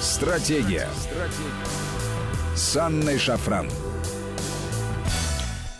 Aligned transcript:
Стратегия. 0.00 0.88
Стратегия. 0.94 2.56
С 2.56 2.74
Анной 2.74 3.18
Шафран. 3.18 3.68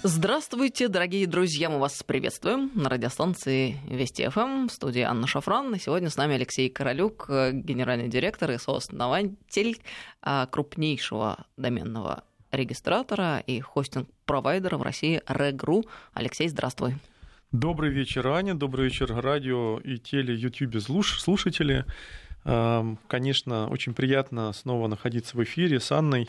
Здравствуйте, 0.03 0.89
дорогие 0.89 1.27
друзья, 1.27 1.71
мы 1.71 1.79
вас 1.79 2.03
приветствуем 2.03 2.71
на 2.75 2.91
радиостанции 2.91 3.79
Вести 3.89 4.29
ФМ, 4.29 4.69
в 4.69 4.73
студии 4.73 5.01
Анна 5.01 5.27
Шафран. 5.27 5.75
И 5.75 5.79
сегодня 5.79 6.11
с 6.11 6.19
нами 6.19 6.35
Алексей 6.35 6.69
Королюк, 6.69 7.31
генеральный 7.31 8.09
директор 8.09 8.51
и 8.51 8.59
сооснователь 8.59 9.81
а, 10.21 10.47
крупнейшего 10.49 11.47
доменного 11.57 12.25
регистратора 12.53 13.43
и 13.47 13.61
хостинг-провайдера 13.61 14.77
в 14.77 14.83
России 14.83 15.23
Регру. 15.29 15.85
Алексей, 16.13 16.49
здравствуй. 16.49 16.97
Добрый 17.53 17.91
вечер, 17.91 18.29
Аня, 18.29 18.55
добрый 18.55 18.85
вечер, 18.85 19.13
радио 19.13 19.79
и 19.79 19.97
теле, 19.97 20.35
ютубе 20.35 20.79
слушатели. 20.81 21.85
Конечно, 22.43 23.69
очень 23.69 23.95
приятно 23.95 24.53
снова 24.53 24.89
находиться 24.89 25.37
в 25.37 25.43
эфире 25.45 25.79
с 25.81 25.93
Анной 25.93 26.29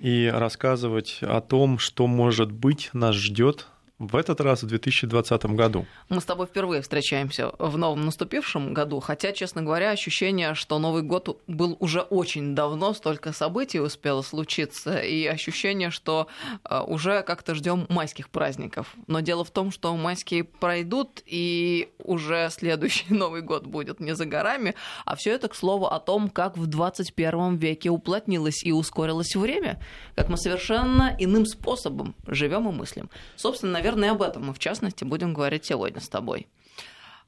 и 0.00 0.30
рассказывать 0.32 1.18
о 1.22 1.40
том, 1.40 1.78
что, 1.78 2.06
может 2.06 2.52
быть, 2.52 2.90
нас 2.92 3.14
ждет 3.14 3.66
в 3.98 4.14
этот 4.14 4.40
раз, 4.40 4.62
в 4.62 4.66
2020 4.66 5.44
году. 5.46 5.86
Мы 6.08 6.20
с 6.20 6.24
тобой 6.24 6.46
впервые 6.46 6.82
встречаемся 6.82 7.52
в 7.58 7.76
новом 7.76 8.04
наступившем 8.04 8.72
году, 8.72 9.00
хотя, 9.00 9.32
честно 9.32 9.62
говоря, 9.62 9.90
ощущение, 9.90 10.54
что 10.54 10.78
Новый 10.78 11.02
год 11.02 11.42
был 11.48 11.76
уже 11.80 12.00
очень 12.02 12.54
давно, 12.54 12.94
столько 12.94 13.32
событий 13.32 13.80
успело 13.80 14.22
случиться, 14.22 14.98
и 14.98 15.26
ощущение, 15.26 15.90
что 15.90 16.28
э, 16.64 16.80
уже 16.80 17.22
как-то 17.22 17.54
ждем 17.54 17.86
майских 17.88 18.28
праздников. 18.28 18.94
Но 19.08 19.20
дело 19.20 19.44
в 19.44 19.50
том, 19.50 19.72
что 19.72 19.96
майские 19.96 20.44
пройдут, 20.44 21.22
и 21.26 21.88
уже 21.98 22.48
следующий 22.50 23.06
Новый 23.12 23.42
год 23.42 23.66
будет 23.66 23.98
не 23.98 24.14
за 24.14 24.26
горами, 24.26 24.74
а 25.04 25.16
все 25.16 25.32
это, 25.32 25.48
к 25.48 25.56
слову, 25.56 25.86
о 25.86 25.98
том, 25.98 26.30
как 26.30 26.56
в 26.56 26.66
21 26.66 27.56
веке 27.56 27.90
уплотнилось 27.90 28.62
и 28.62 28.70
ускорилось 28.70 29.34
время, 29.34 29.82
как 30.14 30.28
мы 30.28 30.36
совершенно 30.36 31.16
иным 31.18 31.46
способом 31.46 32.14
живем 32.28 32.68
и 32.68 32.72
мыслим. 32.72 33.10
Собственно, 33.34 33.72
наверное, 33.72 33.87
наверное, 33.88 34.10
об 34.10 34.22
этом 34.22 34.46
мы, 34.46 34.54
в 34.54 34.58
частности, 34.58 35.04
будем 35.04 35.32
говорить 35.32 35.64
сегодня 35.64 36.00
с 36.00 36.08
тобой. 36.08 36.46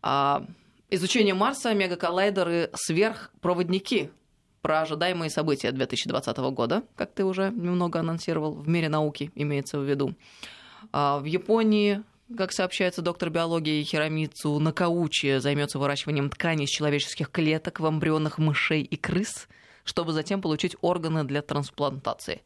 А, 0.03 0.44
изучение 0.91 1.34
Марса, 1.34 1.72
мегаколлайдеры, 1.75 2.70
сверхпроводники 2.75 4.11
про 4.61 4.83
ожидаемые 4.83 5.31
события 5.31 5.72
2020 5.72 6.36
года, 6.53 6.83
как 6.97 7.12
ты 7.12 7.25
уже 7.25 7.50
немного 7.50 8.00
анонсировал, 8.00 8.53
в 8.53 8.69
мире 8.69 8.88
науки 8.88 9.33
имеется 9.34 9.78
в 9.78 9.84
виду. 9.84 10.14
А, 10.92 11.19
в 11.19 11.25
Японии 11.25 12.03
как 12.36 12.53
сообщается 12.53 13.03
доктор 13.03 13.31
биологии 13.31 13.83
Хиромицу 13.83 14.56
Накаучи, 14.61 15.38
займется 15.38 15.81
выращиванием 15.81 16.31
тканей 16.31 16.66
из 16.66 16.70
человеческих 16.70 17.28
клеток 17.28 17.81
в 17.81 17.88
эмбрионах 17.88 18.38
мышей 18.38 18.83
и 18.83 18.97
крыс, 18.97 19.48
чтобы 19.83 20.12
затем 20.12 20.41
получить 20.41 20.77
органы 20.81 21.25
для 21.25 21.42
трансплантации. 21.42 22.42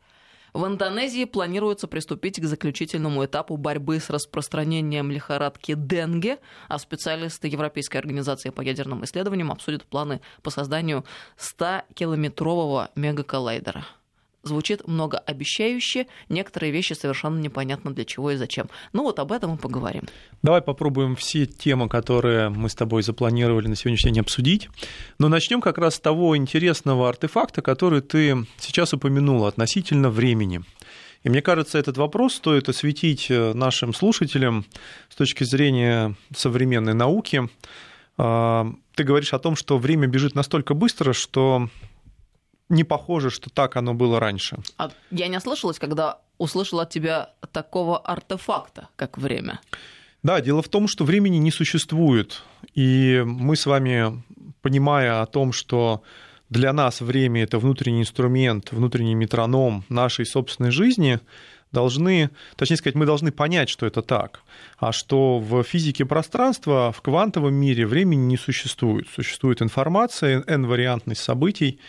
В 0.55 0.65
Индонезии 0.69 1.25
планируется 1.25 1.89
приступить 1.89 2.41
к 2.41 2.45
заключительному 2.45 3.25
этапу 3.25 3.57
борьбы 3.57 3.99
с 3.99 4.09
распространением 4.09 5.11
лихорадки 5.11 5.75
Денге, 5.75 6.39
а 6.69 6.79
специалисты 6.79 7.49
Европейской 7.49 7.97
организации 7.97 8.51
по 8.51 8.61
ядерным 8.61 9.05
исследованиям 9.05 9.51
обсудят 9.51 9.85
планы 9.85 10.21
по 10.43 10.51
созданию 10.51 11.05
100-километрового 11.39 12.91
мегаколлайдера 12.95 13.85
звучит 14.49 14.87
многообещающе, 14.87 16.07
некоторые 16.29 16.73
вещи 16.73 16.93
совершенно 16.93 17.39
непонятно 17.39 17.93
для 17.93 18.05
чего 18.05 18.31
и 18.31 18.37
зачем. 18.37 18.69
Ну 18.93 19.03
вот 19.03 19.19
об 19.19 19.33
этом 19.33 19.53
мы 19.53 19.57
поговорим. 19.57 20.03
Давай 20.43 20.63
попробуем 20.63 21.17
все 21.17 21.47
темы, 21.47 21.89
которые 21.89 22.49
мы 22.49 22.69
с 22.69 22.75
тобой 22.75 23.03
запланировали 23.03 23.69
на 23.69 23.77
сегодняшний 23.77 24.13
день 24.13 24.21
обсудить. 24.21 24.69
Но 25.19 25.29
начнем 25.29 25.61
как 25.61 25.79
раз 25.79 25.97
с 25.97 26.01
того 26.01 26.37
интересного 26.37 27.09
артефакта, 27.09 27.63
который 27.63 28.01
ты 28.01 28.47
сейчас 28.59 28.93
упомянула 28.93 29.49
относительно 29.49 30.11
времени. 30.11 30.63
И 31.25 31.31
мне 31.31 31.41
кажется, 31.41 31.79
этот 31.79 31.97
вопрос 31.97 32.35
стоит 32.35 32.69
осветить 32.69 33.31
э, 33.31 33.55
нашим 33.55 33.95
слушателям 33.95 34.67
с 35.09 35.17
точки 35.17 35.43
зрения 35.45 36.15
современной 36.37 36.93
науки. 36.93 37.49
А, 38.19 38.71
ты 38.95 39.05
говоришь 39.05 39.33
о 39.33 39.39
том, 39.39 39.57
что 39.57 39.79
время 39.79 40.07
бежит 40.07 40.35
настолько 40.35 40.75
быстро, 40.75 41.15
что 41.15 41.69
не 42.69 42.85
похоже, 42.85 43.31
что 43.31 43.51
так 43.51 43.77
оно 43.77 43.95
было 43.95 44.21
раньше. 44.21 44.59
А 44.79 44.91
я 45.11 45.29
не 45.29 45.37
ослышалась, 45.37 45.79
когда 45.79 46.19
услышала 46.39 46.83
от 46.83 46.91
тебя 46.91 47.31
такого 47.53 47.99
артефакта, 47.99 48.89
как 48.97 49.19
время. 49.19 49.61
Да, 50.23 50.41
дело 50.41 50.63
в 50.63 50.69
том, 50.69 50.89
что 50.89 51.05
времени 51.05 51.37
не 51.37 51.51
существует. 51.51 52.43
И 52.75 53.23
мы 53.27 53.57
с 53.57 53.67
вами, 53.67 54.23
понимая 54.63 55.21
о 55.21 55.27
том, 55.27 55.53
что 55.53 56.03
для 56.49 56.73
нас 56.73 57.01
время 57.01 57.43
это 57.43 57.59
внутренний 57.59 58.01
инструмент, 58.01 58.73
внутренний 58.73 59.15
метроном 59.15 59.85
нашей 59.89 60.25
собственной 60.25 60.71
жизни, 60.71 61.21
должны, 61.73 62.31
точнее 62.57 62.77
сказать, 62.77 62.95
мы 62.95 63.05
должны 63.05 63.33
понять, 63.33 63.69
что 63.69 63.85
это 63.85 64.01
так. 64.01 64.41
А 64.79 64.93
что 64.93 65.39
в 65.39 65.63
физике 65.65 66.07
пространства, 66.07 66.93
в 66.93 67.03
квантовом 67.03 67.55
мире 67.55 67.87
времени 67.87 68.23
не 68.23 68.37
существует. 68.37 69.09
Существует 69.15 69.61
информация, 69.61 70.43
n-вариантность 70.47 71.23
событий, 71.23 71.81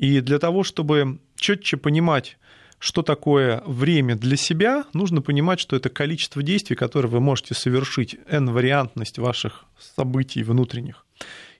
и 0.00 0.22
для 0.22 0.38
того, 0.38 0.64
чтобы 0.64 1.18
четче 1.36 1.76
понимать, 1.76 2.38
что 2.78 3.02
такое 3.02 3.62
время 3.66 4.16
для 4.16 4.38
себя, 4.38 4.84
нужно 4.94 5.20
понимать, 5.20 5.60
что 5.60 5.76
это 5.76 5.90
количество 5.90 6.42
действий, 6.42 6.74
которые 6.74 7.12
вы 7.12 7.20
можете 7.20 7.52
совершить, 7.52 8.16
n-вариантность 8.26 9.18
ваших 9.18 9.66
событий 9.78 10.42
внутренних. 10.42 11.04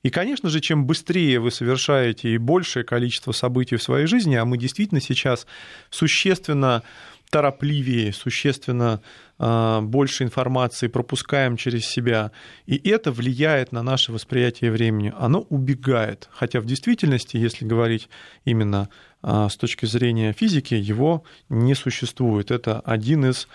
И, 0.03 0.09
конечно 0.09 0.49
же, 0.49 0.61
чем 0.61 0.87
быстрее 0.87 1.39
вы 1.39 1.51
совершаете 1.51 2.31
и 2.31 2.39
большее 2.39 2.83
количество 2.83 3.33
событий 3.33 3.77
в 3.77 3.83
своей 3.83 4.07
жизни, 4.07 4.37
а 4.37 4.47
мы 4.47 4.57
действительно 4.57 5.03
сейчас 5.03 5.47
существенно 5.91 6.83
торопливее, 7.31 8.13
существенно 8.13 9.01
а, 9.39 9.81
больше 9.81 10.25
информации 10.25 10.89
пропускаем 10.89 11.57
через 11.57 11.87
себя, 11.87 12.33
и 12.67 12.77
это 12.89 13.13
влияет 13.13 13.73
на 13.73 13.83
наше 13.83 14.13
восприятие 14.13 14.71
времени. 14.73 15.15
Оно 15.17 15.41
убегает, 15.49 16.29
хотя 16.33 16.61
в 16.61 16.67
действительности, 16.67 17.37
если 17.37 17.65
говорить 17.65 18.09
именно 18.45 18.89
а, 19.23 19.49
с 19.49 19.57
точки 19.57 19.87
зрения 19.87 20.33
физики, 20.33 20.75
его 20.75 21.25
не 21.49 21.75
существует. 21.75 22.51
Это 22.51 22.81
один 22.81 23.25
из 23.25 23.49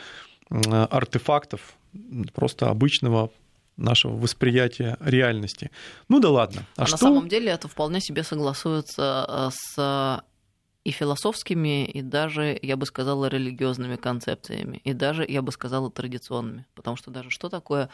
артефактов 0.50 1.76
просто 2.34 2.70
обычного 2.70 3.32
нашего 3.78 4.16
восприятия 4.16 4.98
реальности. 5.02 5.72
Ну 6.08 6.20
да 6.20 6.30
ладно. 6.30 6.66
А, 6.78 6.84
а 6.84 6.86
что... 6.86 6.94
на 6.94 6.98
самом 6.98 7.28
деле 7.28 7.52
это 7.52 7.68
вполне 7.68 8.00
себе 8.00 8.24
согласуется 8.24 9.26
а, 9.28 9.50
с 9.52 10.24
и 10.86 10.92
философскими, 10.92 11.84
и 11.84 12.02
даже, 12.04 12.58
я 12.62 12.78
бы 12.78 12.86
сказала, 12.86 13.26
религиозными 13.26 13.96
концепциями, 13.96 14.82
и 14.84 14.94
даже, 14.94 15.26
я 15.28 15.42
бы 15.42 15.52
сказала, 15.52 15.90
традиционными. 15.90 16.68
Потому 16.76 16.96
что 16.96 17.10
даже 17.10 17.32
что 17.32 17.50
такое 17.50 17.90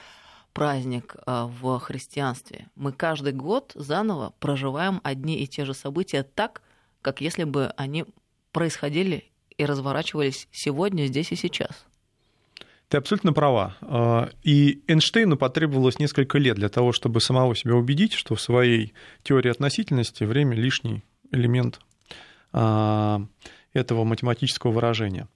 праздник 0.52 1.16
а, 1.26 1.48
в 1.48 1.80
христианстве? 1.80 2.68
Мы 2.76 2.92
каждый 2.92 3.32
год 3.32 3.72
заново 3.76 4.34
проживаем 4.40 5.00
одни 5.04 5.42
и 5.42 5.48
те 5.48 5.64
же 5.64 5.74
события 5.74 6.24
так, 6.24 6.62
как 7.02 7.22
если 7.22 7.46
бы 7.46 7.74
они 7.78 8.06
происходили 8.52 9.32
и 9.58 9.66
разворачивались 9.66 10.50
сегодня, 10.52 11.06
здесь 11.06 11.32
и 11.32 11.38
сейчас. 11.38 11.86
Ты 12.90 12.98
абсолютно 12.98 13.32
права. 13.32 13.78
А, 13.80 14.32
и 14.44 14.84
Эйнштейну 14.88 15.38
потребовалось 15.38 15.98
несколько 15.98 16.38
лет 16.40 16.58
для 16.58 16.68
того, 16.68 16.92
чтобы 16.92 17.22
самого 17.22 17.56
себя 17.56 17.76
убедить, 17.76 18.12
что 18.12 18.36
в 18.36 18.42
своей 18.42 18.94
теории 19.24 19.50
относительности 19.50 20.26
время 20.26 20.58
лишний 20.58 21.06
элемент 21.32 21.80
этого 22.54 24.04
математического 24.04 24.72
выражения. 24.72 25.28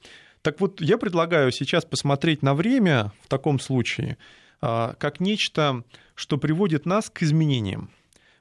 Так 0.41 0.61
вот, 0.61 0.79
я 0.79 0.99
предлагаю 0.99 1.51
сейчас 1.51 1.85
посмотреть 1.85 2.43
на 2.43 2.53
время 2.53 3.11
в 3.23 3.27
таком 3.29 3.59
случае 3.59 4.17
а, 4.61 4.93
как 4.99 5.19
нечто, 5.19 5.83
что 6.13 6.37
приводит 6.37 6.85
нас 6.85 7.09
к 7.09 7.23
изменениям. 7.23 7.89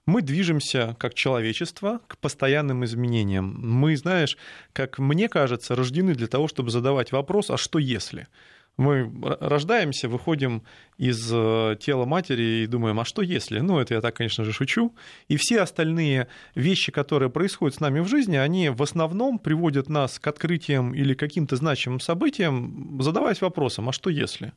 Мы 0.04 0.20
движемся 0.20 0.96
как 0.98 1.14
человечество 1.14 2.00
к 2.06 2.18
постоянным 2.18 2.84
изменениям. 2.84 3.56
Мы, 3.58 3.96
знаешь, 3.96 4.36
как 4.74 4.98
мне 4.98 5.30
кажется, 5.30 5.74
рождены 5.74 6.14
для 6.14 6.26
того, 6.26 6.46
чтобы 6.46 6.70
задавать 6.70 7.10
вопрос, 7.10 7.48
а 7.48 7.56
что 7.56 7.78
если? 7.78 8.28
Мы 8.76 9.08
рождаемся, 9.22 10.08
выходим 10.08 10.64
из 10.98 11.30
э, 11.32 11.76
тела 11.78 12.06
матери 12.06 12.64
и 12.64 12.66
думаем, 12.66 12.98
а 12.98 13.04
что 13.04 13.22
если? 13.22 13.60
Ну, 13.60 13.78
это 13.78 13.94
я 13.94 14.00
так, 14.00 14.16
конечно 14.16 14.44
же, 14.44 14.52
шучу. 14.52 14.92
И 15.28 15.36
все 15.36 15.60
остальные 15.60 16.26
вещи, 16.56 16.90
которые 16.90 17.30
происходят 17.30 17.76
с 17.76 17.80
нами 17.80 18.00
в 18.00 18.08
жизни, 18.08 18.36
они 18.36 18.70
в 18.70 18.82
основном 18.82 19.38
приводят 19.38 19.88
нас 19.88 20.18
к 20.18 20.26
открытиям 20.26 20.92
или 20.92 21.14
каким-то 21.14 21.54
значимым 21.54 22.00
событиям, 22.00 23.00
задаваясь 23.00 23.40
вопросом, 23.40 23.88
а 23.88 23.92
что 23.92 24.10
если? 24.10 24.52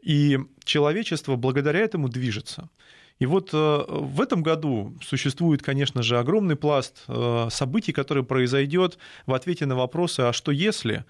И 0.00 0.38
человечество 0.64 1.36
благодаря 1.36 1.80
этому 1.80 2.08
движется. 2.08 2.70
И 3.20 3.26
вот 3.26 3.50
э, 3.52 3.84
в 3.88 4.20
этом 4.20 4.42
году 4.42 4.96
существует, 5.00 5.62
конечно 5.62 6.02
же, 6.02 6.18
огромный 6.18 6.56
пласт 6.56 7.04
э, 7.06 7.48
событий, 7.50 7.92
который 7.92 8.24
произойдет 8.24 8.98
в 9.26 9.34
ответе 9.34 9.66
на 9.66 9.76
вопросы 9.76 10.20
«а 10.20 10.32
что 10.32 10.50
если?». 10.50 11.04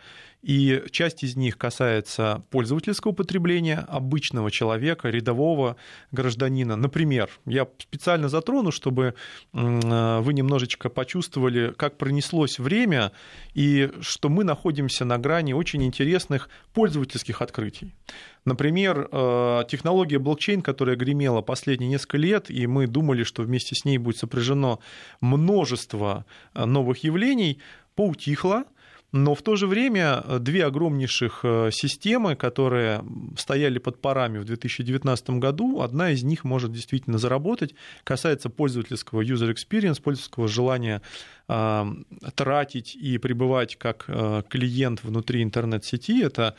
И 0.45 0.83
часть 0.91 1.25
из 1.25 1.37
них 1.37 1.57
касается 1.57 2.45
пользовательского 2.51 3.13
потребления 3.13 3.79
обычного 3.89 4.51
человека, 4.51 5.09
рядового 5.09 5.77
гражданина. 6.13 6.77
Например, 6.77 7.31
я 7.47 7.67
специально 7.79 8.29
затрону, 8.29 8.71
чтобы 8.71 9.15
вы 9.53 10.35
немножечко 10.35 10.91
почувствовали, 10.91 11.73
как 11.75 11.97
пронеслось 11.97 12.59
время 12.59 13.13
и 13.55 13.91
что 14.03 14.29
мы 14.29 14.45
находимся 14.45 15.07
на 15.07 15.17
грани 15.17 15.55
очень 15.55 15.83
интересных 15.83 16.51
пользовательских 16.75 17.41
открытий. 17.41 17.95
Например, 18.45 19.09
э, 19.11 19.63
технология 19.69 20.19
блокчейн, 20.19 20.61
которая 20.61 20.97
гремела 20.97 21.41
последние 21.41 21.89
несколько 21.89 22.19
лет, 22.19 22.51
и 22.51 22.67
мы 22.67 22.87
думали, 22.87 23.25
что 23.25 23.43
вместе 23.43 23.75
с 23.75 23.87
ней 23.87 23.97
будет 23.97 24.19
сопряжено 24.19 24.81
множество 25.23 26.27
э, 26.53 26.67
новых 26.67 27.03
явлений, 27.05 27.61
поутихла, 27.95 28.65
но 29.17 29.37
в 29.37 29.43
то 29.43 29.55
же 29.55 29.69
время 29.69 30.25
э, 30.25 30.39
две 30.41 30.67
огромнейших 30.67 31.41
э, 31.45 31.71
системы, 31.71 32.35
которые 32.35 33.05
стояли 33.39 33.79
под 33.79 34.01
парами 34.01 34.39
в 34.39 34.45
2019 34.45 35.31
году, 35.31 35.83
одна 35.83 36.11
из 36.11 36.25
них 36.25 36.43
может 36.43 36.73
действительно 36.73 37.17
заработать, 37.19 37.77
касается 38.03 38.51
пользовательского 38.51 39.23
user 39.23 39.55
experience, 39.55 40.03
пользовательского 40.03 40.49
желания 40.49 41.01
э, 41.47 41.85
тратить 42.35 42.97
и 42.97 43.19
пребывать 43.19 43.77
как 43.77 44.07
клиент 44.49 45.05
внутри 45.05 45.45
интернет-сети. 45.45 46.21
Это 46.21 46.57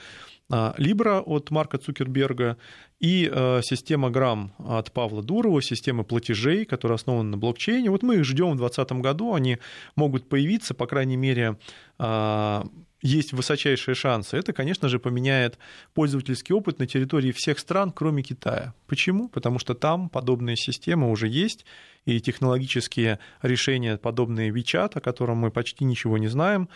Libra 0.50 1.22
от 1.22 1.50
Марка 1.50 1.78
Цукерберга 1.78 2.58
и 3.00 3.30
э, 3.32 3.62
система 3.64 4.10
Грамм 4.10 4.54
от 4.60 4.92
Павла 4.92 5.24
Дурова, 5.24 5.62
система 5.62 6.04
платежей, 6.04 6.66
которая 6.66 6.98
основана 6.98 7.32
на 7.32 7.38
блокчейне. 7.38 7.90
Вот 7.90 8.04
мы 8.04 8.16
их 8.16 8.26
ждем 8.26 8.52
в 8.52 8.58
2020 8.58 8.92
году, 9.02 9.34
они 9.34 9.58
могут 9.96 10.30
появиться, 10.30 10.74
по 10.74 10.86
крайней 10.86 11.18
мере, 11.18 11.58
э, 12.00 12.64
есть 13.02 13.34
высочайшие 13.34 13.94
шансы. 13.94 14.38
Это, 14.38 14.54
конечно 14.54 14.90
же, 14.90 15.00
поменяет 15.00 15.60
пользовательский 15.94 16.56
опыт 16.56 16.80
на 16.80 16.88
территории 16.88 17.32
всех 17.32 17.60
стран, 17.60 17.92
кроме 17.92 18.24
Китая. 18.24 18.74
Почему? 18.88 19.30
Потому 19.30 19.60
что 19.60 19.76
там 19.76 20.10
подобные 20.10 20.56
системы 20.56 21.12
уже 21.12 21.28
есть, 21.28 21.66
и 22.06 22.20
технологические 22.20 23.20
решения, 23.42 23.98
подобные 23.98 24.52
WeChat, 24.52 24.98
о 24.98 25.02
котором 25.02 25.38
мы 25.38 25.52
почти 25.52 25.86
ничего 25.86 26.18
не 26.18 26.28
знаем, 26.28 26.70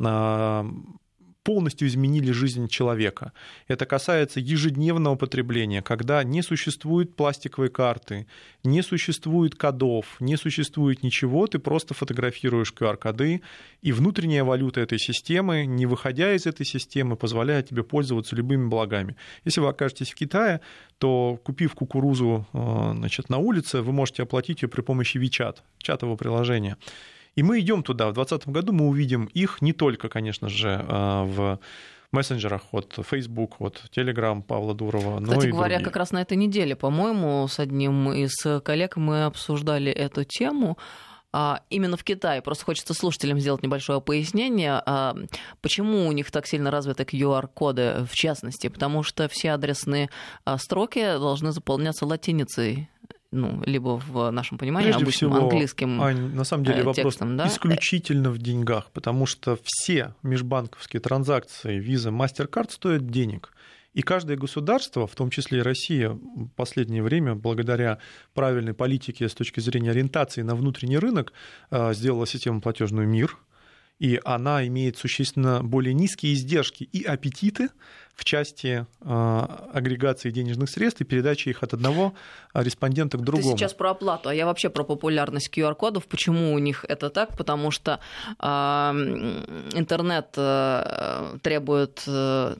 а, 0.00 0.66
полностью 1.42 1.88
изменили 1.88 2.30
жизнь 2.30 2.68
человека. 2.68 3.32
Это 3.68 3.86
касается 3.86 4.40
ежедневного 4.40 5.16
потребления, 5.16 5.82
когда 5.82 6.22
не 6.22 6.42
существует 6.42 7.16
пластиковой 7.16 7.70
карты, 7.70 8.26
не 8.64 8.82
существует 8.82 9.54
кодов, 9.54 10.16
не 10.20 10.36
существует 10.36 11.02
ничего, 11.02 11.46
ты 11.46 11.58
просто 11.58 11.94
фотографируешь 11.94 12.74
QR-коды, 12.78 13.40
и 13.82 13.92
внутренняя 13.92 14.44
валюта 14.44 14.80
этой 14.80 14.98
системы, 14.98 15.64
не 15.64 15.86
выходя 15.86 16.34
из 16.34 16.46
этой 16.46 16.66
системы, 16.66 17.16
позволяет 17.16 17.68
тебе 17.68 17.82
пользоваться 17.82 18.36
любыми 18.36 18.68
благами. 18.68 19.16
Если 19.44 19.60
вы 19.60 19.68
окажетесь 19.68 20.10
в 20.10 20.14
Китае, 20.14 20.60
то 20.98 21.40
купив 21.42 21.74
кукурузу 21.74 22.46
э, 22.52 22.92
значит, 22.96 23.30
на 23.30 23.38
улице, 23.38 23.80
вы 23.80 23.92
можете 23.92 24.24
оплатить 24.24 24.62
ее 24.62 24.68
при 24.68 24.82
помощи 24.82 25.16
WeChat, 25.16 25.58
чатового 25.78 26.16
приложения. 26.16 26.76
И 27.38 27.42
мы 27.44 27.60
идем 27.60 27.84
туда. 27.84 28.08
В 28.08 28.14
2020 28.14 28.48
году 28.48 28.72
мы 28.72 28.88
увидим 28.88 29.26
их 29.26 29.62
не 29.62 29.72
только, 29.72 30.08
конечно 30.08 30.48
же, 30.48 30.84
а, 30.88 31.22
в 31.22 31.60
мессенджерах 32.10 32.62
от 32.72 32.98
Facebook, 33.08 33.60
от 33.60 33.80
Telegram 33.96 34.42
Павла 34.42 34.74
Дурова. 34.74 35.20
Кстати 35.22 35.46
но 35.46 35.52
говоря, 35.54 35.76
другие. 35.76 35.84
как 35.84 35.94
раз 35.94 36.10
на 36.10 36.20
этой 36.20 36.36
неделе, 36.36 36.74
по-моему, 36.74 37.46
с 37.46 37.60
одним 37.60 38.12
из 38.12 38.34
коллег 38.64 38.96
мы 38.96 39.24
обсуждали 39.24 39.92
эту 39.92 40.24
тему. 40.24 40.78
А, 41.32 41.60
именно 41.70 41.96
в 41.96 42.02
Китае. 42.02 42.42
Просто 42.42 42.64
хочется 42.64 42.92
слушателям 42.92 43.38
сделать 43.38 43.62
небольшое 43.62 44.00
пояснение. 44.00 44.82
А, 44.84 45.14
почему 45.60 46.08
у 46.08 46.12
них 46.12 46.32
так 46.32 46.44
сильно 46.44 46.72
развиты 46.72 47.04
QR-коды, 47.04 48.04
в 48.10 48.16
частности? 48.16 48.66
Потому 48.66 49.04
что 49.04 49.28
все 49.28 49.52
адресные 49.52 50.10
строки 50.56 51.04
должны 51.18 51.52
заполняться 51.52 52.04
латиницей 52.04 52.88
ну, 53.30 53.62
либо 53.66 54.00
в 54.06 54.30
нашем 54.30 54.56
понимании 54.56 54.86
Прежде 54.86 55.02
обычным 55.02 55.32
всего, 55.32 55.44
английским 55.44 56.00
Ань, 56.00 56.34
на 56.34 56.44
самом 56.44 56.64
деле 56.64 56.80
э, 56.80 56.84
вопрос 56.84 57.14
текстом, 57.14 57.36
да? 57.36 57.46
исключительно 57.46 58.30
в 58.30 58.38
деньгах, 58.38 58.90
потому 58.92 59.26
что 59.26 59.58
все 59.62 60.14
межбанковские 60.22 61.00
транзакции 61.00 61.78
Visa, 61.78 62.10
MasterCard 62.10 62.70
стоят 62.70 63.06
денег. 63.10 63.52
И 63.92 64.02
каждое 64.02 64.36
государство, 64.36 65.06
в 65.06 65.14
том 65.14 65.28
числе 65.28 65.58
и 65.58 65.62
Россия, 65.62 66.10
в 66.10 66.48
последнее 66.56 67.02
время, 67.02 67.34
благодаря 67.34 67.98
правильной 68.32 68.74
политике 68.74 69.28
с 69.28 69.34
точки 69.34 69.60
зрения 69.60 69.90
ориентации 69.90 70.42
на 70.42 70.54
внутренний 70.54 70.98
рынок, 70.98 71.32
э, 71.70 71.92
сделала 71.94 72.26
систему 72.26 72.60
платежную 72.60 73.08
мир, 73.08 73.36
и 73.98 74.20
она 74.24 74.66
имеет 74.66 74.96
существенно 74.96 75.62
более 75.62 75.94
низкие 75.94 76.34
издержки 76.34 76.84
и 76.84 77.02
аппетиты 77.04 77.68
в 78.14 78.24
части 78.24 78.86
э, 79.00 79.46
агрегации 79.72 80.30
денежных 80.30 80.68
средств 80.70 81.00
и 81.00 81.04
передачи 81.04 81.50
их 81.50 81.62
от 81.62 81.74
одного 81.74 82.14
респондента 82.52 83.16
к 83.16 83.22
другому. 83.22 83.52
Ты 83.52 83.58
сейчас 83.58 83.74
про 83.74 83.90
оплату, 83.90 84.28
а 84.28 84.34
я 84.34 84.44
вообще 84.46 84.70
про 84.70 84.82
популярность 84.82 85.56
QR-кодов. 85.56 86.06
Почему 86.06 86.52
у 86.52 86.58
них 86.58 86.84
это 86.88 87.10
так? 87.10 87.36
Потому 87.36 87.70
что 87.70 88.00
э, 88.40 88.44
интернет 89.74 90.34
э, 90.36 91.38
требует 91.42 92.02
э, 92.08 92.56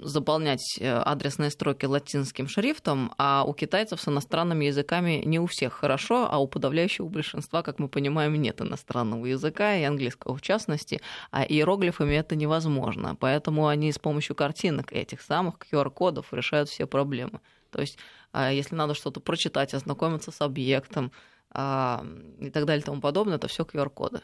заполнять 0.00 0.78
э, 0.80 0.88
адресные 0.88 1.50
строки 1.50 1.86
латинским 1.86 2.48
шрифтом, 2.48 3.12
а 3.18 3.44
у 3.46 3.54
китайцев 3.54 4.00
с 4.00 4.08
иностранными 4.08 4.66
языками 4.66 5.22
не 5.24 5.38
у 5.38 5.46
всех 5.46 5.72
хорошо, 5.72 6.28
а 6.30 6.38
у 6.38 6.46
подавляющего 6.46 7.08
большинства, 7.08 7.62
как 7.62 7.78
мы 7.78 7.88
понимаем, 7.88 8.34
нет 8.34 8.60
иностранного 8.60 9.26
языка, 9.26 9.76
и 9.76 9.82
английского 9.82 10.36
в 10.36 10.42
частности, 10.42 11.00
а 11.30 11.44
иероглифами 11.44 12.14
это 12.14 12.36
невозможно. 12.36 13.16
Поэтому 13.16 13.68
они 13.68 13.92
с 13.92 13.98
помощью 13.98 14.36
картинок 14.36 14.92
этих 14.92 15.20
самых 15.20 15.56
QR-кодов 15.58 16.32
решают 16.32 16.68
все 16.68 16.86
проблемы. 16.86 17.40
То 17.70 17.80
есть, 17.80 17.98
а, 18.32 18.50
если 18.52 18.74
надо 18.74 18.94
что-то 18.94 19.20
прочитать, 19.20 19.74
ознакомиться 19.74 20.30
с 20.30 20.40
объектом 20.40 21.12
а, 21.50 22.04
и 22.40 22.50
так 22.50 22.64
далее 22.66 22.82
и 22.82 22.84
тому 22.84 23.00
подобное, 23.00 23.36
это 23.36 23.48
все 23.48 23.64
QR-коды. 23.64 24.20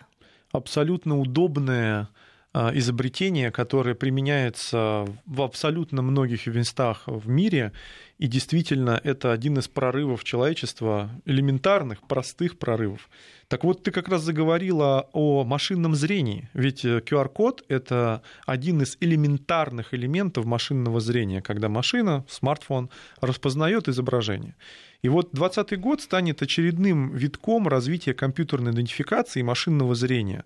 Абсолютно 0.52 1.18
удобная 1.18 2.08
изобретение, 2.54 3.50
которое 3.50 3.94
применяется 3.94 5.06
в 5.26 5.42
абсолютно 5.42 6.02
многих 6.02 6.46
местах 6.46 7.04
в 7.06 7.28
мире, 7.28 7.72
и 8.18 8.26
действительно 8.26 9.00
это 9.02 9.32
один 9.32 9.58
из 9.58 9.68
прорывов 9.68 10.22
человечества, 10.22 11.10
элементарных, 11.24 12.02
простых 12.02 12.58
прорывов. 12.58 13.08
Так 13.48 13.64
вот, 13.64 13.82
ты 13.82 13.90
как 13.90 14.08
раз 14.08 14.22
заговорила 14.22 15.08
о 15.12 15.44
машинном 15.44 15.94
зрении, 15.94 16.48
ведь 16.54 16.84
QR-код 16.84 17.62
э,— 17.62 17.64
это 17.74 18.22
один 18.46 18.80
из 18.80 18.96
элементарных 19.00 19.92
элементов 19.92 20.44
машинного 20.44 21.00
зрения, 21.00 21.42
когда 21.42 21.68
машина, 21.68 22.24
смартфон 22.28 22.90
распознает 23.20 23.88
изображение. 23.88 24.54
И 25.02 25.08
вот 25.08 25.32
2020 25.32 25.80
год 25.80 26.00
станет 26.00 26.42
очередным 26.42 27.12
витком 27.14 27.66
развития 27.66 28.14
компьютерной 28.14 28.72
идентификации 28.72 29.40
и 29.40 29.42
машинного 29.42 29.94
зрения. 29.96 30.44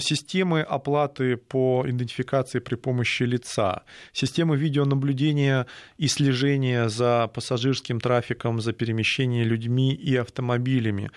Системы 0.00 0.60
оплаты 0.60 1.36
по 1.36 1.84
идентификации 1.86 2.58
при 2.58 2.74
помощи 2.74 3.22
лица, 3.22 3.84
системы 4.12 4.56
видеонаблюдения 4.56 5.66
и 5.96 6.06
слежения 6.06 6.88
за 6.88 7.28
пассажирским 7.28 7.98
трафиком, 7.98 8.60
за 8.60 8.72
перемещением 8.72 9.46
людьми 9.48 9.94
и 9.94 10.16
автомобилями. 10.16 11.10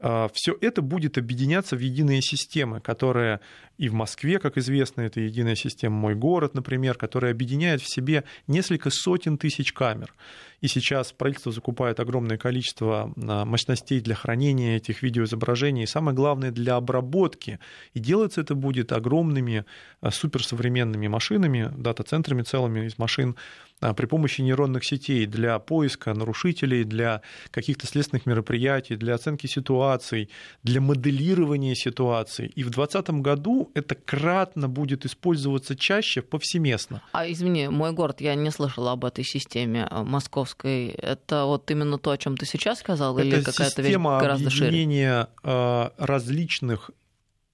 Э, 0.00 0.28
Все 0.32 0.56
это 0.60 0.82
будет 0.82 1.18
объединяться 1.18 1.76
в 1.76 1.80
единые 1.80 2.22
системы, 2.22 2.80
которые 2.80 3.40
и 3.80 3.88
в 3.88 3.94
Москве, 3.94 4.38
как 4.38 4.58
известно, 4.58 5.00
это 5.00 5.20
единая 5.20 5.54
система 5.54 5.96
«Мой 5.96 6.14
город», 6.14 6.52
например, 6.52 6.98
которая 6.98 7.32
объединяет 7.32 7.80
в 7.80 7.90
себе 7.90 8.24
несколько 8.46 8.90
сотен 8.90 9.38
тысяч 9.38 9.72
камер. 9.72 10.12
И 10.60 10.68
сейчас 10.68 11.12
правительство 11.12 11.50
закупает 11.50 11.98
огромное 11.98 12.36
количество 12.36 13.10
а, 13.16 13.46
мощностей 13.46 14.00
для 14.00 14.14
хранения 14.14 14.76
этих 14.76 15.02
видеоизображений, 15.02 15.84
и 15.84 15.86
самое 15.86 16.14
главное, 16.14 16.50
для 16.50 16.76
обработки. 16.76 17.58
И 17.94 18.00
делается 18.00 18.42
это 18.42 18.54
будет 18.54 18.92
огромными 18.92 19.64
а, 20.02 20.10
суперсовременными 20.10 21.08
машинами, 21.08 21.72
дата-центрами 21.74 22.42
целыми 22.42 22.84
из 22.84 22.98
машин, 22.98 23.30
а, 23.30 23.69
при 23.80 24.06
помощи 24.06 24.42
нейронных 24.42 24.84
сетей 24.84 25.26
для 25.26 25.58
поиска 25.58 26.14
нарушителей, 26.14 26.84
для 26.84 27.22
каких-то 27.50 27.86
следственных 27.86 28.26
мероприятий, 28.26 28.96
для 28.96 29.14
оценки 29.14 29.46
ситуаций, 29.46 30.28
для 30.62 30.80
моделирования 30.80 31.74
ситуаций. 31.74 32.46
И 32.46 32.62
в 32.62 32.70
2020 32.70 33.10
году 33.22 33.70
это 33.74 33.94
кратно 33.94 34.68
будет 34.68 35.06
использоваться 35.06 35.76
чаще 35.76 36.22
повсеместно. 36.22 37.02
А 37.12 37.30
извини, 37.30 37.68
мой 37.68 37.92
город, 37.92 38.20
я 38.20 38.34
не 38.34 38.50
слышала 38.50 38.92
об 38.92 39.04
этой 39.04 39.24
системе 39.24 39.88
э, 39.90 40.02
московской. 40.02 40.88
Это 40.88 41.44
вот 41.44 41.70
именно 41.70 41.98
то, 41.98 42.10
о 42.10 42.18
чем 42.18 42.36
ты 42.36 42.46
сейчас 42.46 42.80
сказал, 42.80 43.18
это 43.18 43.28
или 43.28 43.42
какая-то 43.42 43.82
вещь 43.82 43.96
гораздо 43.96 44.50
шире? 44.50 44.68
объединения 44.68 45.28
э, 45.42 45.90
различных 45.98 46.90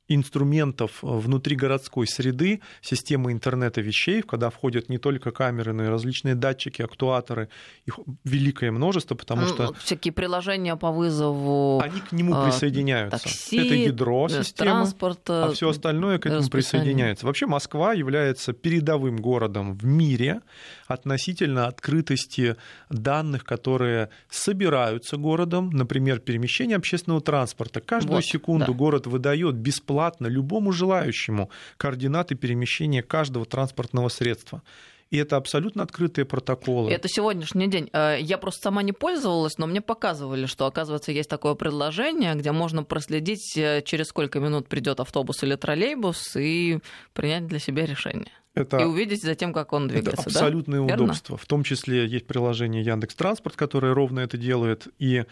инструментов 0.09 0.99
внутри 1.03 1.57
городской 1.57 2.07
среды, 2.07 2.61
системы 2.81 3.33
интернета 3.33 3.81
вещей, 3.81 4.23
когда 4.23 4.51
входят 4.51 4.89
не 4.89 4.99
только 4.99 5.33
камеры, 5.33 5.73
но 5.73 5.85
и 5.85 5.89
различные 5.89 6.35
датчики, 6.35 6.83
актуаторы, 6.83 7.49
их 7.87 7.99
великое 8.25 8.71
множество, 8.71 9.15
потому 9.15 9.43
ну, 9.43 9.49
что... 9.49 9.75
Всякие 9.75 10.13
приложения 10.13 10.77
по 10.77 10.93
вызову... 10.93 11.81
Они 11.81 12.01
к 12.01 12.13
нему 12.13 12.35
а, 12.35 12.45
присоединяются. 12.45 13.25
Такси, 13.25 13.57
Это 13.57 13.75
ядро 13.75 14.29
системы, 14.29 14.71
транспорт, 14.71 15.21
а 15.29 15.51
все 15.53 15.71
остальное 15.71 16.19
к 16.19 16.27
этому 16.27 16.49
присоединяется. 16.49 17.27
Вообще 17.27 17.47
Москва 17.47 17.93
является 17.93 18.53
передовым 18.53 19.17
городом 19.17 19.75
в 19.75 19.85
мире 19.85 20.41
относительно 20.87 21.67
открытости 21.67 22.57
данных, 22.91 23.45
которые 23.45 24.11
собираются 24.31 25.17
городом, 25.17 25.71
например, 25.71 26.21
перемещение 26.21 26.77
общественного 26.77 27.21
транспорта. 27.21 27.81
Каждую 27.81 28.17
вот, 28.17 28.25
секунду 28.25 28.67
да. 28.69 28.73
город 28.73 29.07
выдает 29.09 29.57
бесплатно 29.57 29.96
любому 30.29 30.73
желающему 30.73 31.51
координаты 31.77 32.35
перемещения 32.35 33.03
каждого 33.03 33.47
транспортного 33.47 34.09
средства. 34.09 34.63
И 35.11 35.19
это 35.19 35.37
абсолютно 35.37 35.85
открытые 35.85 36.25
протоколы. 36.25 36.91
Это 36.91 37.09
сегодняшний 37.09 37.69
день. 37.69 37.89
Э, 37.93 38.17
я 38.19 38.39
просто 38.39 38.63
сама 38.63 38.83
не 38.83 38.93
пользовалась, 38.93 39.57
но 39.57 39.67
мне 39.69 39.81
показывали, 39.81 40.47
что, 40.47 40.67
оказывается, 40.67 41.13
есть 41.13 41.31
такое 41.31 41.55
предложение, 41.55 42.35
где 42.35 42.51
можно 42.51 42.83
проследить, 42.83 43.57
э, 43.57 43.83
через 43.85 44.07
сколько 44.07 44.41
минут 44.41 44.69
придет 44.69 44.99
автобус 44.99 45.45
или 45.45 45.55
троллейбус, 45.55 46.37
и 46.37 46.81
принять 47.13 47.47
для 47.47 47.61
себя 47.61 47.87
решение. 47.87 48.33
Это, 48.55 48.79
и 48.79 48.85
увидеть 48.85 49.23
за 49.23 49.35
тем, 49.35 49.53
как 49.53 49.73
он 49.73 49.87
двигается. 49.87 50.23
Это 50.23 50.31
абсолютное 50.31 50.85
да? 50.85 50.95
удобство. 50.95 51.35
Верно? 51.35 51.45
В 51.45 51.47
том 51.47 51.63
числе 51.63 52.07
есть 52.07 52.27
приложение 52.27 52.83
Яндекс 52.83 53.15
Транспорт, 53.15 53.55
которое 53.55 53.95
ровно 53.95 54.21
это 54.21 54.37
делает. 54.37 54.89
И... 54.99 55.25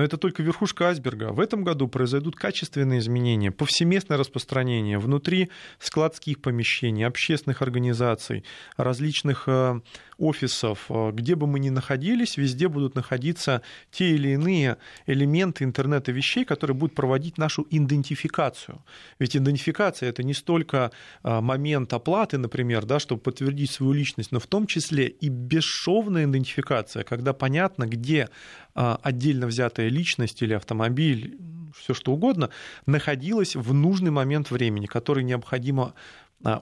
Но 0.00 0.04
это 0.04 0.16
только 0.16 0.42
верхушка 0.42 0.88
айсберга. 0.88 1.30
В 1.30 1.40
этом 1.40 1.62
году 1.62 1.86
произойдут 1.86 2.34
качественные 2.34 3.00
изменения, 3.00 3.50
повсеместное 3.50 4.16
распространение 4.16 4.98
внутри 4.98 5.50
складских 5.78 6.40
помещений, 6.40 7.06
общественных 7.06 7.60
организаций, 7.60 8.42
различных 8.78 9.44
э, 9.46 9.78
офисов. 10.16 10.86
Э, 10.88 11.10
где 11.12 11.34
бы 11.34 11.46
мы 11.46 11.58
ни 11.58 11.68
находились, 11.68 12.38
везде 12.38 12.68
будут 12.68 12.94
находиться 12.94 13.60
те 13.90 14.14
или 14.14 14.30
иные 14.30 14.78
элементы 15.04 15.64
интернета 15.64 16.12
вещей, 16.12 16.46
которые 16.46 16.74
будут 16.74 16.94
проводить 16.94 17.36
нашу 17.36 17.66
идентификацию. 17.68 18.82
Ведь 19.18 19.36
идентификация 19.36 20.08
это 20.08 20.22
не 20.22 20.32
столько 20.32 20.92
э, 21.22 21.40
момент 21.40 21.92
оплаты, 21.92 22.38
например, 22.38 22.86
да, 22.86 23.00
чтобы 23.00 23.20
подтвердить 23.20 23.70
свою 23.70 23.92
личность, 23.92 24.32
но 24.32 24.40
в 24.40 24.46
том 24.46 24.66
числе 24.66 25.08
и 25.08 25.28
бесшовная 25.28 26.24
идентификация, 26.24 27.04
когда 27.04 27.34
понятно, 27.34 27.86
где 27.86 28.30
отдельно 28.74 29.46
взятая 29.46 29.88
личность 29.88 30.42
или 30.42 30.54
автомобиль, 30.54 31.38
все 31.76 31.94
что 31.94 32.12
угодно, 32.12 32.50
находилась 32.86 33.56
в 33.56 33.72
нужный 33.72 34.10
момент 34.10 34.50
времени, 34.50 34.86
который 34.86 35.24
необходимо 35.24 35.82
а, 35.84 35.94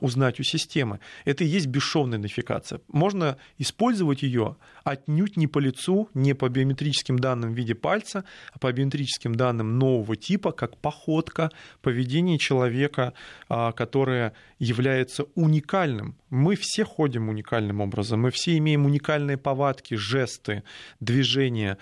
узнать 0.00 0.40
у 0.40 0.42
системы. 0.42 1.00
Это 1.24 1.44
и 1.44 1.46
есть 1.46 1.66
бесшовная 1.66 2.18
идентификация. 2.18 2.80
Можно 2.88 3.36
использовать 3.58 4.22
ее 4.22 4.56
отнюдь 4.84 5.36
не 5.36 5.46
по 5.46 5.58
лицу, 5.58 6.08
не 6.14 6.34
по 6.34 6.48
биометрическим 6.48 7.18
данным 7.18 7.52
в 7.52 7.56
виде 7.56 7.74
пальца, 7.74 8.24
а 8.52 8.58
по 8.58 8.72
биометрическим 8.72 9.34
данным 9.34 9.78
нового 9.78 10.16
типа, 10.16 10.52
как 10.52 10.76
походка, 10.78 11.50
поведение 11.80 12.38
человека, 12.38 13.12
а, 13.48 13.72
которое 13.72 14.32
является 14.58 15.24
уникальным. 15.34 16.16
Мы 16.30 16.56
все 16.56 16.84
ходим 16.84 17.28
уникальным 17.28 17.80
образом, 17.80 18.20
мы 18.20 18.30
все 18.30 18.56
имеем 18.58 18.86
уникальные 18.86 19.36
повадки, 19.36 19.94
жесты, 19.94 20.62
движения, 21.00 21.78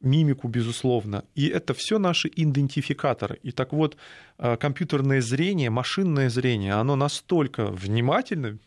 мимику, 0.00 0.48
безусловно. 0.48 1.24
И 1.34 1.48
это 1.48 1.74
все 1.74 1.98
наши 1.98 2.30
идентификаторы. 2.34 3.38
И 3.42 3.52
так 3.52 3.72
вот, 3.72 3.96
э, 4.38 4.56
компьютерное 4.56 5.20
зрение, 5.20 5.70
машинное 5.70 6.30
зрение, 6.30 6.74
оно 6.74 6.96
настолько 6.96 7.66
внимательно, 7.66 8.58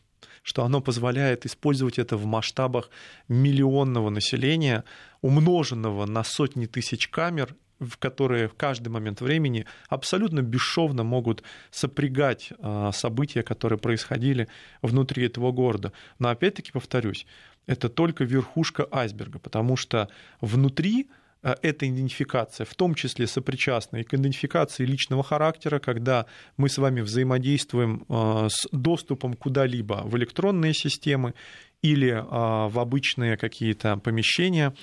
что 0.44 0.64
оно 0.64 0.82
позволяет 0.82 1.46
использовать 1.46 2.00
это 2.00 2.18
в 2.18 2.26
масштабах 2.26 2.90
миллионного 3.28 4.10
населения, 4.10 4.84
умноженного 5.22 6.06
на 6.06 6.24
сотни 6.24 6.66
тысяч 6.66 7.08
камер, 7.08 7.56
в 7.80 7.98
которые 7.98 8.48
в 8.48 8.54
каждый 8.54 8.90
момент 8.90 9.22
времени 9.22 9.66
абсолютно 9.90 10.42
бесшовно 10.42 11.04
могут 11.04 11.44
сопрягать 11.72 12.52
э, 12.58 12.92
события, 12.94 13.44
которые 13.44 13.80
происходили 13.80 14.48
внутри 14.82 15.26
этого 15.26 15.52
города. 15.52 15.92
Но 16.20 16.30
опять-таки 16.30 16.72
повторюсь, 16.72 17.26
это 17.66 17.90
только 17.90 18.24
верхушка 18.24 18.88
айсберга, 18.92 19.40
потому 19.40 19.78
что 19.78 20.10
внутри 20.42 21.10
эта 21.44 21.90
идентификация 21.90 22.66
в 22.66 22.74
том 22.76 22.96
числе 22.96 23.28
сопричастна 23.28 23.98
и 23.98 24.04
к 24.04 24.14
идентификации 24.14 24.86
личного 24.86 25.24
характера, 25.24 25.80
когда 25.80 26.26
мы 26.58 26.70
с 26.70 26.78
вами 26.78 27.02
взаимодействуем 27.02 28.06
э, 28.08 28.48
с 28.50 28.68
доступом 28.72 29.34
куда-либо 29.34 30.04
в 30.06 30.16
электронные 30.18 30.74
системы 30.74 31.34
или 31.82 32.10
э, 32.10 32.22
в 32.22 32.80
обычные 32.80 33.38
какие-то 33.38 33.98
помещения. 33.98 34.74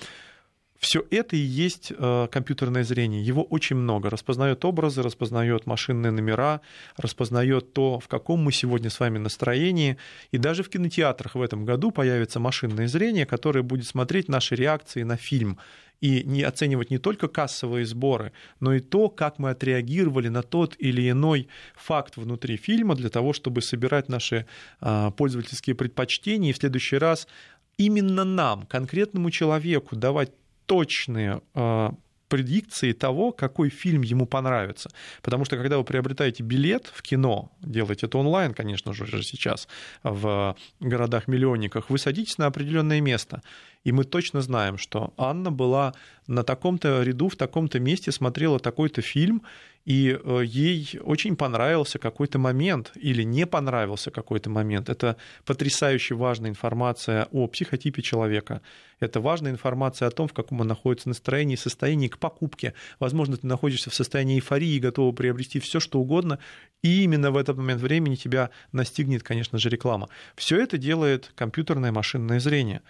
Все 0.78 1.04
это 1.10 1.36
и 1.36 1.40
есть 1.40 1.92
компьютерное 2.32 2.84
зрение. 2.84 3.22
Его 3.22 3.42
очень 3.42 3.76
много. 3.76 4.08
Распознает 4.08 4.64
образы, 4.64 5.02
распознает 5.02 5.66
машинные 5.66 6.10
номера, 6.10 6.62
распознает 6.96 7.74
то, 7.74 8.00
в 8.00 8.08
каком 8.08 8.42
мы 8.42 8.50
сегодня 8.50 8.88
с 8.88 8.98
вами 8.98 9.18
настроении. 9.18 9.98
И 10.30 10.38
даже 10.38 10.62
в 10.62 10.70
кинотеатрах 10.70 11.34
в 11.34 11.42
этом 11.42 11.66
году 11.66 11.90
появится 11.90 12.40
машинное 12.40 12.88
зрение, 12.88 13.26
которое 13.26 13.62
будет 13.62 13.86
смотреть 13.86 14.28
наши 14.28 14.54
реакции 14.54 15.02
на 15.02 15.18
фильм 15.18 15.58
и 16.00 16.24
не 16.24 16.42
оценивать 16.42 16.90
не 16.90 16.98
только 16.98 17.28
кассовые 17.28 17.84
сборы, 17.84 18.32
но 18.58 18.74
и 18.74 18.80
то, 18.80 19.08
как 19.08 19.38
мы 19.38 19.50
отреагировали 19.50 20.28
на 20.28 20.42
тот 20.42 20.74
или 20.78 21.10
иной 21.10 21.48
факт 21.74 22.16
внутри 22.16 22.56
фильма 22.56 22.94
для 22.94 23.10
того, 23.10 23.32
чтобы 23.32 23.62
собирать 23.62 24.08
наши 24.08 24.46
а, 24.80 25.10
пользовательские 25.10 25.76
предпочтения 25.76 26.50
и 26.50 26.52
в 26.52 26.56
следующий 26.56 26.96
раз 26.96 27.28
именно 27.76 28.24
нам, 28.24 28.66
конкретному 28.66 29.30
человеку, 29.30 29.96
давать 29.96 30.32
точные 30.66 31.42
а, 31.54 31.94
предикции 32.30 32.92
того, 32.92 33.32
какой 33.32 33.68
фильм 33.68 34.02
ему 34.02 34.24
понравится. 34.24 34.88
Потому 35.20 35.44
что 35.44 35.56
когда 35.56 35.76
вы 35.76 35.84
приобретаете 35.84 36.44
билет 36.44 36.86
в 36.94 37.02
кино, 37.02 37.50
делаете 37.60 38.06
это 38.06 38.18
онлайн, 38.18 38.54
конечно 38.54 38.94
же, 38.94 39.22
сейчас 39.22 39.68
в 40.04 40.56
городах-миллионниках, 40.78 41.90
вы 41.90 41.98
садитесь 41.98 42.38
на 42.38 42.46
определенное 42.46 43.00
место. 43.00 43.42
И 43.84 43.92
мы 43.92 44.04
точно 44.04 44.42
знаем, 44.42 44.76
что 44.76 45.14
Анна 45.16 45.50
была 45.50 45.94
на 46.26 46.42
таком-то 46.42 47.02
ряду, 47.02 47.28
в 47.28 47.36
таком-то 47.36 47.80
месте, 47.80 48.12
смотрела 48.12 48.58
такой-то 48.58 49.00
фильм, 49.00 49.42
и 49.86 50.18
э, 50.22 50.42
ей 50.44 51.00
очень 51.02 51.34
понравился 51.34 51.98
какой-то 51.98 52.38
момент 52.38 52.92
или 52.94 53.22
не 53.22 53.46
понравился 53.46 54.10
какой-то 54.10 54.50
момент. 54.50 54.90
Это 54.90 55.16
потрясающе 55.46 56.14
важная 56.14 56.50
информация 56.50 57.26
о 57.32 57.46
психотипе 57.46 58.02
человека. 58.02 58.60
Это 59.00 59.20
важная 59.20 59.50
информация 59.50 60.08
о 60.08 60.10
том, 60.10 60.28
в 60.28 60.34
каком 60.34 60.60
он 60.60 60.66
находится 60.66 61.08
настроении 61.08 61.56
состоянии 61.56 62.08
к 62.08 62.18
покупке. 62.18 62.74
Возможно, 62.98 63.38
ты 63.38 63.46
находишься 63.46 63.88
в 63.88 63.94
состоянии 63.94 64.36
эйфории 64.36 64.78
готова 64.78 65.12
приобрести 65.12 65.58
все, 65.58 65.80
что 65.80 65.98
угодно, 65.98 66.38
и 66.82 67.02
именно 67.02 67.30
в 67.30 67.36
этот 67.38 67.56
момент 67.56 67.80
времени 67.80 68.16
тебя 68.16 68.50
настигнет, 68.72 69.22
конечно 69.22 69.58
же, 69.58 69.70
реклама. 69.70 70.10
Все 70.36 70.60
это 70.60 70.76
делает 70.76 71.32
компьютерное 71.34 71.92
машинное 71.92 72.40
зрение. 72.40 72.82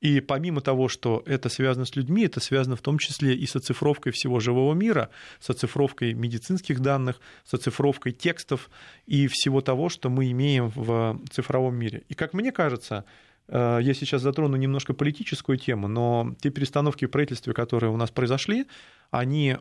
И 0.00 0.20
помимо 0.20 0.60
того, 0.60 0.88
что 0.88 1.22
это 1.26 1.48
связано 1.48 1.84
с 1.84 1.96
людьми, 1.96 2.24
это 2.24 2.40
связано 2.40 2.76
в 2.76 2.82
том 2.82 2.98
числе 2.98 3.34
и 3.34 3.46
с 3.46 3.56
оцифровкой 3.56 4.12
всего 4.12 4.38
живого 4.38 4.72
мира, 4.74 5.10
с 5.40 5.50
оцифровкой 5.50 6.14
медицинских 6.14 6.80
данных, 6.80 7.20
с 7.44 7.54
оцифровкой 7.54 8.12
текстов 8.12 8.70
и 9.06 9.26
всего 9.26 9.60
того, 9.60 9.88
что 9.88 10.08
мы 10.08 10.30
имеем 10.30 10.70
в 10.74 11.20
цифровом 11.30 11.74
мире. 11.74 12.04
И 12.08 12.14
как 12.14 12.32
мне 12.32 12.52
кажется, 12.52 13.04
э, 13.48 13.80
я 13.82 13.94
сейчас 13.94 14.22
затрону 14.22 14.56
немножко 14.56 14.94
политическую 14.94 15.58
тему, 15.58 15.88
но 15.88 16.36
те 16.40 16.50
перестановки 16.50 17.06
в 17.06 17.10
правительстве, 17.10 17.52
которые 17.52 17.90
у 17.90 17.96
нас 17.96 18.12
произошли, 18.12 18.66
они 19.10 19.56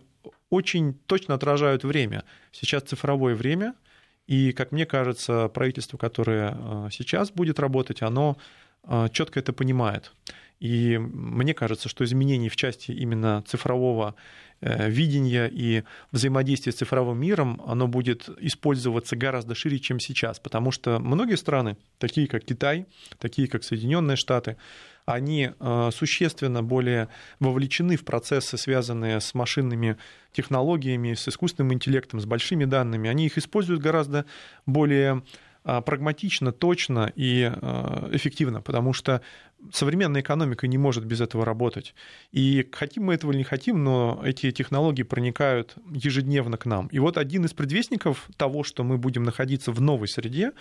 очень 0.51 0.94
точно 1.08 1.34
отражают 1.34 1.84
время. 1.84 2.25
Сейчас 2.51 2.84
цифровое 2.84 3.34
время, 3.34 3.74
и, 4.27 4.51
как 4.51 4.72
мне 4.72 4.86
кажется, 4.86 5.48
правительство, 5.48 5.98
которое 5.98 6.56
э, 6.56 6.89
сейчас 6.91 7.32
будет 7.32 7.60
работать, 7.60 8.03
оно 8.03 8.38
четко 9.12 9.39
это 9.39 9.53
понимает. 9.53 10.13
И 10.60 10.98
мне 10.98 11.53
кажется, 11.53 11.88
что 11.88 12.03
изменений 12.03 12.50
в 12.50 12.56
части 12.56 12.91
именно 12.91 13.44
цифрового 13.48 14.15
э, 14.60 14.89
видения 14.89 15.48
и 15.48 15.84
взаимодействия 16.12 16.72
с 16.72 16.75
цифровым 16.75 17.20
миром, 17.20 17.62
оно 17.67 17.88
будет 17.88 18.27
использоваться 18.39 19.15
гораздо 19.15 19.53
шире, 19.53 19.77
чем 19.79 20.00
сейчас, 20.00 20.39
потому 20.39 20.72
что 20.72 21.00
многие 21.00 21.38
страны, 21.38 21.77
такие 22.00 22.27
как 22.27 22.44
Китай, 22.44 22.88
такие 23.20 23.48
как 23.48 23.63
Соединенные 23.63 24.17
Штаты, 24.17 24.58
они 25.06 25.51
э, 25.58 25.89
существенно 25.94 26.63
более 26.63 27.08
вовлечены 27.39 27.96
в 27.96 28.03
процессы, 28.03 28.58
связанные 28.58 29.22
с 29.22 29.34
машинными 29.34 29.98
технологиями, 30.34 31.13
с 31.13 31.27
искусственным 31.27 31.74
интеллектом, 31.74 32.20
с 32.20 32.25
большими 32.25 32.65
данными. 32.65 33.10
Они 33.10 33.27
их 33.27 33.38
используют 33.38 33.82
гораздо 33.82 34.25
более 34.65 35.12
а, 35.13 35.22
прагматично, 35.82 36.52
точно 36.54 37.12
и 37.16 37.44
а, 37.44 38.10
эффективно, 38.14 38.62
потому 38.62 38.94
что 38.94 39.22
современная 39.72 40.22
экономика 40.22 40.68
не 40.68 40.78
может 40.78 41.06
без 41.06 41.22
этого 41.22 41.46
работать. 41.46 41.94
И 42.32 42.68
хотим 42.72 43.06
мы 43.06 43.14
этого 43.14 43.32
или 43.32 43.40
не 43.40 43.44
хотим, 43.44 43.84
но 43.84 44.22
эти 44.24 44.52
технологии 44.52 45.04
проникают 45.04 45.76
ежедневно 45.92 46.58
к 46.58 46.66
нам. 46.66 46.88
И 46.88 47.00
вот 47.00 47.18
один 47.18 47.46
из 47.46 47.54
предвестников 47.54 48.30
того, 48.38 48.64
что 48.64 48.84
мы 48.84 48.98
будем 48.98 49.24
находиться 49.24 49.72
в 49.72 49.82
новой 49.82 50.08
среде, 50.08 50.52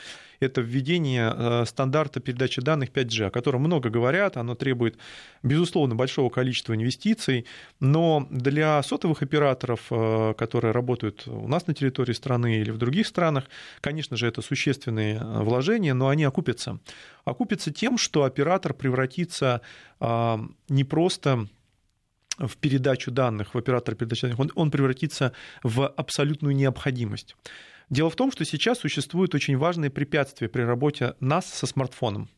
это 0.41 0.61
введение 0.61 1.33
э, 1.35 1.65
стандарта 1.67 2.21
передачи 2.21 2.61
данных 2.61 2.91
5G, 2.91 3.27
о 3.27 3.31
котором 3.31 3.63
много 3.63 3.91
говорят, 3.91 4.37
оно 4.37 4.55
требует, 4.55 4.99
безусловно, 5.43 5.95
большого 5.95 6.31
количества 6.31 6.75
инвестиций, 6.75 7.47
но 7.81 8.27
для 8.31 8.83
сотовых 8.83 9.23
операторов, 9.23 9.81
э, 9.91 10.35
которые 10.37 10.73
работают 10.73 11.27
у 11.27 11.49
нас 11.49 11.67
на 11.67 11.75
территории 11.75 12.13
страны 12.13 12.59
или 12.59 12.71
в 12.71 12.79
других 12.79 13.07
странах, 13.07 13.45
конечно 13.81 14.17
же, 14.17 14.27
это 14.27 14.43
существенные 14.43 15.17
э, 15.17 15.43
вложения, 15.43 15.95
но 15.95 16.09
они 16.09 16.25
окупятся. 16.25 16.79
Окупятся 17.25 17.73
тем, 17.73 17.99
что 17.99 18.23
оператор 18.23 18.73
превратится 18.87 19.63
не 20.01 20.85
просто 20.85 21.49
в 22.39 22.57
передачу 22.57 23.11
данных, 23.11 23.55
в 23.55 23.59
оператор 23.59 23.97
передачи 23.97 24.23
данных, 24.23 24.39
он, 24.39 24.53
он 24.55 24.71
превратится 24.71 25.33
в 25.65 25.89
абсолютную 25.89 26.55
необходимость. 26.55 27.35
Дело 27.91 28.11
в 28.11 28.17
том, 28.17 28.31
что 28.31 28.45
сейчас 28.45 28.79
существует 28.79 29.35
очень 29.35 29.57
важное 29.57 29.91
препятствие 29.91 30.49
при 30.49 30.63
работе 30.63 31.15
нас 31.21 31.47
со 31.47 31.67
смартфоном. 31.67 32.29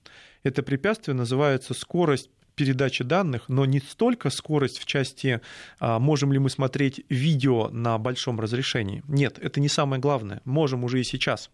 Это 0.43 0.62
препятствие 0.62 1.14
называется 1.14 1.75
скорость 1.75 2.31
передачи 2.55 3.05
данных, 3.05 3.49
но 3.49 3.67
не 3.67 3.81
столько 3.81 4.31
скорость 4.31 4.78
в 4.78 4.87
части, 4.87 5.40
а, 5.81 5.99
можем 5.99 6.33
ли 6.33 6.38
мы 6.38 6.50
смотреть 6.50 7.05
видео 7.09 7.69
на 7.69 7.99
большом 7.99 8.40
разрешении. 8.40 9.02
Нет, 9.09 9.38
это 9.38 9.61
не 9.61 9.69
самое 9.69 10.00
главное. 10.00 10.40
Можем 10.45 10.85
уже 10.85 11.00
и 11.00 11.05
сейчас. 11.05 11.50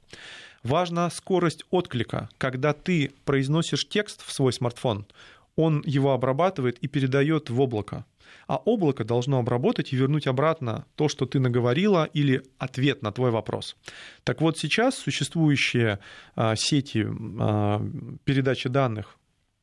Важна 0.64 1.08
скорость 1.10 1.64
отклика. 1.70 2.28
Когда 2.38 2.72
ты 2.72 3.12
произносишь 3.24 3.88
текст 3.88 4.26
в 4.26 4.32
свой 4.32 4.52
смартфон, 4.52 5.06
он 5.54 5.82
его 5.86 6.12
обрабатывает 6.12 6.78
и 6.78 6.88
передает 6.88 7.50
в 7.50 7.60
облако 7.60 8.04
а 8.46 8.56
облако 8.56 9.04
должно 9.04 9.38
обработать 9.38 9.92
и 9.92 9.96
вернуть 9.96 10.26
обратно 10.26 10.86
то, 10.96 11.08
что 11.08 11.26
ты 11.26 11.40
наговорила, 11.40 12.04
или 12.12 12.42
ответ 12.58 13.02
на 13.02 13.12
твой 13.12 13.30
вопрос. 13.30 13.76
Так 14.24 14.40
вот, 14.40 14.58
сейчас 14.58 14.96
существующие 14.96 15.98
а, 16.34 16.56
сети 16.56 17.06
а, 17.40 17.82
передачи 18.24 18.68
данных 18.68 19.16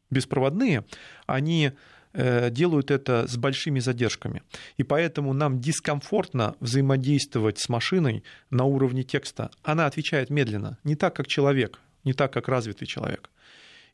беспроводные, 0.09 0.83
они 1.25 1.71
делают 2.13 2.91
это 2.91 3.25
с 3.27 3.37
большими 3.37 3.79
задержками. 3.79 4.43
И 4.77 4.83
поэтому 4.83 5.33
нам 5.33 5.59
дискомфортно 5.59 6.55
взаимодействовать 6.59 7.59
с 7.59 7.69
машиной 7.69 8.23
на 8.49 8.65
уровне 8.65 9.03
текста. 9.03 9.49
Она 9.63 9.85
отвечает 9.85 10.29
медленно, 10.29 10.77
не 10.83 10.95
так, 10.95 11.15
как 11.15 11.27
человек, 11.27 11.79
не 12.03 12.13
так, 12.13 12.33
как 12.33 12.47
развитый 12.47 12.87
человек. 12.87 13.29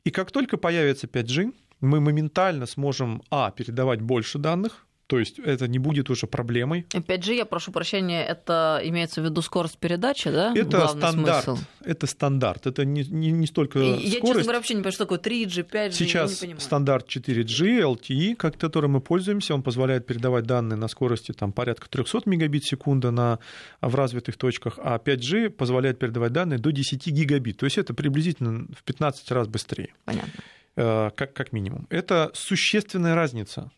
И 0.03 0.11
как 0.11 0.31
только 0.31 0.57
появится 0.57 1.05
5G, 1.07 1.53
мы 1.81 1.99
моментально 1.99 2.65
сможем, 2.65 3.21
а, 3.29 3.51
передавать 3.51 4.01
больше 4.01 4.39
данных, 4.39 4.86
то 5.07 5.19
есть 5.19 5.39
это 5.39 5.67
не 5.69 5.79
будет 5.79 6.09
уже 6.09 6.27
проблемой. 6.27 6.85
5G, 6.89 7.35
я 7.35 7.45
прошу 7.45 7.71
прощения, 7.71 8.25
это 8.25 8.81
имеется 8.83 9.21
в 9.21 9.23
виду 9.23 9.41
скорость 9.41 9.77
передачи, 9.77 10.29
да? 10.29 10.53
Это 10.53 10.77
Главный 10.77 11.01
стандарт. 11.01 11.43
Смысл. 11.45 11.61
Это 11.85 12.07
стандарт. 12.07 12.67
Это 12.67 12.83
не, 12.83 13.03
не, 13.05 13.31
не 13.31 13.47
столько 13.47 13.79
я, 13.79 13.85
скорость. 13.85 14.13
Я, 14.13 14.21
честно 14.21 14.41
говоря, 14.41 14.57
вообще 14.59 14.73
не 14.73 14.79
понимаю, 14.79 14.91
что 14.91 15.05
такое 15.05 15.19
3G, 15.19 15.69
5G. 15.69 15.91
Сейчас 15.91 16.43
стандарт 16.59 17.07
4G, 17.07 17.81
LTE, 17.81 18.35
как, 18.35 18.57
которым 18.57 18.91
мы 18.91 19.01
пользуемся, 19.01 19.55
он 19.55 19.63
позволяет 19.63 20.05
передавать 20.05 20.45
данные 20.45 20.77
на 20.77 20.89
скорости 20.89 21.31
там, 21.31 21.53
порядка 21.53 21.89
300 21.89 22.23
мегабит 22.25 22.65
в 22.65 22.69
секунду 22.69 23.11
на, 23.11 23.39
в 23.79 23.95
развитых 23.95 24.35
точках, 24.35 24.77
а 24.83 24.97
5G 24.97 25.51
позволяет 25.51 25.99
передавать 25.99 26.33
данные 26.33 26.59
до 26.59 26.71
10 26.71 27.07
гигабит. 27.07 27.57
То 27.57 27.65
есть 27.65 27.77
это 27.77 27.93
приблизительно 27.93 28.67
в 28.77 28.83
15 28.83 29.31
раз 29.31 29.47
быстрее. 29.47 29.93
Понятно. 30.03 30.43
Э, 30.75 31.11
как, 31.15 31.33
как 31.33 31.53
минимум. 31.53 31.87
Это 31.89 32.29
существенная 32.33 33.15
разница 33.15 33.71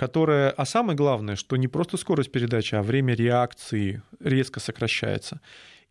которая, 0.00 0.48
а 0.48 0.64
самое 0.64 0.96
главное, 0.96 1.36
что 1.36 1.56
не 1.56 1.68
просто 1.68 1.98
скорость 1.98 2.32
передачи, 2.32 2.74
а 2.74 2.82
время 2.82 3.12
реакции 3.12 4.00
резко 4.18 4.58
сокращается. 4.58 5.42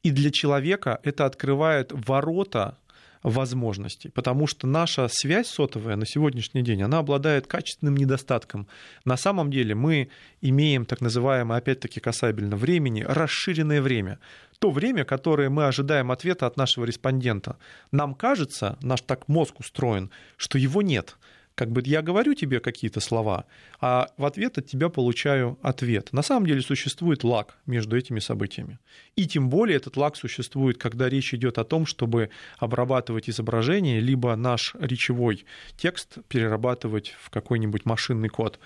И 0.02 0.10
для 0.10 0.32
человека 0.32 1.00
это 1.04 1.28
открывает 1.28 1.92
ворота 1.92 2.76
возможностей, 3.22 4.10
потому 4.10 4.48
что 4.48 4.66
наша 4.66 5.08
связь 5.12 5.46
сотовая 5.46 5.96
на 5.96 6.08
сегодняшний 6.08 6.64
день, 6.64 6.82
она 6.82 6.98
обладает 6.98 7.46
качественным 7.46 7.96
недостатком. 7.98 8.68
На 9.06 9.16
самом 9.16 9.52
деле 9.52 9.76
мы 9.76 10.10
имеем 10.42 10.86
так 10.86 11.02
называемое, 11.02 11.60
опять-таки 11.60 12.00
касабельно 12.00 12.56
времени, 12.56 13.06
расширенное 13.08 13.80
время. 13.80 14.18
То 14.58 14.72
время, 14.72 15.06
которое 15.06 15.52
мы 15.52 15.68
ожидаем 15.68 16.10
ответа 16.10 16.48
от 16.48 16.58
нашего 16.58 16.86
респондента. 16.86 17.58
Нам 17.92 18.16
кажется, 18.16 18.76
наш 18.82 19.02
так 19.02 19.28
мозг 19.28 19.60
устроен, 19.60 20.10
что 20.36 20.58
его 20.58 20.82
нет– 20.82 21.16
как 21.60 21.72
бы 21.72 21.84
я 21.86 22.02
говорю 22.02 22.36
тебе 22.36 22.62
какие-то 22.62 23.02
слова, 23.02 23.44
а 23.82 24.08
в 24.16 24.24
ответ 24.24 24.58
от 24.58 24.68
тебя 24.68 24.88
получаю 24.88 25.58
ответ. 25.62 26.14
На 26.14 26.22
самом 26.22 26.48
деле 26.48 26.62
существует 26.62 27.26
лаг 27.26 27.58
между 27.66 27.98
этими 27.98 28.20
событиями. 28.20 28.80
И 29.18 29.28
тем 29.28 29.50
более 29.50 29.76
этот 29.76 29.98
лаг 29.98 30.16
существует, 30.16 30.78
когда 30.78 31.10
речь 31.10 31.34
идет 31.34 31.58
о 31.58 31.66
том, 31.66 31.86
чтобы 31.86 32.30
обрабатывать 32.60 33.30
изображение, 33.30 34.00
либо 34.00 34.34
наш 34.38 34.74
речевой 34.80 35.44
текст 35.76 36.20
перерабатывать 36.30 37.14
в 37.22 37.30
какой-нибудь 37.30 37.84
машинный 37.84 38.30
код. 38.30 38.58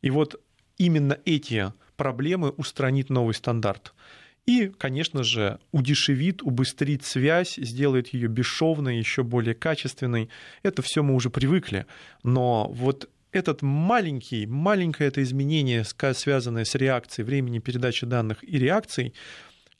И 0.00 0.08
вот 0.08 0.40
именно 0.78 1.18
эти 1.26 1.74
проблемы 1.98 2.54
устранит 2.56 3.10
новый 3.10 3.34
стандарт 3.34 3.92
и, 4.46 4.68
конечно 4.68 5.22
же, 5.22 5.58
удешевит, 5.72 6.42
убыстрит 6.42 7.04
связь, 7.04 7.56
сделает 7.56 8.08
ее 8.08 8.28
бесшовной, 8.28 8.98
еще 8.98 9.22
более 9.22 9.54
качественной. 9.54 10.28
Это 10.62 10.82
все 10.82 11.02
мы 11.02 11.14
уже 11.14 11.30
привыкли. 11.30 11.86
Но 12.22 12.68
вот 12.72 13.08
этот 13.32 13.62
маленький, 13.62 14.46
маленькое 14.46 15.08
это 15.08 15.22
изменение, 15.22 15.84
связанное 15.84 16.64
с 16.64 16.74
реакцией 16.74 17.24
времени 17.24 17.58
передачи 17.58 18.06
данных 18.06 18.42
и 18.42 18.58
реакцией, 18.58 19.14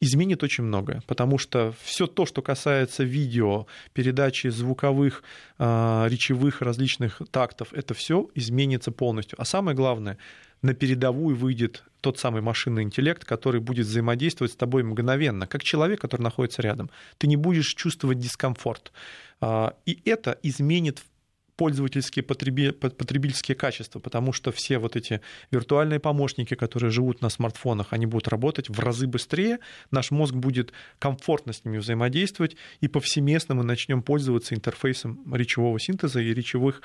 изменит 0.00 0.42
очень 0.42 0.64
многое, 0.64 1.02
потому 1.06 1.38
что 1.38 1.74
все 1.82 2.06
то, 2.06 2.26
что 2.26 2.42
касается 2.42 3.04
видео, 3.04 3.66
передачи 3.92 4.48
звуковых, 4.48 5.22
а, 5.58 6.06
речевых 6.08 6.62
различных 6.62 7.20
тактов, 7.30 7.72
это 7.72 7.94
все 7.94 8.28
изменится 8.34 8.90
полностью. 8.90 9.40
А 9.40 9.44
самое 9.44 9.76
главное, 9.76 10.16
на 10.62 10.74
передовую 10.74 11.36
выйдет 11.36 11.84
тот 12.00 12.18
самый 12.18 12.40
машинный 12.42 12.82
интеллект, 12.82 13.24
который 13.24 13.60
будет 13.60 13.86
взаимодействовать 13.86 14.52
с 14.52 14.56
тобой 14.56 14.82
мгновенно, 14.82 15.46
как 15.46 15.62
человек, 15.62 16.00
который 16.00 16.22
находится 16.22 16.62
рядом. 16.62 16.90
Ты 17.18 17.26
не 17.26 17.36
будешь 17.36 17.74
чувствовать 17.74 18.18
дискомфорт. 18.18 18.92
А, 19.40 19.74
и 19.84 20.00
это 20.04 20.38
изменит 20.42 21.02
пользовательские 21.61 22.23
потребительские 22.23 23.55
качества, 23.55 24.01
потому 24.01 24.33
что 24.33 24.51
все 24.51 24.79
вот 24.79 24.96
эти 24.96 25.20
виртуальные 25.51 26.01
помощники, 26.01 26.55
которые 26.55 26.90
живут 26.90 27.20
на 27.20 27.29
смартфонах, 27.29 27.88
они 27.90 28.07
будут 28.07 28.29
работать 28.29 28.70
в 28.70 28.81
разы 28.81 29.07
быстрее, 29.07 29.59
наш 29.90 30.11
мозг 30.11 30.35
будет 30.35 30.73
комфортно 30.99 31.53
с 31.53 31.62
ними 31.66 31.77
взаимодействовать, 31.77 32.57
и 32.81 32.88
повсеместно 32.88 33.55
мы 33.55 33.62
начнем 33.62 34.01
пользоваться 34.01 34.55
интерфейсом 34.55 35.20
речевого 35.35 35.79
синтеза 35.79 36.20
и 36.20 36.33
речевых 36.33 36.81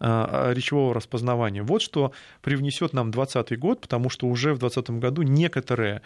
а, 0.00 0.52
речевого 0.54 0.94
распознавания. 0.94 1.62
Вот 1.62 1.82
что 1.82 2.12
привнесет 2.40 2.94
нам 2.94 3.10
2020 3.10 3.58
год, 3.58 3.82
потому 3.82 4.08
что 4.08 4.26
уже 4.26 4.54
в 4.54 4.58
2020 4.58 5.00
году 5.00 5.20
некоторые 5.20 5.96
а, 5.96 6.00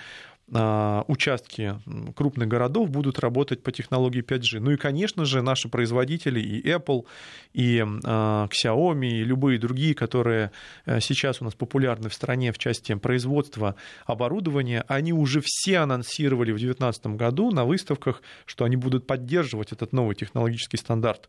участки 0.51 1.79
крупных 2.17 2.49
городов 2.49 2.91
будут 2.91 3.19
работать 3.19 3.63
по 3.63 3.71
технологии 3.71 4.23
5G. 4.23 4.61
Ну 4.61 4.71
и, 4.71 4.77
конечно 4.77 5.25
же, 5.25 5.43
наши 5.43 5.69
производители 5.69 6.41
и 6.41 6.67
Apple, 6.67 7.05
и 7.53 7.85
а, 8.05 8.49
Xiaomi, 8.49 9.09
и 9.09 9.25
любые 9.25 9.59
другие, 9.59 9.95
которые 9.95 10.51
э, 10.87 11.01
сейчас 11.01 11.43
у 11.43 11.45
нас 11.45 11.55
популярны 11.55 12.09
в 12.09 12.15
стране 12.15 12.53
в 12.53 12.59
части 12.59 12.95
производства 12.95 13.75
оборудования, 14.07 14.85
они 14.89 15.13
уже 15.13 15.43
все 15.45 15.79
анонсировали 15.79 16.53
в 16.53 16.59
2019 16.59 17.07
году 17.09 17.51
на 17.51 17.65
выставках, 17.65 18.23
что 18.47 18.65
они 18.65 18.77
будут 18.77 19.07
поддерживать 19.07 19.73
этот 19.73 19.93
новый 19.93 20.15
технологический 20.15 20.79
стандарт. 20.79 21.29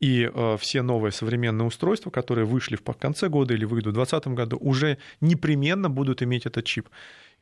И 0.00 0.30
э, 0.32 0.56
все 0.60 0.82
новые 0.82 1.12
современные 1.12 1.66
устройства, 1.66 2.10
которые 2.10 2.44
вышли 2.44 2.76
в 2.76 2.82
конце 2.82 3.28
года 3.28 3.54
или 3.54 3.64
выйдут 3.64 3.92
в 3.92 3.96
2020 3.96 4.28
году, 4.34 4.58
уже 4.60 4.98
непременно 5.20 5.88
будут 5.88 6.22
иметь 6.22 6.46
этот 6.46 6.64
чип. 6.64 6.88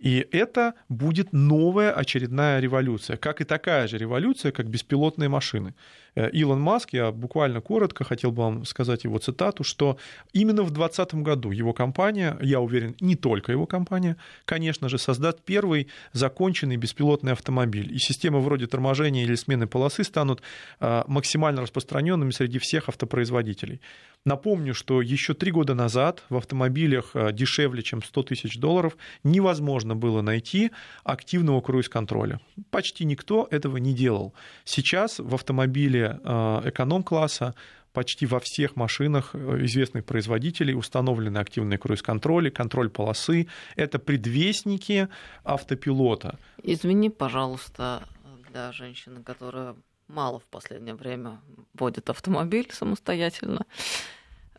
И 0.02 0.26
это 0.32 0.74
будет 0.88 1.32
новая 1.32 1.92
очередная 1.92 2.58
революция, 2.58 3.16
как 3.16 3.40
и 3.40 3.44
такая 3.44 3.86
же 3.86 3.98
революция, 3.98 4.50
как 4.50 4.66
беспилотные 4.66 5.28
машины. 5.28 5.74
Э, 6.16 6.28
Илон 6.30 6.60
Маск, 6.60 6.92
я 6.92 7.12
буквально 7.12 7.60
коротко 7.60 8.02
хотел 8.02 8.32
бы 8.32 8.42
вам 8.42 8.64
сказать 8.64 9.04
его 9.04 9.18
цитату, 9.18 9.62
что 9.62 9.98
именно 10.32 10.62
в 10.64 10.72
2020 10.72 11.14
году 11.22 11.52
его 11.52 11.72
компания, 11.72 12.36
я 12.42 12.60
уверен, 12.60 12.96
не 13.00 13.14
только 13.14 13.52
его 13.52 13.66
компания, 13.66 14.16
конечно 14.44 14.88
же, 14.88 14.98
создаст 14.98 15.38
первый 15.44 15.86
законченный 16.12 16.76
беспилотный 16.76 17.32
автомобиль. 17.32 17.94
И 17.94 17.98
системы 17.98 18.40
вроде 18.40 18.66
торможения 18.66 19.22
или 19.22 19.36
смены 19.36 19.68
полосы 19.68 20.02
станут 20.02 20.42
э, 20.80 21.04
максимально 21.06 21.62
распространенными 21.62 22.32
среди 22.32 22.58
всех 22.58 22.88
автопроизводителей. 22.88 23.80
Напомню, 24.24 24.72
что 24.72 25.00
еще 25.00 25.34
три 25.34 25.50
года 25.50 25.74
назад 25.74 26.22
в 26.28 26.36
автомобилях 26.36 27.10
э, 27.14 27.32
дешевле, 27.32 27.82
чем 27.82 28.02
100 28.02 28.22
тысяч 28.22 28.56
долларов, 28.58 28.96
невозможно 29.24 29.91
невозможно 29.92 29.94
было 29.94 30.22
найти 30.22 30.70
активного 31.05 31.61
круиз-контроля. 31.61 32.38
Почти 32.70 33.05
никто 33.05 33.46
этого 33.50 33.78
не 33.78 33.94
делал. 33.94 34.33
Сейчас 34.64 35.18
в 35.18 35.35
автомобиле 35.35 36.20
э, 36.24 36.61
эконом-класса 36.64 37.55
почти 37.92 38.26
во 38.26 38.38
всех 38.38 38.76
машинах 38.76 39.35
э, 39.35 39.64
известных 39.64 40.05
производителей 40.05 40.74
установлены 40.74 41.38
активные 41.38 41.78
круиз-контроли, 41.78 42.50
контроль 42.50 42.88
полосы. 42.88 43.46
Это 43.76 43.98
предвестники 43.98 45.09
автопилота. 45.44 46.38
Извини, 46.64 47.11
пожалуйста, 47.11 48.02
для 48.50 48.72
женщины, 48.72 49.22
которая 49.22 49.74
мало 50.09 50.38
в 50.38 50.44
последнее 50.44 50.94
время 50.94 51.40
водит 51.74 52.11
автомобиль 52.11 52.68
самостоятельно. 52.72 53.64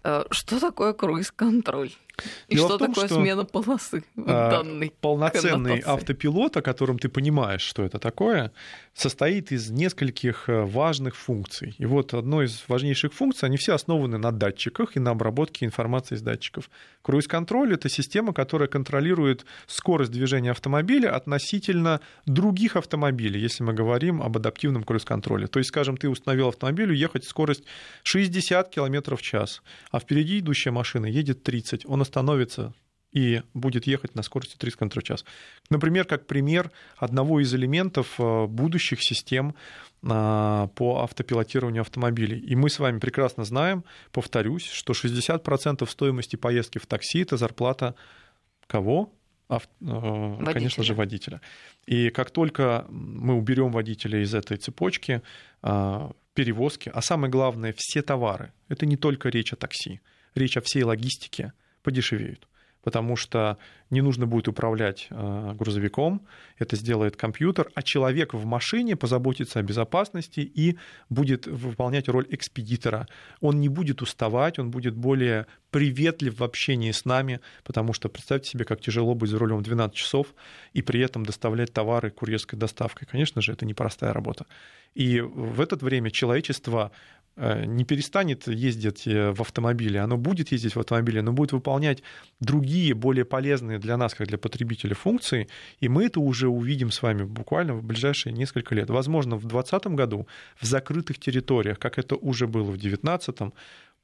Э, 0.04 0.24
что 0.32 0.60
такое 0.60 0.94
круиз-контроль? 0.94 1.90
И 2.48 2.56
Дело 2.56 2.70
что 2.70 2.78
том, 2.78 2.94
такое 2.94 3.08
что 3.08 3.16
смена 3.16 3.44
полосы 3.44 4.04
в 4.16 4.24
а, 4.28 4.52
данной 4.52 4.94
Полноценный 5.02 5.80
автопилот, 5.80 6.56
о 6.58 6.62
котором 6.62 7.00
ты 7.00 7.10
понимаешь, 7.10 7.62
что 7.62 7.84
это 7.84 7.98
такое, 7.98 8.52
состоит 8.94 9.52
из 9.52 9.72
нескольких 9.72 10.48
э, 10.48 10.62
важных 10.64 11.16
функций. 11.16 11.76
И 11.80 11.86
вот 11.86 12.14
одной 12.14 12.46
из 12.46 12.64
важнейших 12.68 13.14
функций, 13.14 13.48
они 13.48 13.58
все 13.58 13.74
основаны 13.74 14.20
на 14.20 14.32
датчиках 14.32 14.96
и 14.96 15.00
на 15.00 15.12
обработке 15.12 15.66
информации 15.66 16.16
из 16.16 16.22
датчиков. 16.22 16.70
Круиз-контроль— 17.02 17.74
это 17.74 17.90
система, 17.90 18.34
которая 18.34 18.68
контролирует 18.68 19.46
скорость 19.66 20.12
движения 20.12 20.52
автомобиля 20.52 21.16
относительно 21.16 22.00
других 22.28 22.76
автомобилей, 22.76 23.42
если 23.42 23.64
мы 23.64 23.74
говорим 23.74 24.22
об 24.22 24.38
адаптивном 24.38 24.84
круиз-контроле. 24.84 25.48
То 25.48 25.58
есть, 25.58 25.70
скажем, 25.70 25.98
ты 25.98 26.08
установил 26.08 26.50
автомобилю 26.50 26.94
ехать 26.94 27.26
скорость 27.26 27.64
60 28.04 28.70
км 28.70 29.16
в 29.16 29.22
час, 29.24 29.64
а 29.92 30.00
впереди 30.00 30.40
идущая 30.40 30.72
машина 30.72 31.08
едет 31.08 31.42
30. 31.42 31.88
Он 31.88 32.03
остановится 32.04 32.74
и 33.14 33.44
будет 33.54 33.88
ехать 33.88 34.16
на 34.16 34.24
скорости 34.24 34.56
30 34.58 34.80
км 34.80 35.00
в 35.00 35.04
час. 35.04 35.24
Например, 35.70 36.04
как 36.06 36.26
пример 36.26 36.72
одного 36.98 37.40
из 37.40 37.54
элементов 37.54 38.20
э, 38.20 38.46
будущих 38.48 39.04
систем 39.04 39.56
э, 40.02 40.68
по 40.76 41.02
автопилотированию 41.04 41.82
автомобилей. 41.82 42.40
И 42.40 42.56
мы 42.56 42.70
с 42.70 42.80
вами 42.80 43.00
прекрасно 43.00 43.46
знаем, 43.46 43.84
повторюсь, 44.12 44.66
что 44.66 44.94
60% 44.94 45.88
стоимости 45.88 46.36
поездки 46.36 46.80
в 46.80 46.88
такси– 46.88 47.20
это 47.22 47.38
зарплата 47.38 47.94
кого? 48.66 49.14
Ав... 49.48 49.70
Э, 49.82 50.52
конечно 50.52 50.84
же, 50.84 50.96
водителя. 50.96 51.40
И 51.86 52.10
как 52.10 52.32
только 52.32 52.88
мы 52.90 53.36
уберем 53.36 53.72
водителя 53.72 54.24
из 54.24 54.34
этой 54.34 54.58
цепочки, 54.58 55.22
перевозки, 56.34 56.92
а 56.94 57.02
самое 57.02 57.32
главное, 57.32 57.74
все 57.78 58.02
товары, 58.02 58.52
это 58.68 58.86
не 58.86 58.98
только 58.98 59.30
речь 59.30 59.54
о 59.54 59.56
такси, 59.56 60.02
речь 60.34 60.58
о 60.58 60.62
всей 60.62 60.84
логистике– 60.84 61.54
подешевеют 61.84 62.48
потому 62.84 63.16
что 63.16 63.58
не 63.90 64.02
нужно 64.02 64.28
будет 64.28 64.48
управлять 64.48 65.08
э, 65.10 65.54
грузовиком, 65.56 66.28
это 66.58 66.76
сделает 66.76 67.16
компьютер, 67.16 67.72
а 67.76 67.82
человек 67.82 68.34
в 68.34 68.46
машине 68.46 68.96
позаботится 68.96 69.60
о 69.60 69.64
безопасности 69.64 70.42
и 70.42 70.78
будет 71.10 71.48
выполнять 71.48 72.10
роль 72.10 72.28
экспедитора. 72.30 73.08
Он 73.40 73.60
не 73.62 73.70
будет 73.70 74.02
уставать, 74.02 74.60
он 74.60 74.70
будет 74.70 74.96
более 74.96 75.48
приветлив 75.72 76.40
в 76.40 76.44
общении 76.44 76.92
с 76.92 77.06
нами, 77.06 77.40
потому 77.64 77.94
что 77.94 78.10
представьте 78.10 78.50
себе, 78.52 78.66
как 78.66 78.82
тяжело 78.82 79.16
быть 79.16 79.30
за 79.30 79.40
рулем 79.40 79.64
12 79.64 79.96
часов 79.96 80.28
и 80.74 80.82
при 80.82 81.00
этом 81.00 81.26
доставлять 81.26 81.72
товары 81.72 82.12
курьерской 82.12 82.60
доставкой. 82.60 83.08
Конечно 83.10 83.42
же, 83.42 83.54
это 83.54 83.66
непростая 83.66 84.14
работа. 84.14 84.46
И 84.94 85.22
в 85.22 85.62
это 85.62 85.76
время 85.78 86.12
человечество 86.12 86.92
не 87.36 87.84
перестанет 87.84 88.48
ездить 88.48 89.08
э, 89.08 89.32
в 89.32 89.42
автомобиле, 89.42 90.00
оно 90.00 90.18
будет 90.18 90.52
ездить 90.52 90.76
в 90.76 90.80
автомобиле, 90.80 91.22
но 91.22 91.34
будет 91.34 91.52
выполнять 91.52 92.04
другие, 92.40 92.94
более 92.94 93.26
полезные 93.26 93.80
для 93.80 93.98
нас, 93.98 94.14
как 94.14 94.28
для 94.28 94.38
потребителя, 94.38 94.94
функции, 94.94 95.48
и 95.80 95.90
мы 95.90 96.06
это 96.06 96.20
уже 96.20 96.48
увидим 96.48 96.92
с 96.92 97.02
вами 97.02 97.24
буквально 97.24 97.74
в 97.74 97.84
ближайшие 97.84 98.34
несколько 98.34 98.76
лет. 98.76 98.90
Возможно, 98.90 99.36
в 99.36 99.46
2020 99.48 99.88
году 99.96 100.28
в 100.60 100.66
закрытых 100.66 101.18
территориях, 101.18 101.80
как 101.80 101.98
это 101.98 102.16
уже 102.16 102.46
было 102.46 102.72
в 102.72 102.78
2019, 102.78 103.54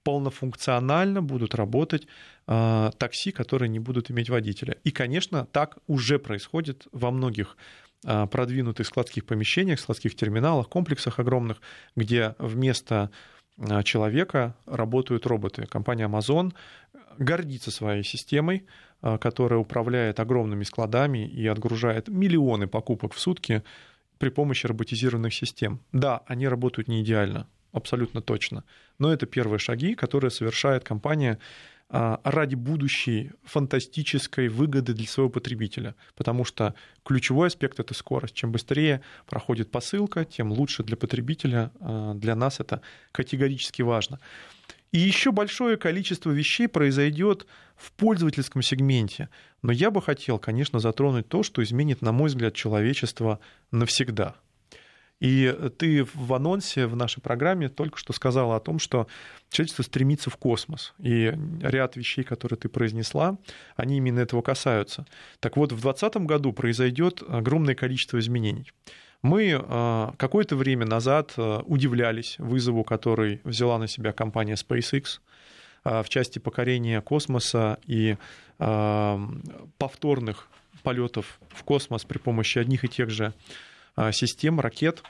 полнофункционально 0.03 1.21
будут 1.21 1.55
работать 1.55 2.07
э, 2.47 2.91
такси, 2.97 3.31
которые 3.31 3.69
не 3.69 3.79
будут 3.79 4.09
иметь 4.09 4.29
водителя. 4.29 4.77
И, 4.83 4.91
конечно, 4.91 5.45
так 5.45 5.77
уже 5.87 6.17
происходит 6.17 6.87
во 6.91 7.11
многих 7.11 7.57
продвинутых 8.01 8.87
складских 8.87 9.25
помещениях, 9.25 9.79
складских 9.79 10.15
терминалах, 10.15 10.69
комплексах 10.69 11.19
огромных, 11.19 11.61
где 11.95 12.35
вместо 12.39 13.11
а, 13.59 13.83
человека 13.83 14.55
работают 14.65 15.25
роботы. 15.25 15.65
Компания 15.65 16.07
Amazon 16.07 16.53
гордится 17.17 17.71
своей 17.71 18.03
системой, 18.03 18.65
а, 19.01 19.17
которая 19.17 19.59
управляет 19.59 20.19
огромными 20.19 20.63
складами 20.63 21.27
и 21.27 21.45
отгружает 21.47 22.07
миллионы 22.07 22.67
покупок 22.67 23.13
в 23.13 23.19
сутки 23.19 23.63
при 24.17 24.29
помощи 24.29 24.67
роботизированных 24.67 25.33
систем. 25.33 25.81
Да, 25.91 26.21
они 26.27 26.47
работают 26.47 26.87
не 26.87 27.01
идеально, 27.01 27.47
абсолютно 27.71 28.21
точно, 28.21 28.63
но 28.97 29.11
это 29.11 29.25
первые 29.25 29.59
шаги, 29.59 29.95
которые 29.95 30.31
совершает 30.31 30.83
компания 30.83 31.33
а, 31.33 31.39
ради 31.89 32.53
будущей 32.53 33.31
фантастической 33.43 34.47
выгоды 34.47 34.93
для 34.93 35.07
своего 35.07 35.29
потребителя. 35.29 35.95
Потому 36.15 36.45
что 36.45 36.75
ключевой 37.03 37.47
аспект— 37.47 37.79
это 37.81 37.93
скорость. 37.95 38.35
Чем 38.35 38.51
быстрее 38.51 39.01
проходит 39.25 39.71
посылка, 39.71 40.23
тем 40.23 40.51
лучше 40.51 40.83
для 40.83 40.95
потребителя. 40.95 41.71
А, 41.79 42.13
для 42.13 42.35
нас 42.35 42.59
это 42.59 42.81
категорически 43.11 43.81
важно. 43.81 44.19
И 44.91 44.99
еще 44.99 45.31
большое 45.31 45.77
количество 45.77 46.31
вещей 46.31 46.67
произойдет 46.67 47.47
в 47.75 47.91
пользовательском 47.93 48.61
сегменте. 48.61 49.29
Но 49.63 49.71
я 49.71 49.89
бы 49.89 50.01
хотел, 50.01 50.37
конечно, 50.37 50.79
затронуть 50.79 51.27
то, 51.27 51.41
что 51.43 51.63
изменит, 51.63 52.01
на 52.01 52.11
мой 52.11 52.29
взгляд, 52.29 52.53
человечество 52.53 53.39
навсегда— 53.71 54.35
и 55.19 55.53
ты 55.77 56.05
в 56.13 56.33
анонсе 56.33 56.87
в 56.87 56.95
нашей 56.95 57.21
программе 57.21 57.69
только 57.69 57.97
что 57.97 58.13
сказала 58.13 58.55
о 58.55 58.59
том, 58.59 58.79
что 58.79 59.07
человечество 59.49 59.83
стремится 59.83 60.29
в 60.29 60.37
космос. 60.37 60.93
И 60.99 61.33
ряд 61.61 61.97
вещей, 61.97 62.23
которые 62.23 62.57
ты 62.57 62.69
произнесла, 62.69 63.37
они 63.75 63.97
именно 63.97 64.19
этого 64.19 64.41
касаются. 64.41 65.05
Так 65.39 65.57
вот, 65.57 65.71
в 65.71 65.81
2020 65.81 66.25
году 66.25 66.53
произойдет 66.53 67.21
огромное 67.27 67.75
количество 67.75 68.17
изменений. 68.19 68.71
Мы 69.21 69.59
а, 69.61 70.13
какое-то 70.17 70.55
время 70.55 70.85
назад 70.85 71.33
а, 71.35 71.61
удивлялись 71.65 72.37
вызову, 72.39 72.85
который 72.85 73.41
взяла 73.43 73.77
на 73.77 73.87
себя 73.87 74.13
компания 74.13 74.53
SpaceX 74.55 75.19
а, 75.83 76.03
в 76.03 76.09
части 76.09 76.39
покорения 76.39 77.01
космоса 77.01 77.77
и 77.85 78.17
повторных 79.77 80.49
полетов 80.83 81.39
в 81.47 81.63
космос 81.63 82.03
при 82.03 82.17
помощи 82.17 82.59
одних 82.59 82.83
и 82.83 82.89
тех 82.89 83.09
же 83.09 83.33
систем, 84.11 84.59
ракет. 84.59 85.03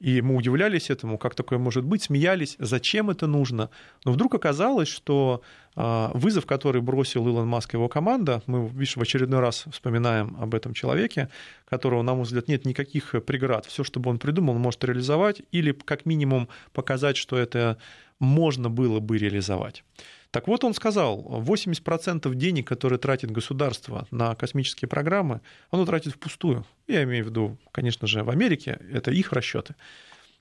И 0.00 0.20
мы 0.20 0.36
удивлялись 0.36 0.90
этому, 0.90 1.18
как 1.18 1.34
такое 1.34 1.58
может 1.58 1.84
быть, 1.84 2.02
смеялись, 2.02 2.56
зачем 2.58 3.10
это 3.10 3.26
нужно. 3.26 3.70
Но 4.04 4.12
вдруг 4.12 4.34
оказалось, 4.34 4.88
что 4.88 5.40
а, 5.76 6.10
вызов, 6.12 6.46
который 6.46 6.82
бросил 6.82 7.26
Илон 7.26 7.48
Маск 7.48 7.72
и 7.72 7.76
его 7.76 7.88
команда, 7.88 8.42
мы, 8.46 8.68
видишь, 8.68 8.96
в 8.96 9.00
очередной 9.00 9.40
раз 9.40 9.64
вспоминаем 9.70 10.36
об 10.38 10.54
этом 10.54 10.74
человеке, 10.74 11.30
которого, 11.64 12.02
на 12.02 12.14
мой 12.14 12.24
взгляд, 12.24 12.48
нет 12.48 12.66
никаких 12.66 13.14
преград. 13.24 13.66
Все, 13.66 13.82
что 13.82 14.00
бы 14.00 14.10
он 14.10 14.18
придумал, 14.18 14.56
он 14.56 14.60
может 14.60 14.84
реализовать 14.84 15.42
или 15.52 15.72
как 15.72 16.04
минимум 16.04 16.48
показать, 16.72 17.16
что 17.16 17.38
это 17.38 17.78
можно 18.18 18.68
было 18.68 19.00
бы 19.00 19.16
реализовать. 19.16 19.84
Так 20.34 20.48
вот, 20.48 20.64
он 20.64 20.74
сказал, 20.74 21.24
80% 21.28 22.34
денег, 22.34 22.66
которые 22.66 22.98
тратит 22.98 23.30
государство 23.30 24.08
на 24.10 24.34
космические 24.34 24.88
программы, 24.88 25.42
оно 25.70 25.86
тратит 25.86 26.14
впустую. 26.14 26.66
Я 26.88 27.04
имею 27.04 27.24
в 27.24 27.28
виду, 27.28 27.56
конечно 27.70 28.08
же, 28.08 28.24
в 28.24 28.30
Америке, 28.30 28.80
это 28.92 29.12
их 29.12 29.32
расчеты 29.32 29.76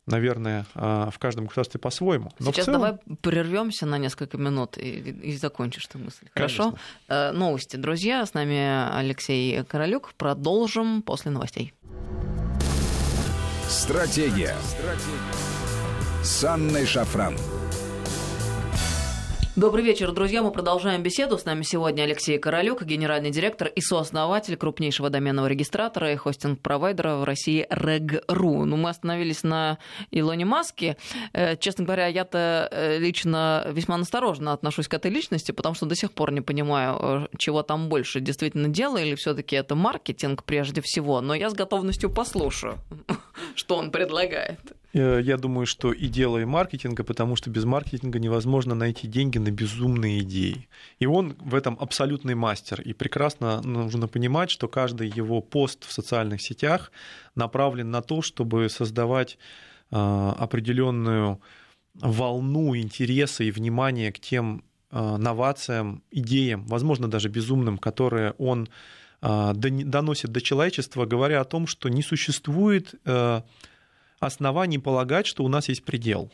наверное, 0.06 0.66
а, 0.76 1.10
в 1.12 1.18
каждом 1.18 1.46
государстве 1.46 1.80
по-своему. 1.80 2.30
Но 2.38 2.52
Сейчас 2.52 2.66
целом... 2.66 2.82
давай 2.82 3.00
прервемся 3.22 3.86
на 3.86 3.98
несколько 3.98 4.38
минут 4.38 4.78
и, 4.78 5.00
и 5.00 5.38
закончишь 5.38 5.86
эту 5.86 5.98
мысль. 6.00 6.28
Конечно. 6.34 6.64
Хорошо? 6.64 6.78
Э, 7.08 7.32
новости, 7.32 7.78
друзья. 7.78 8.26
С 8.26 8.34
нами 8.34 8.94
Алексей 8.98 9.64
Королюк. 9.64 10.14
Продолжим 10.18 11.04
после 11.04 11.32
новостей. 11.32 11.74
Стратегия. 13.70 14.58
Стратегия. 14.62 16.22
С 16.22 16.44
Анной 16.44 16.86
Шафран. 16.86 17.38
Добрый 19.56 19.84
вечер, 19.84 20.12
друзья. 20.12 20.42
Мы 20.42 20.50
продолжаем 20.52 21.04
беседу. 21.04 21.38
С 21.38 21.46
нами 21.46 21.62
сегодня 21.62 22.02
Алексей 22.02 22.40
Королюк, 22.40 22.82
генеральный 22.82 23.30
директор 23.30 23.68
и 23.68 23.82
сооснователь 23.82 24.58
крупнейшего 24.58 25.12
доменного 25.12 25.46
регистратора 25.46 26.12
и 26.12 26.16
хостинг-провайдера 26.16 27.18
в 27.18 27.24
России 27.24 27.68
Reg.ru. 27.70 28.64
Ну, 28.66 28.78
мы 28.78 28.90
остановились 28.90 29.44
на 29.44 29.78
Илоне 30.10 30.46
Маске. 30.46 30.98
Э, 31.34 31.56
честно 31.56 31.86
говоря, 31.86 32.08
я-то 32.08 32.68
э, 32.72 32.98
лично 32.98 33.68
весьма 33.70 33.98
настороженно 33.98 34.54
отношусь 34.54 34.88
к 34.88 34.96
этой 34.96 35.12
личности, 35.12 35.52
потому 35.52 35.76
что 35.76 35.86
до 35.86 35.96
сих 35.96 36.14
пор 36.14 36.32
не 36.32 36.42
понимаю, 36.42 36.98
э, 37.00 37.28
чего 37.38 37.62
там 37.62 37.90
больше, 37.90 38.22
действительно 38.22 38.70
дело 38.70 38.98
или 38.98 39.14
все 39.14 39.36
таки 39.36 39.56
это 39.56 39.76
маркетинг 39.76 40.46
прежде 40.46 40.82
всего. 40.82 41.22
Но 41.22 41.36
я 41.36 41.52
с 41.52 41.54
готовностью 41.54 42.10
послушаю, 42.10 42.80
что 43.56 43.76
он 43.76 43.92
предлагает. 43.92 44.60
Э, 44.94 45.20
я 45.24 45.38
думаю, 45.38 45.66
что 45.66 45.92
и 45.92 46.08
дело 46.08 46.38
и 46.38 46.46
маркетинга, 46.46 47.04
потому 47.04 47.36
что 47.36 47.50
без 47.50 47.66
маркетинга 47.66 48.20
невозможно 48.20 48.76
найти 48.76 49.08
деньги 49.08 49.40
на 49.40 49.52
безумные 49.52 50.20
идеи. 50.20 50.68
И 51.00 51.06
он 51.06 51.36
в 51.40 51.56
этом 51.56 51.78
абсолютный 51.80 52.36
мастер. 52.36 52.82
И 52.82 52.94
прекрасно 52.94 53.62
нужно 53.62 54.08
понимать, 54.08 54.52
что 54.52 54.68
каждый 54.68 55.10
его 55.10 55.42
пост 55.42 55.86
в 55.86 55.92
социальных 55.92 56.42
сетях 56.42 56.92
направлен 57.36 57.90
на 57.90 58.02
то, 58.02 58.22
чтобы 58.22 58.70
создавать 58.70 59.38
э, 59.92 59.96
определенную 59.96 61.42
волну 61.96 62.76
интереса 62.76 63.44
и 63.44 63.52
внимания 63.52 64.12
к 64.12 64.20
тем 64.20 64.64
э, 64.92 65.18
новациям, 65.18 66.04
идеям, 66.12 66.66
возможно, 66.66 67.08
даже 67.08 67.30
безумным, 67.30 67.78
которые 67.78 68.34
он 68.38 68.70
доносит 69.22 70.34
до 70.34 70.42
человечества, 70.42 71.06
говоря 71.06 71.40
о 71.40 71.46
том, 71.46 71.66
что 71.66 71.88
не 71.88 72.04
существует 72.04 72.94
оснований 74.26 74.80
полагать, 74.80 75.28
что 75.28 75.44
у 75.44 75.48
нас 75.48 75.70
есть 75.70 75.84
предел 75.84 76.32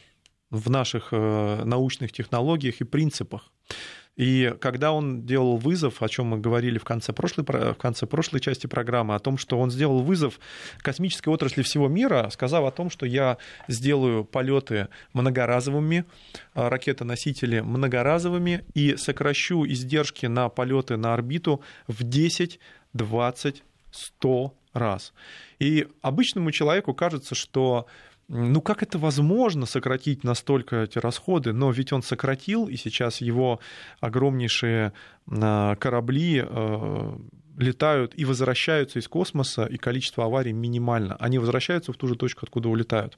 в 0.50 0.70
наших 0.70 1.10
э, 1.12 1.64
научных 1.64 2.12
технологиях 2.12 2.82
и 2.82 2.84
принципах. 2.84 3.52
И 4.20 4.54
когда 4.60 4.92
он 4.92 5.26
делал 5.26 5.56
вызов, 5.56 6.02
о 6.04 6.10
чем 6.10 6.28
мы 6.28 6.40
говорили 6.40 6.78
в 6.78 6.84
конце, 6.84 7.14
прошлой, 7.14 7.46
в 7.46 7.76
конце 7.76 8.06
прошлой 8.06 8.42
части 8.42 8.68
программы, 8.68 9.16
о 9.16 9.20
том, 9.20 9.38
что 9.38 9.58
он 9.58 9.72
сделал 9.72 10.02
вызов 10.02 10.42
космической 10.80 11.30
отрасли 11.30 11.62
всего 11.62 11.88
мира, 11.88 12.30
сказав 12.30 12.66
о 12.66 12.72
том, 12.72 12.90
что 12.90 13.06
я 13.06 13.38
сделаю 13.70 14.26
полеты 14.26 14.90
многоразовыми, 15.14 16.04
э, 16.54 16.68
ракетоносители 16.68 17.62
многоразовыми 17.62 18.66
и 18.74 18.98
сокращу 18.98 19.66
издержки 19.66 20.26
на 20.26 20.50
полеты 20.50 20.98
на 20.98 21.14
орбиту 21.14 21.62
в 21.88 22.04
10, 22.04 22.60
20, 22.92 23.64
100 23.92 24.54
раз. 24.74 25.14
И 25.60 25.88
обычному 26.02 26.52
человеку 26.52 26.94
кажется, 26.94 27.36
что 27.36 27.88
ну 28.28 28.62
как 28.62 28.84
это 28.84 29.00
возможно 29.00 29.66
сократить 29.66 30.24
настолько 30.24 30.84
эти 30.84 31.00
расходы? 31.00 31.52
Но 31.52 31.72
ведь 31.72 31.92
он 31.92 32.04
сократил, 32.04 32.68
и 32.68 32.76
сейчас 32.76 33.22
его 33.22 33.60
огромнейшие 34.02 34.94
а, 35.28 35.76
корабли 35.76 36.46
э, 36.46 37.18
летают 37.58 38.14
и 38.16 38.26
возвращаются 38.26 39.00
из 39.00 39.08
космоса, 39.08 39.66
и 39.66 39.78
количество 39.78 40.26
аварий 40.26 40.54
минимально. 40.54 41.16
Они 41.16 41.40
возвращаются 41.40 41.92
в 41.92 41.98
ту 41.98 42.08
же 42.08 42.16
точку, 42.16 42.42
откуда 42.44 42.70
улетают. 42.70 43.18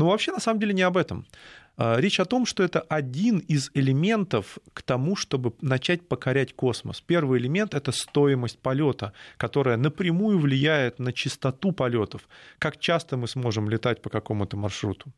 Но 0.00 0.06
вообще 0.06 0.32
на 0.32 0.40
самом 0.40 0.60
деле 0.60 0.72
не 0.72 0.80
об 0.80 0.96
этом. 0.96 1.26
А, 1.76 2.00
речь 2.00 2.20
о 2.20 2.24
том, 2.24 2.46
что 2.46 2.62
это 2.62 2.80
один 2.80 3.36
из 3.36 3.70
элементов 3.74 4.58
к 4.72 4.80
тому, 4.80 5.14
чтобы 5.14 5.52
начать 5.60 6.08
покорять 6.08 6.54
космос. 6.54 7.02
Первый 7.02 7.38
элемент— 7.38 7.74
это 7.74 7.92
стоимость 7.92 8.58
полета, 8.58 9.12
которая 9.36 9.76
напрямую 9.76 10.38
влияет 10.38 11.00
на 11.00 11.12
частоту 11.12 11.72
полетов, 11.72 12.22
как 12.58 12.80
часто 12.80 13.18
мы 13.18 13.28
сможем 13.28 13.68
летать 13.68 14.00
по 14.00 14.08
какому-то 14.08 14.56
маршруту. 14.56 15.12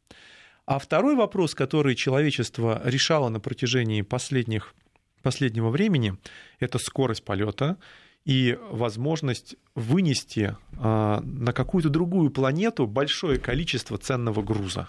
А 0.66 0.80
второй 0.80 1.14
вопрос, 1.14 1.54
который 1.54 1.94
человечество 1.94 2.82
решало 2.84 3.28
на 3.28 3.38
протяжении 3.38 4.02
последних, 4.02 4.74
последнего 5.22 5.70
времени, 5.70 6.14
это 6.58 6.78
скорость 6.78 7.24
полета 7.24 7.76
и 8.24 8.58
возможность 8.70 9.56
вынести 9.74 10.56
а, 10.78 11.20
на 11.22 11.52
какую-то 11.52 11.88
другую 11.88 12.30
планету 12.30 12.86
большое 12.86 13.38
количество 13.38 13.98
ценного 13.98 14.42
груза 14.42 14.88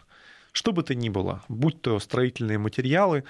что 0.54 0.72
бы 0.72 0.84
то 0.84 0.96
ни 0.96 1.10
было, 1.10 1.44
будь 1.50 1.82
то 1.82 2.00
строительные 2.00 2.60
материалы 2.60 3.24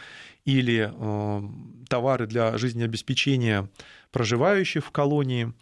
или 0.43 0.91
э, 0.93 1.41
товары 1.87 2.27
для 2.27 2.57
жизнеобеспечения 2.57 3.69
проживающих 4.11 4.85
в 4.85 4.91
колонии. 4.91 5.53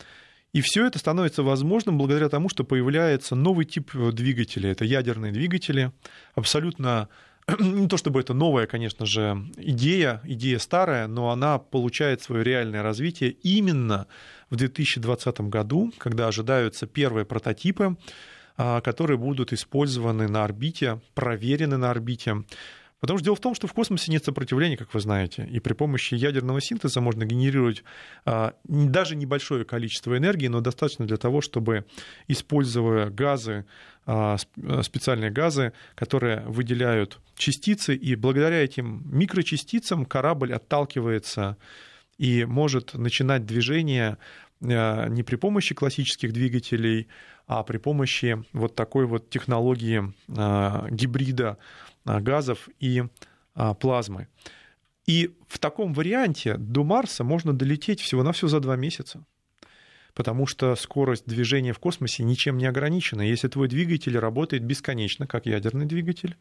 И 0.53 0.61
все 0.61 0.87
это 0.87 0.99
становится 0.99 1.43
возможным 1.43 1.97
благодаря 1.97 2.27
тому, 2.29 2.49
что 2.49 2.63
появляется 2.63 3.35
новый 3.35 3.65
тип 3.65 3.91
двигателя. 3.93 4.71
Это 4.71 4.83
ядерные 4.83 5.31
двигатели, 5.31 5.91
абсолютно 6.33 7.07
не 7.59 7.87
то 7.87 7.97
чтобы 7.97 8.19
это 8.19 8.33
новая, 8.33 8.67
конечно 8.67 9.05
же, 9.05 9.43
идея, 9.57 10.21
идея 10.23 10.59
старая, 10.59 11.07
но 11.07 11.29
она 11.29 11.57
получает 11.59 12.21
свое 12.21 12.43
реальное 12.43 12.83
развитие 12.83 13.31
именно 13.31 14.07
в 14.49 14.55
2020 14.55 15.41
году, 15.41 15.91
когда 15.97 16.27
ожидаются 16.27 16.87
первые 16.87 17.25
прототипы 17.25 17.97
а, 18.57 18.81
которые 18.81 19.17
будут 19.17 19.53
использованы 19.53 20.27
на 20.27 20.43
орбите, 20.43 20.99
проверены 21.15 21.77
на 21.77 21.89
орбите. 21.89 22.43
Потому 23.01 23.17
что 23.17 23.25
дело 23.25 23.35
в 23.35 23.39
том, 23.39 23.55
что 23.55 23.65
в 23.65 23.73
космосе 23.73 24.11
нет 24.11 24.23
сопротивления, 24.23 24.77
как 24.77 24.93
вы 24.93 24.99
знаете, 24.99 25.47
и 25.51 25.59
при 25.59 25.73
помощи 25.73 26.13
ядерного 26.13 26.61
синтеза 26.61 27.01
можно 27.01 27.25
генерировать 27.25 27.83
а, 28.25 28.53
даже 28.63 29.15
небольшое 29.15 29.65
количество 29.65 30.15
энергии, 30.15 30.47
но 30.47 30.61
достаточно 30.61 31.07
для 31.07 31.17
того, 31.17 31.41
чтобы, 31.41 31.85
используя 32.27 33.09
газы, 33.09 33.65
а, 34.05 34.37
специальные 34.83 35.31
газы, 35.31 35.73
которые 35.95 36.41
выделяют 36.41 37.19
частицы, 37.35 37.95
и 37.95 38.15
благодаря 38.15 38.63
этим 38.63 39.01
микрочастицам 39.05 40.05
корабль 40.05 40.53
отталкивается 40.53 41.57
и 42.19 42.45
может 42.45 42.93
начинать 42.93 43.47
движение 43.47 44.19
не 44.59 45.23
при 45.23 45.37
помощи 45.37 45.73
классических 45.73 46.33
двигателей, 46.33 47.07
а 47.47 47.63
при 47.63 47.79
помощи 47.79 48.45
вот 48.53 48.75
такой 48.75 49.07
вот 49.07 49.31
технологии 49.31 50.13
а, 50.37 50.87
гибрида 50.91 51.57
газов 52.05 52.69
и 52.79 53.03
а, 53.53 53.73
плазмы. 53.73 54.27
И 55.05 55.35
в 55.47 55.59
таком 55.59 55.93
варианте 55.93 56.55
до 56.57 56.83
Марса 56.83 57.23
можно 57.23 57.53
долететь 57.53 58.01
всего-навсего 58.01 58.47
за 58.47 58.59
два 58.59 58.75
месяца 58.75 59.23
потому 60.13 60.45
что 60.47 60.75
скорость 60.75 61.25
движения 61.25 61.73
в 61.73 61.79
космосе 61.79 62.23
ничем 62.23 62.57
не 62.57 62.65
ограничена. 62.65 63.21
Если 63.21 63.47
твой 63.47 63.67
двигатель 63.67 64.17
работает 64.17 64.63
бесконечно, 64.63 65.27
как 65.27 65.45
ядерный 65.45 65.85
двигатель, 65.85 66.35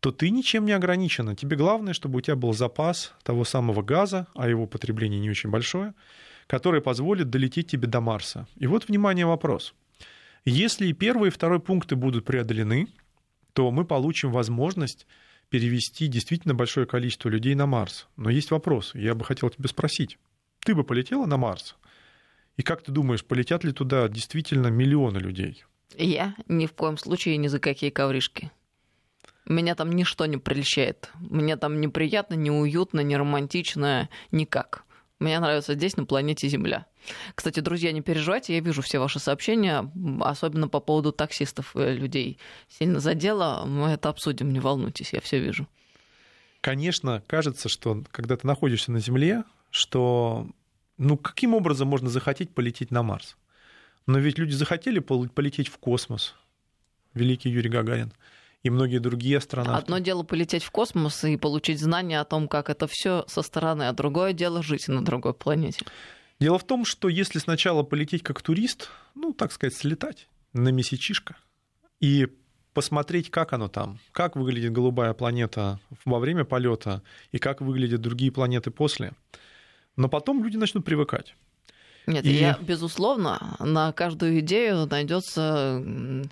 то 0.00 0.10
ты 0.10 0.30
ничем 0.30 0.64
не 0.64 0.72
ограничена. 0.72 1.36
Тебе 1.36 1.56
главное, 1.56 1.92
чтобы 1.92 2.18
у 2.18 2.20
тебя 2.20 2.36
был 2.36 2.54
запас 2.54 3.12
того 3.22 3.44
самого 3.44 3.82
газа, 3.82 4.26
а 4.34 4.48
его 4.48 4.66
потребление 4.66 5.20
не 5.20 5.30
очень 5.30 5.50
большое, 5.50 5.94
который 6.46 6.80
позволит 6.80 7.30
долететь 7.30 7.68
тебе 7.68 7.86
до 7.86 8.00
Марса. 8.00 8.46
И 8.56 8.66
вот, 8.66 8.88
внимание, 8.88 9.26
вопрос. 9.26 9.74
Если 10.46 10.92
первый 10.92 11.28
и 11.28 11.32
второй 11.32 11.60
пункты 11.60 11.96
будут 11.96 12.24
преодолены, 12.24 12.88
то 13.52 13.70
мы 13.70 13.84
получим 13.84 14.32
возможность 14.32 15.06
перевести 15.48 16.06
действительно 16.06 16.54
большое 16.54 16.86
количество 16.86 17.28
людей 17.28 17.54
на 17.54 17.66
Марс. 17.66 18.08
Но 18.16 18.30
есть 18.30 18.50
вопрос, 18.50 18.94
я 18.94 19.14
бы 19.14 19.24
хотел 19.24 19.50
тебя 19.50 19.68
спросить. 19.68 20.18
Ты 20.60 20.74
бы 20.74 20.84
полетела 20.84 21.26
на 21.26 21.36
Марс? 21.36 21.76
И 22.56 22.62
как 22.62 22.82
ты 22.82 22.92
думаешь, 22.92 23.24
полетят 23.24 23.64
ли 23.64 23.72
туда 23.72 24.08
действительно 24.08 24.68
миллионы 24.68 25.18
людей? 25.18 25.64
Я 25.96 26.34
ни 26.46 26.66
в 26.66 26.72
коем 26.72 26.96
случае 26.96 27.36
ни 27.36 27.48
за 27.48 27.58
какие 27.58 27.90
ковришки. 27.90 28.52
Меня 29.46 29.74
там 29.74 29.90
ничто 29.90 30.26
не 30.26 30.36
прельщает. 30.36 31.10
Мне 31.18 31.56
там 31.56 31.80
неприятно, 31.80 32.34
неуютно, 32.34 33.00
не 33.00 33.16
романтично, 33.16 34.08
никак. 34.30 34.84
Мне 35.18 35.40
нравится 35.40 35.74
здесь, 35.74 35.96
на 35.96 36.04
планете 36.04 36.48
Земля. 36.48 36.86
Кстати, 37.34 37.60
друзья, 37.60 37.92
не 37.92 38.02
переживайте, 38.02 38.54
я 38.54 38.60
вижу 38.60 38.82
все 38.82 38.98
ваши 38.98 39.18
сообщения, 39.18 39.90
особенно 40.20 40.68
по 40.68 40.80
поводу 40.80 41.12
таксистов 41.12 41.74
э, 41.74 41.94
людей. 41.94 42.38
Сильно 42.68 43.00
задело, 43.00 43.64
мы 43.66 43.88
это 43.88 44.08
обсудим, 44.08 44.52
не 44.52 44.60
волнуйтесь, 44.60 45.12
я 45.12 45.20
все 45.20 45.38
вижу. 45.38 45.66
Конечно, 46.60 47.22
кажется, 47.26 47.68
что 47.68 48.02
когда 48.10 48.36
ты 48.36 48.46
находишься 48.46 48.92
на 48.92 49.00
Земле, 49.00 49.44
что 49.70 50.46
ну 50.98 51.16
каким 51.16 51.54
образом 51.54 51.88
можно 51.88 52.10
захотеть 52.10 52.50
полететь 52.50 52.90
на 52.90 53.02
Марс? 53.02 53.36
Но 54.06 54.18
ведь 54.18 54.38
люди 54.38 54.52
захотели 54.52 54.98
полететь 54.98 55.68
в 55.68 55.78
космос. 55.78 56.34
Великий 57.14 57.50
Юрий 57.50 57.70
Гагарин 57.70 58.12
и 58.62 58.70
многие 58.70 58.98
другие 58.98 59.38
астронавты. 59.38 59.82
Одно 59.82 59.98
дело 59.98 60.22
полететь 60.22 60.62
в 60.62 60.70
космос 60.70 61.24
и 61.24 61.36
получить 61.36 61.80
знания 61.80 62.20
о 62.20 62.24
том, 62.24 62.48
как 62.48 62.68
это 62.68 62.86
все 62.86 63.24
со 63.26 63.42
стороны, 63.42 63.84
а 63.84 63.92
другое 63.92 64.32
дело 64.32 64.62
жить 64.62 64.88
на 64.88 65.04
другой 65.04 65.34
планете. 65.34 65.84
Дело 66.40 66.58
в 66.58 66.64
том, 66.64 66.86
что 66.86 67.08
если 67.08 67.38
сначала 67.38 67.82
полететь 67.82 68.22
как 68.22 68.40
турист, 68.40 68.88
ну, 69.14 69.34
так 69.34 69.52
сказать, 69.52 69.74
слетать 69.74 70.26
на 70.54 70.70
месячишко 70.70 71.36
и 72.00 72.28
посмотреть, 72.72 73.30
как 73.30 73.52
оно 73.52 73.68
там, 73.68 73.98
как 74.12 74.36
выглядит 74.36 74.72
голубая 74.72 75.12
планета 75.12 75.80
во 76.06 76.18
время 76.18 76.44
полета 76.44 77.02
и 77.30 77.38
как 77.38 77.60
выглядят 77.60 78.00
другие 78.00 78.32
планеты 78.32 78.70
после. 78.70 79.12
Но 79.96 80.08
потом 80.08 80.42
люди 80.42 80.56
начнут 80.56 80.84
привыкать. 80.84 81.34
Нет, 82.06 82.24
и... 82.24 82.30
я, 82.30 82.58
безусловно, 82.58 83.56
на 83.58 83.92
каждую 83.92 84.40
идею 84.40 84.86
найдется 84.86 85.84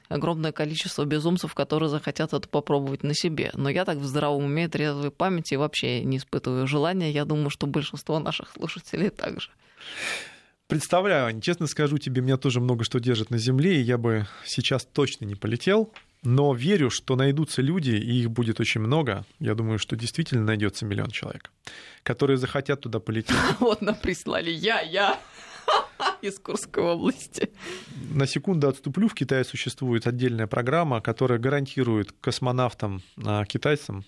огромное 0.09 0.53
количество 0.53 1.05
безумцев, 1.05 1.55
которые 1.55 1.91
захотят 1.91 2.33
это 2.33 2.49
попробовать 2.49 3.03
на 3.03 3.15
себе. 3.15 3.51
Но 3.53 3.69
я 3.69 3.85
так 3.85 3.99
в 3.99 4.05
здравом 4.05 4.45
уме, 4.45 4.69
трезвой 4.69 5.11
памяти 5.11 5.57
вообще 5.57 6.03
не 6.03 6.17
испытываю 6.17 6.67
желания. 6.67 7.13
Я 7.13 7.27
думаю, 7.27 7.51
что 7.51 7.67
большинство 7.67 8.19
наших 8.19 8.53
слушателей 8.53 9.11
также. 9.11 9.51
Представляю, 10.69 11.27
Ань, 11.27 11.41
честно 11.41 11.67
скажу 11.67 11.97
тебе, 11.97 12.21
меня 12.21 12.37
тоже 12.37 12.61
много 12.61 12.85
что 12.85 13.01
держит 13.01 13.31
на 13.31 13.39
земле, 13.39 13.81
и 13.81 13.83
я 13.83 13.97
бы 13.97 14.27
сейчас 14.45 14.85
точно 14.85 15.25
не 15.25 15.35
полетел, 15.35 15.95
но 16.23 16.53
верю, 16.53 16.91
что 16.91 17.17
найдутся 17.17 17.63
люди, 17.63 17.93
и 17.93 18.21
их 18.21 18.31
будет 18.31 18.61
очень 18.61 18.83
много. 18.83 19.25
Я 19.39 19.55
думаю, 19.55 19.79
что 19.79 19.97
действительно 19.97 20.45
найдется 20.45 20.85
миллион 20.85 21.11
человек, 21.11 21.51
которые 22.03 22.37
захотят 22.37 22.83
туда 22.83 23.01
полететь. 23.01 23.37
Вот 23.61 23.81
нам 23.81 23.95
прислали 23.95 24.51
я, 24.51 24.81
я. 24.81 25.19
Из 26.23 26.39
Курской 26.39 26.83
области. 26.83 27.51
На 28.13 28.27
секунду 28.27 28.69
отступлю. 28.69 29.09
В 29.09 29.15
Китае 29.15 29.45
существует 29.45 30.07
отдельная 30.07 30.47
программа, 30.47 31.01
которая 31.01 31.39
гарантирует 31.39 32.13
космонавтам, 32.21 33.03
а, 33.25 33.45
китайцам, 33.45 34.05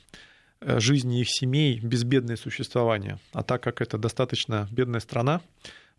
жизни 0.60 1.20
их 1.20 1.28
семей 1.30 1.80
безбедное 1.80 2.36
существование. 2.36 3.18
А 3.32 3.42
так 3.42 3.62
как 3.62 3.80
это 3.80 3.98
достаточно 3.98 4.68
бедная 4.70 5.00
страна, 5.00 5.40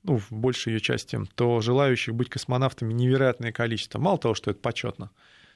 ну, 0.03 0.17
в 0.17 0.31
большей 0.31 0.73
ее 0.73 0.79
части, 0.79 1.19
то 1.35 1.61
желающих 1.61 2.15
быть 2.15 2.29
космонавтами 2.29 2.93
невероятное 2.93 3.51
количество. 3.51 3.99
Мало 3.99 4.17
того, 4.17 4.33
что 4.33 4.51
это 4.51 4.59
почетно, 4.59 5.11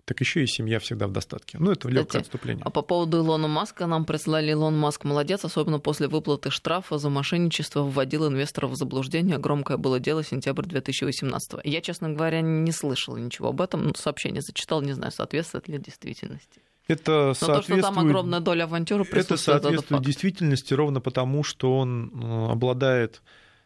так 0.05 0.19
еще 0.19 0.43
и 0.43 0.47
семья 0.47 0.79
всегда 0.79 1.07
в 1.07 1.11
достатке. 1.11 1.57
Ну, 1.59 1.71
это 1.71 1.89
легкое 1.89 2.21
отступление. 2.21 2.63
А 2.63 2.69
по 2.69 2.83
поводу 2.83 3.17
Илона 3.17 3.47
Маска 3.47 3.87
нам 3.87 4.05
прислали 4.05 4.51
Илон 4.51 4.77
Маск 4.77 5.03
молодец, 5.03 5.43
особенно 5.43 5.79
после 5.79 6.07
выплаты 6.07 6.51
штрафа 6.51 6.99
за 6.99 7.09
мошенничество 7.09 7.81
вводил 7.81 8.27
инвесторов 8.27 8.71
в 8.71 8.75
заблуждение. 8.75 9.39
Громкое 9.39 9.77
было 9.77 9.99
дело 9.99 10.23
сентябрь 10.23 10.65
2018. 10.65 11.61
Я, 11.63 11.81
честно 11.81 12.09
говоря, 12.11 12.41
не 12.41 12.71
слышал 12.71 13.17
ничего 13.17 13.49
об 13.49 13.61
этом. 13.61 13.87
Ну, 13.87 13.93
сообщение 13.95 14.41
зачитал, 14.41 14.83
не 14.83 14.93
знаю, 14.93 15.11
соответствует 15.11 15.67
ли 15.67 15.79
действительности. 15.79 16.61
Это 16.87 17.33
Но 17.41 17.47
то, 17.47 17.61
что 17.61 17.81
там 17.81 17.99
огромная 17.99 18.39
доля 18.39 18.65
авантюры 18.65 19.05
Это 19.11 19.37
соответствует 19.37 20.03
действительности 20.03 20.73
ровно 20.73 21.01
потому, 21.01 21.43
что 21.43 21.77
он 21.77 22.11
э, 22.13 22.51
обладает 22.51 23.21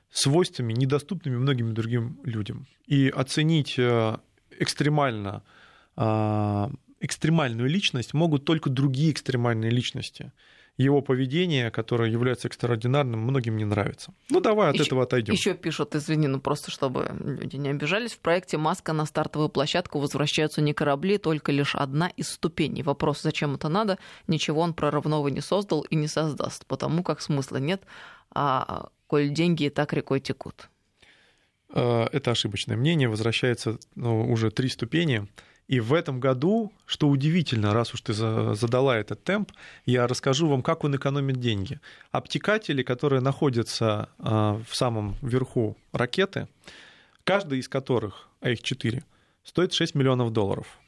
свойствами, 0.10 0.74
недоступными 0.74 1.36
многим 1.36 1.74
другим 1.74 2.20
людям. 2.24 2.66
И 2.88 3.10
оценить 3.10 3.76
э, 3.78 4.18
экстремально 4.58 5.44
а, 5.96 6.72
экстремальную 7.02 7.70
личность 7.70 8.14
могут 8.14 8.46
только 8.46 8.70
другие 8.70 9.12
экстремальные 9.12 9.72
личности. 9.72 10.32
Его 10.80 11.02
поведение, 11.02 11.72
которое 11.72 12.10
является 12.10 12.48
экстраординарным, 12.48 13.20
многим 13.20 13.58
не 13.58 13.66
нравится. 13.66 14.14
Ну, 14.30 14.40
давай 14.40 14.70
от 14.70 14.76
еще, 14.76 14.86
этого 14.86 15.04
отойдем. 15.04 15.34
Еще 15.34 15.54
пишут, 15.54 15.94
извини, 15.94 16.28
ну 16.28 16.40
просто 16.40 16.72
чтобы 16.72 17.12
люди 17.20 17.58
не 17.58 17.68
обижались, 17.68 18.14
в 18.14 18.20
проекте 18.20 18.58
Маска 18.58 18.94
на 18.94 19.06
стартовую 19.06 19.50
площадку 19.50 20.00
возвращаются 20.00 20.62
не 20.62 20.74
корабли, 20.74 21.18
только 21.18 21.52
лишь 21.52 21.76
одна 21.76 22.08
из 22.08 22.30
ступеней. 22.30 22.82
Вопрос, 22.82 23.22
зачем 23.22 23.56
это 23.56 23.68
надо, 23.68 24.00
ничего 24.28 24.62
он 24.62 24.74
прорывного 24.74 25.28
не 25.28 25.42
создал 25.42 25.82
и 25.82 25.98
не 25.98 26.08
создаст, 26.08 26.66
потому 26.66 27.04
как 27.04 27.20
смысла 27.20 27.58
нет, 27.58 27.84
а 28.32 28.88
коль 29.08 29.32
деньги 29.32 29.66
и 29.66 29.70
так 29.70 29.92
рекой 29.92 30.22
текут. 30.22 30.70
Э, 31.74 32.08
это 32.14 32.32
ошибочное 32.32 32.78
мнение, 32.78 33.10
возвращается 33.10 33.80
ну, 33.96 34.32
уже 34.32 34.50
три 34.50 34.70
ступени. 34.70 35.28
И 35.70 35.80
в 35.80 35.94
этом 35.94 36.20
году, 36.20 36.74
что 36.88 37.08
удивительно, 37.08 37.76
раз 37.76 37.94
уж 37.94 38.02
ты 38.02 38.12
задала 38.12 38.98
этот 38.98 39.24
темп, 39.24 39.52
я 39.86 40.08
расскажу 40.08 40.48
вам, 40.48 40.64
как 40.64 40.84
он 40.84 40.96
экономит 40.96 41.36
деньги. 41.36 41.80
Обтекатели, 42.12 42.82
которые 42.82 43.22
находятся 43.22 44.10
а, 44.18 44.60
в 44.68 44.76
самом 44.76 45.16
верху 45.22 45.78
ракеты, 45.92 46.48
каждый 47.24 47.60
из 47.60 47.70
которых, 47.70 48.30
а 48.42 48.50
их 48.50 48.64
4, 48.64 49.04
стоит 49.44 49.74
6 49.74 49.94
миллионов 49.94 50.34
долларов. 50.34 50.80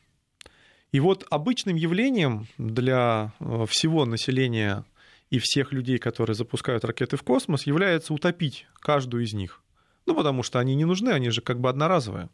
И 0.92 1.00
вот 1.00 1.28
обычным 1.30 1.76
явлением 1.76 2.48
для 2.58 3.34
а, 3.40 3.66
всего 3.68 4.06
населения 4.06 4.84
и 5.30 5.38
всех 5.38 5.74
людей, 5.74 6.00
которые 6.00 6.36
запускают 6.36 6.84
ракеты 6.86 7.18
в 7.18 7.22
космос, 7.22 7.68
является 7.68 8.16
утопить 8.16 8.66
каждую 8.80 9.26
из 9.26 9.34
них. 9.34 9.62
Ну, 10.08 10.16
потому 10.16 10.42
что 10.42 10.58
они 10.58 10.74
не 10.74 10.86
нужны, 10.86 11.12
они 11.12 11.30
же 11.30 11.42
как 11.42 11.60
бы 11.60 11.70
одноразовые. 11.70 12.30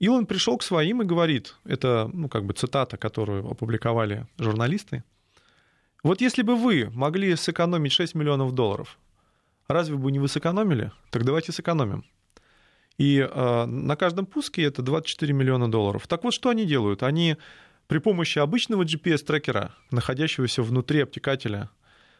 Илон 0.00 0.26
пришел 0.26 0.56
к 0.56 0.62
своим 0.62 1.02
и 1.02 1.04
говорит, 1.04 1.56
это, 1.64 2.10
ну, 2.12 2.28
как 2.28 2.44
бы 2.46 2.54
цитата, 2.54 2.96
которую 2.96 3.46
опубликовали 3.46 4.26
журналисты, 4.38 5.04
вот 6.02 6.22
если 6.22 6.42
бы 6.42 6.56
вы 6.56 6.90
могли 6.94 7.36
сэкономить 7.36 7.92
6 7.92 8.14
миллионов 8.14 8.52
долларов, 8.52 8.98
разве 9.68 9.96
бы 9.96 10.10
не 10.10 10.18
вы 10.18 10.28
сэкономили? 10.28 10.90
Так 11.10 11.24
давайте 11.24 11.52
сэкономим. 11.52 12.04
И 12.96 13.18
э, 13.18 13.64
на 13.66 13.96
каждом 13.96 14.24
пуске 14.24 14.62
это 14.62 14.82
24 14.82 15.32
миллиона 15.34 15.70
долларов. 15.70 16.06
Так 16.06 16.24
вот, 16.24 16.32
что 16.32 16.48
они 16.48 16.64
делают? 16.64 17.02
Они 17.02 17.36
при 17.86 17.98
помощи 17.98 18.38
обычного 18.38 18.84
GPS-трекера, 18.84 19.72
находящегося 19.90 20.62
внутри 20.62 21.02
обтекателя, 21.02 21.70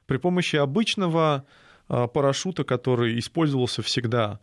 при 0.06 0.18
помощи 0.18 0.56
обычного 0.56 1.46
э, 1.88 2.08
парашюта, 2.12 2.64
который 2.64 3.18
использовался 3.18 3.80
всегда, 3.82 4.40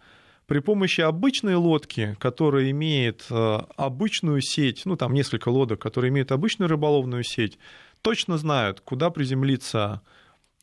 при 0.47 0.59
помощи 0.59 1.01
обычной 1.01 1.55
лодки, 1.55 2.15
которая 2.19 2.71
имеет 2.71 3.25
э, 3.29 3.59
обычную 3.75 4.41
сеть, 4.41 4.83
ну 4.85 4.95
там 4.95 5.13
несколько 5.13 5.49
лодок, 5.49 5.81
которые 5.81 6.09
имеют 6.09 6.31
обычную 6.31 6.69
рыболовную 6.69 7.23
сеть, 7.23 7.59
точно 8.01 8.37
знают, 8.37 8.79
куда 8.79 9.09
приземлится 9.09 10.01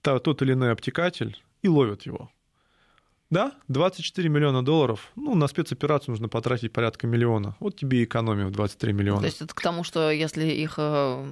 тот 0.01 0.43
или 0.43 0.55
иной 0.55 0.73
обтекатель 0.73 1.37
и 1.63 1.69
ловят 1.69 2.03
его. 2.03 2.31
Да, 3.35 3.53
24 3.67 4.29
миллиона 4.29 4.65
долларов. 4.65 5.11
Ну, 5.17 5.35
на 5.35 5.49
спецоперацию 5.49 6.13
нужно 6.13 6.29
потратить 6.29 6.73
порядка 6.73 7.09
миллиона. 7.09 7.57
Вот 7.59 7.75
тебе 7.75 8.03
и 8.03 8.05
экономия 8.05 8.47
в 8.47 8.53
23 8.53 8.93
миллиона. 8.93 9.23
То 9.23 9.27
есть 9.27 9.43
это 9.43 9.53
к 9.53 9.61
тому, 9.61 9.83
что 9.83 10.09
если 10.13 10.45
их 10.45 10.75
э, 10.77 11.27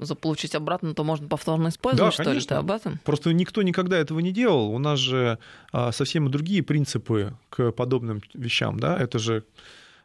заполучить 0.00 0.56
обратно, 0.56 0.92
то 0.92 1.04
можно 1.04 1.28
повторно 1.28 1.68
использовать, 1.68 2.10
да, 2.10 2.12
что 2.12 2.24
конечно. 2.24 2.40
ли? 2.40 2.48
Ты 2.48 2.54
об 2.56 2.70
этом? 2.72 2.98
Просто 3.04 3.32
никто 3.32 3.62
никогда 3.62 3.96
этого 3.96 4.18
не 4.18 4.32
делал. 4.32 4.74
У 4.74 4.78
нас 4.80 4.98
же 4.98 5.38
а, 5.70 5.92
совсем 5.92 6.28
другие 6.32 6.64
принципы 6.64 7.34
к 7.48 7.70
подобным 7.70 8.22
вещам. 8.34 8.80
Да? 8.80 8.98
Это 8.98 9.20
же 9.20 9.44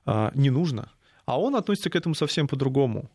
а, 0.06 0.32
не 0.36 0.52
нужно. 0.52 0.92
А 1.26 1.40
он 1.40 1.56
относится 1.56 1.90
к 1.90 1.96
этому 1.96 2.14
совсем 2.14 2.48
по-другому. 2.48 3.10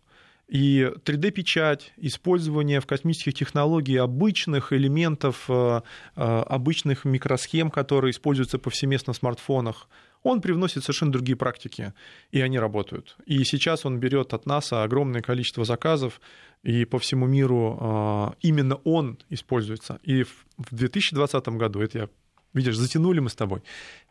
И 0.48 0.88
3D-печать, 1.04 1.92
использование 1.96 2.80
в 2.80 2.86
космических 2.86 3.34
технологиях 3.34 4.04
обычных 4.04 4.72
элементов, 4.72 5.46
э, 5.48 5.80
э, 6.14 6.20
обычных 6.22 7.04
микросхем, 7.04 7.70
которые 7.70 8.12
используются 8.12 8.58
повсеместно 8.58 9.12
в 9.12 9.16
смартфонах, 9.16 9.88
он 10.22 10.40
привносит 10.40 10.84
совершенно 10.84 11.12
другие 11.12 11.36
практики, 11.36 11.92
и 12.30 12.40
они 12.40 12.58
работают. 12.58 13.16
И 13.26 13.42
сейчас 13.44 13.84
он 13.86 13.98
берет 13.98 14.34
от 14.34 14.46
НАСА 14.46 14.84
огромное 14.84 15.20
количество 15.20 15.64
заказов, 15.64 16.20
и 16.62 16.84
по 16.84 16.98
всему 16.98 17.26
миру 17.26 17.78
э, 17.80 18.30
именно 18.42 18.76
он 18.84 19.18
используется. 19.30 19.98
И 20.04 20.22
в 20.22 20.44
2020 20.70 21.48
году, 21.48 21.80
это 21.80 21.98
я 21.98 22.08
Видишь, 22.56 22.76
затянули 22.76 23.20
мы 23.20 23.28
с 23.28 23.34
тобой. 23.34 23.60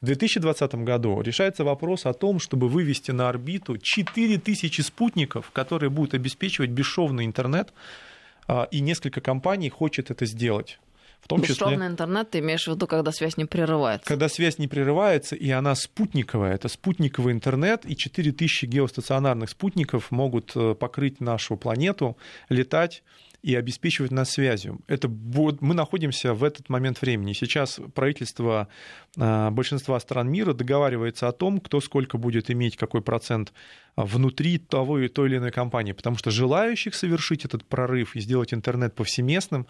В 0.01 0.05
2020 0.05 0.75
году 0.75 1.19
решается 1.21 1.63
вопрос 1.63 2.05
о 2.05 2.13
том, 2.13 2.39
чтобы 2.39 2.69
вывести 2.69 3.10
на 3.10 3.27
орбиту 3.27 3.77
4000 3.79 4.81
спутников, 4.81 5.49
которые 5.51 5.89
будут 5.89 6.13
обеспечивать 6.13 6.69
бесшовный 6.69 7.25
интернет, 7.25 7.73
а, 8.47 8.67
и 8.69 8.81
несколько 8.81 9.19
компаний 9.19 9.69
хочет 9.69 10.12
это 10.12 10.27
сделать. 10.27 10.79
В 11.21 11.27
том 11.27 11.41
Бесшовный 11.41 11.77
числе, 11.77 11.88
интернет 11.88 12.29
ты 12.29 12.38
имеешь 12.38 12.65
в 12.65 12.67
виду, 12.67 12.86
когда 12.86 13.12
связь 13.12 13.36
не 13.36 13.45
прерывается? 13.45 14.08
Когда 14.08 14.29
связь 14.29 14.60
не 14.60 14.67
прерывается, 14.67 15.36
и 15.36 15.49
она 15.49 15.73
спутниковая. 15.73 16.53
Это 16.53 16.67
спутниковый 16.67 17.34
интернет, 17.34 17.84
и 17.84 17.95
4000 17.95 18.65
геостационарных 18.67 19.49
спутников 19.49 20.12
могут 20.12 20.55
э, 20.55 20.75
покрыть 20.75 21.19
нашу 21.19 21.58
планету, 21.58 22.15
летать 22.49 23.01
и 23.45 23.53
обеспечивать 23.53 24.10
нас 24.10 24.31
связью. 24.31 24.79
Это 24.88 25.08
мы 25.08 25.75
находимся 25.75 26.34
в 26.34 26.43
этот 26.43 26.67
момент 26.67 26.99
времени. 27.01 27.34
Сейчас 27.34 27.79
правительство 27.93 28.67
а, 29.19 29.51
большинства 29.51 29.99
стран 29.99 30.31
мира 30.31 30.53
договаривается 30.53 31.27
о 31.27 31.31
том, 31.31 31.60
кто 31.60 31.79
сколько 31.79 32.17
будет 32.17 32.49
иметь 32.49 32.75
какой 32.75 33.03
процент 33.03 33.53
внутри 33.95 34.58
того 34.58 34.97
и 34.97 35.10
той 35.10 35.27
или 35.29 35.38
иной 35.38 35.51
компании, 35.51 35.91
потому 35.91 36.17
что 36.17 36.31
желающих 36.31 36.95
совершить 36.95 37.45
этот 37.45 37.63
прорыв 37.65 38.15
и 38.15 38.19
сделать 38.19 38.51
интернет 38.51 38.95
повсеместным 38.95 39.67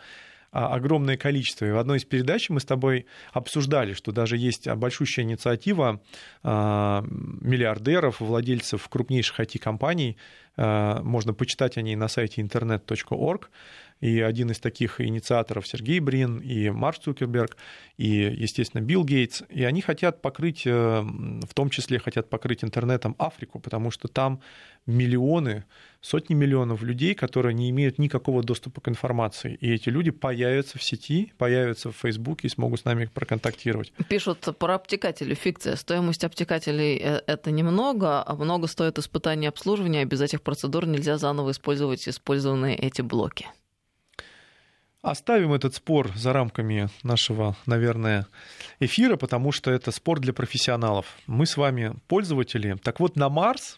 огромное 0.52 1.18
количество. 1.18 1.66
И 1.66 1.72
в 1.72 1.78
одной 1.78 1.98
из 1.98 2.06
передач 2.06 2.50
мы 2.50 2.60
с 2.60 2.66
тобой 2.66 3.06
обсуждали, 3.34 3.94
что 3.94 4.12
даже 4.12 4.38
есть 4.38 4.68
большущая 4.68 5.26
инициатива 5.26 6.02
а, 6.44 7.04
миллиардеров, 7.08 8.20
владельцев 8.20 8.88
крупнейших 8.88 9.40
IT-компаний, 9.40 10.18
а, 10.58 11.02
можно 11.02 11.34
почитать 11.34 11.78
о 11.78 11.82
ней 11.82 11.96
на 11.96 12.08
сайте 12.08 12.42
internet.org, 12.42 13.50
и 14.06 14.22
один 14.22 14.52
из 14.52 14.60
таких 14.60 15.02
инициаторов 15.02 15.68
Сергей 15.68 16.00
Брин, 16.00 16.38
и 16.38 16.70
Марк 16.70 17.00
Цукерберг, 17.00 17.58
и, 17.98 18.08
естественно, 18.08 18.82
Билл 18.82 19.04
Гейтс. 19.04 19.42
И 19.50 19.64
они 19.64 19.82
хотят 19.82 20.22
покрыть, 20.22 20.62
э, 20.68 21.02
в 21.02 21.54
том 21.56 21.72
числе 21.72 21.98
хотят 21.98 22.30
покрыть 22.30 22.64
интернетом 22.64 23.16
Африку, 23.18 23.60
потому 23.60 23.90
что 23.90 24.08
там 24.08 24.42
миллионы, 24.86 25.66
сотни 26.02 26.36
миллионов 26.36 26.84
людей, 26.84 27.16
которые 27.16 27.56
не 27.56 27.72
имеют 27.72 27.98
никакого 27.98 28.44
доступа 28.44 28.80
к 28.80 28.90
информации. 28.90 29.58
И 29.60 29.74
эти 29.74 29.90
люди 29.90 30.12
появятся 30.12 30.78
в 30.78 30.84
сети, 30.84 31.34
появятся 31.40 31.92
в 31.92 31.96
Фейсбуке 31.98 32.48
и 32.48 32.52
смогут 32.52 32.82
с 32.82 32.86
нами 32.86 33.10
проконтактировать. 33.12 33.92
Пишут 34.08 34.48
про 34.60 34.76
обтекатели. 34.76 35.34
Фикция. 35.34 35.78
Стоимость 35.78 36.24
обтекателей 36.24 37.00
э,– 37.02 37.22
это 37.28 37.50
немного, 37.50 38.22
а 38.22 38.36
много 38.36 38.68
стоит 38.68 39.00
испытание 39.00 39.50
обслуживания, 39.50 40.06
без 40.06 40.22
этих 40.22 40.44
процедур 40.44 40.86
нельзя 40.86 41.18
заново 41.18 41.50
использовать 41.50 42.08
использованные 42.08 42.76
эти 42.76 43.02
блоки. 43.02 43.48
Оставим 45.06 45.54
этот 45.54 45.76
спор 45.76 46.12
за 46.16 46.34
рамками 46.34 46.90
нашего, 47.04 47.56
наверное, 47.68 48.26
эфира, 48.80 49.18
потому 49.18 49.52
что 49.52 49.70
это 49.70 49.92
спор 49.92 50.20
для 50.20 50.34
профессионалов. 50.34 51.06
Мы 51.28 51.46
с 51.46 51.58
вами 51.58 51.94
пользователи. 52.08 52.76
Так 52.82 53.00
вот, 53.00 53.16
на 53.16 53.30
Марс 53.30 53.78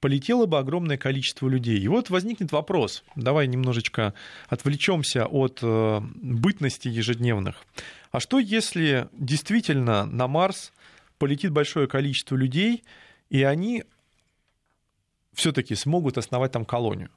полетело 0.00 0.46
бы 0.46 0.58
огромное 0.58 0.98
количество 0.98 1.48
людей. 1.48 1.78
И 1.78 1.86
вот 1.86 2.10
возникнет 2.10 2.50
вопрос. 2.50 3.04
Давай 3.14 3.46
немножечко 3.46 4.12
отвлечемся 4.48 5.26
от 5.26 5.60
э, 5.62 6.00
бытности 6.00 6.88
ежедневных. 6.88 7.64
А 8.10 8.18
что 8.18 8.40
если 8.40 9.08
действительно 9.12 10.04
на 10.04 10.26
Марс 10.26 10.72
полетит 11.18 11.52
большое 11.52 11.86
количество 11.86 12.34
людей, 12.34 12.82
и 13.30 13.44
они 13.44 13.84
все-таки 15.32 15.76
смогут 15.76 16.18
основать 16.18 16.50
там 16.50 16.64
колонию. 16.64 17.10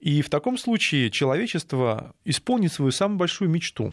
И 0.00 0.22
в 0.22 0.30
таком 0.30 0.56
случае 0.58 1.10
человечество 1.10 2.14
исполнит 2.24 2.72
свою 2.72 2.92
самую 2.92 3.18
большую 3.18 3.50
мечту, 3.50 3.92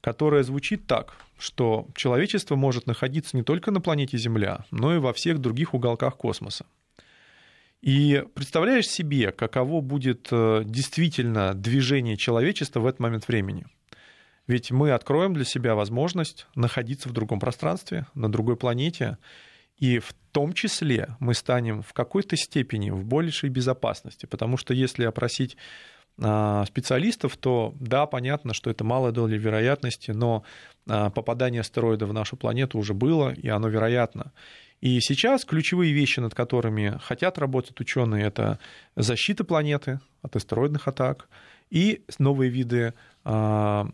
которая 0.00 0.42
звучит 0.42 0.86
так, 0.86 1.16
что 1.38 1.86
человечество 1.94 2.56
может 2.56 2.86
находиться 2.86 3.36
не 3.36 3.42
только 3.42 3.70
на 3.70 3.80
планете 3.80 4.18
Земля, 4.18 4.64
но 4.70 4.94
и 4.94 4.98
во 4.98 5.12
всех 5.12 5.38
других 5.38 5.72
уголках 5.72 6.16
космоса. 6.16 6.66
И 7.80 8.24
представляешь 8.34 8.88
себе, 8.88 9.32
каково 9.32 9.80
будет 9.80 10.28
э, 10.30 10.62
действительно 10.66 11.54
движение 11.54 12.16
человечества 12.16 12.80
в 12.80 12.86
этот 12.86 13.00
момент 13.00 13.26
времени. 13.26 13.64
Ведь 14.46 14.70
мы 14.70 14.90
откроем 14.90 15.32
для 15.32 15.44
себя 15.44 15.74
возможность 15.74 16.46
находиться 16.54 17.08
в 17.08 17.12
другом 17.12 17.40
пространстве, 17.40 18.06
на 18.14 18.30
другой 18.30 18.56
планете, 18.56 19.16
и 19.80 19.98
в 19.98 20.14
том 20.32 20.52
числе 20.52 21.16
мы 21.18 21.34
станем 21.34 21.82
в 21.82 21.92
какой-то 21.92 22.36
степени 22.36 22.90
в 22.90 23.04
большей 23.04 23.48
безопасности, 23.48 24.26
потому 24.26 24.56
что 24.56 24.74
если 24.74 25.04
опросить 25.04 25.56
а, 26.22 26.64
специалистов, 26.66 27.36
то 27.36 27.74
да, 27.80 28.06
понятно, 28.06 28.52
что 28.52 28.70
это 28.70 28.84
малая 28.84 29.10
доля 29.10 29.38
вероятности, 29.38 30.10
но 30.10 30.44
а, 30.86 31.10
попадание 31.10 31.62
астероида 31.62 32.06
в 32.06 32.12
нашу 32.12 32.36
планету 32.36 32.78
уже 32.78 32.92
было, 32.92 33.32
и 33.32 33.48
оно 33.48 33.68
вероятно. 33.68 34.32
И 34.82 35.00
сейчас 35.00 35.44
ключевые 35.44 35.92
вещи, 35.92 36.20
над 36.20 36.34
которыми 36.34 36.98
хотят 37.02 37.38
работать 37.38 37.80
ученые, 37.80 38.24
это 38.24 38.58
защита 38.96 39.44
планеты 39.44 40.00
от 40.22 40.36
астероидных 40.36 40.88
атак 40.88 41.28
и 41.70 42.02
новые 42.18 42.50
виды, 42.50 42.94
а, 43.24 43.88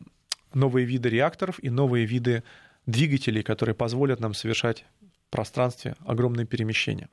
новые 0.53 0.85
виды 0.85 1.09
реакторов 1.09 1.63
и 1.63 1.71
новые 1.71 2.07
виды 2.07 2.43
двигателей, 2.87 3.43
которые 3.43 3.75
позволят 3.75 4.21
нам 4.21 4.33
совершать 4.33 4.85
пространстве 5.37 5.95
огромные 6.05 6.47
перемещения. 6.47 7.09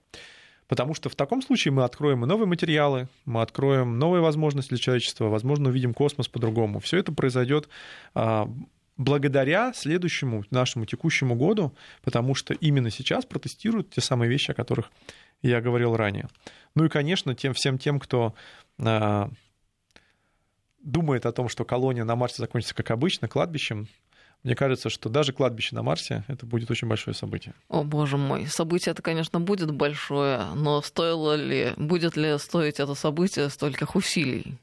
Потому 0.68 0.94
что 0.96 1.10
в 1.10 1.16
таком 1.16 1.42
случае 1.42 1.74
мы 1.74 1.84
откроем 1.84 2.24
и 2.24 2.28
новые 2.28 2.48
материалы, 2.48 3.08
мы 3.26 3.42
откроем 3.42 4.00
новые 4.00 4.22
возможности 4.22 4.70
для 4.70 4.78
человечества, 4.78 5.26
возможно, 5.26 5.70
увидим 5.70 5.94
космос 5.94 6.28
по-другому. 6.30 6.80
Все 6.80 6.98
это 6.98 7.12
произойдет 7.12 7.68
а, 8.16 8.50
благодаря 8.98 9.74
следующему 9.74 10.46
нашему 10.52 10.86
текущему 10.86 11.36
году, 11.36 11.76
потому 12.02 12.34
что 12.34 12.54
именно 12.54 12.90
сейчас 12.90 13.26
протестируют 13.26 13.92
те 13.92 14.02
самые 14.02 14.30
вещи, 14.30 14.52
о 14.52 14.54
которых 14.54 14.90
я 15.42 15.62
говорил 15.62 15.96
ранее. 15.96 16.28
Ну 16.76 16.86
и, 16.86 16.90
конечно, 16.90 17.36
тем, 17.36 17.54
всем 17.54 17.78
тем, 17.78 18.00
кто 18.00 18.34
а, 18.80 19.30
думает 20.82 21.26
о 21.26 21.32
том, 21.34 21.50
что 21.50 21.66
колония 21.66 22.06
на 22.06 22.16
Марсе 22.16 22.38
закончится 22.38 22.76
как 22.76 22.92
обычно, 22.92 23.28
кладбищем, 23.28 23.88
мне 24.44 24.56
кажется, 24.56 24.90
что 24.90 25.10
даже 25.10 25.32
кладбище 25.32 25.76
на 25.76 25.84
Марсе 25.84 26.24
это 26.28 26.46
будет 26.46 26.70
очень 26.70 26.88
большое 26.88 27.16
событие. 27.16 27.54
О, 27.70 27.84
боже 27.84 28.18
мой, 28.18 28.46
событие 28.48 28.92
это, 28.92 29.02
конечно, 29.02 29.40
будет 29.40 29.72
большое, 29.72 30.54
но 30.56 30.82
стоило 30.82 31.36
ли, 31.36 31.74
будет 31.78 32.18
ли 32.18 32.38
стоить 32.38 32.80
это 32.80 32.94
событие 32.94 33.50
стольких 33.50 33.96
усилий? 33.96 34.58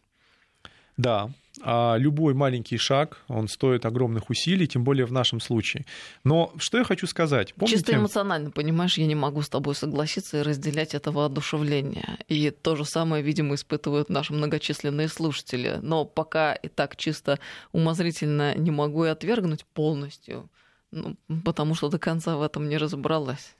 Да, 0.96 1.30
а 1.62 1.96
любой 1.96 2.34
маленький 2.34 2.78
шаг, 2.78 3.18
он 3.28 3.48
стоит 3.48 3.84
огромных 3.84 4.30
усилий, 4.30 4.66
тем 4.66 4.84
более 4.84 5.04
в 5.04 5.12
нашем 5.12 5.40
случае. 5.40 5.84
Но 6.24 6.52
что 6.58 6.78
я 6.78 6.84
хочу 6.84 7.06
сказать? 7.06 7.54
Помните... 7.54 7.78
Чисто 7.78 7.96
эмоционально, 7.96 8.50
понимаешь, 8.50 8.98
я 8.98 9.06
не 9.06 9.14
могу 9.14 9.42
с 9.42 9.48
тобой 9.48 9.74
согласиться 9.74 10.38
и 10.38 10.42
разделять 10.42 10.94
это 10.94 11.10
воодушевление. 11.10 12.18
И 12.28 12.50
то 12.50 12.76
же 12.76 12.84
самое, 12.84 13.22
видимо, 13.22 13.54
испытывают 13.54 14.08
наши 14.10 14.32
многочисленные 14.32 15.08
слушатели. 15.08 15.78
Но 15.82 16.04
пока 16.04 16.54
и 16.54 16.68
так 16.68 16.96
чисто 16.96 17.38
умозрительно 17.72 18.54
не 18.54 18.70
могу 18.70 19.04
и 19.04 19.08
отвергнуть 19.08 19.64
полностью, 19.66 20.48
ну, 20.92 21.16
потому 21.44 21.74
что 21.74 21.88
до 21.88 21.98
конца 21.98 22.36
в 22.36 22.42
этом 22.42 22.68
не 22.68 22.76
разобралась. 22.76 23.54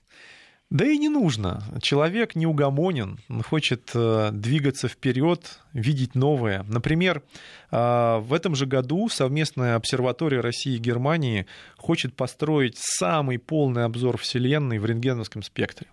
Да 0.70 0.86
и 0.86 0.98
не 0.98 1.08
нужно. 1.08 1.64
Человек 1.82 2.36
неугомонен, 2.36 3.18
он 3.28 3.42
хочет 3.42 3.90
э, 3.92 4.30
двигаться 4.32 4.86
вперед, 4.86 5.58
видеть 5.72 6.14
новое. 6.14 6.64
Например, 6.68 7.24
э, 7.72 8.18
в 8.20 8.32
этом 8.32 8.54
же 8.54 8.66
году 8.66 9.08
совместная 9.08 9.74
обсерватория 9.74 10.40
России 10.40 10.76
и 10.76 10.78
Германии 10.78 11.46
хочет 11.76 12.14
построить 12.14 12.76
самый 12.78 13.38
полный 13.38 13.84
обзор 13.84 14.16
Вселенной 14.16 14.78
в 14.78 14.86
рентгеновском 14.86 15.42
спектре. 15.42 15.88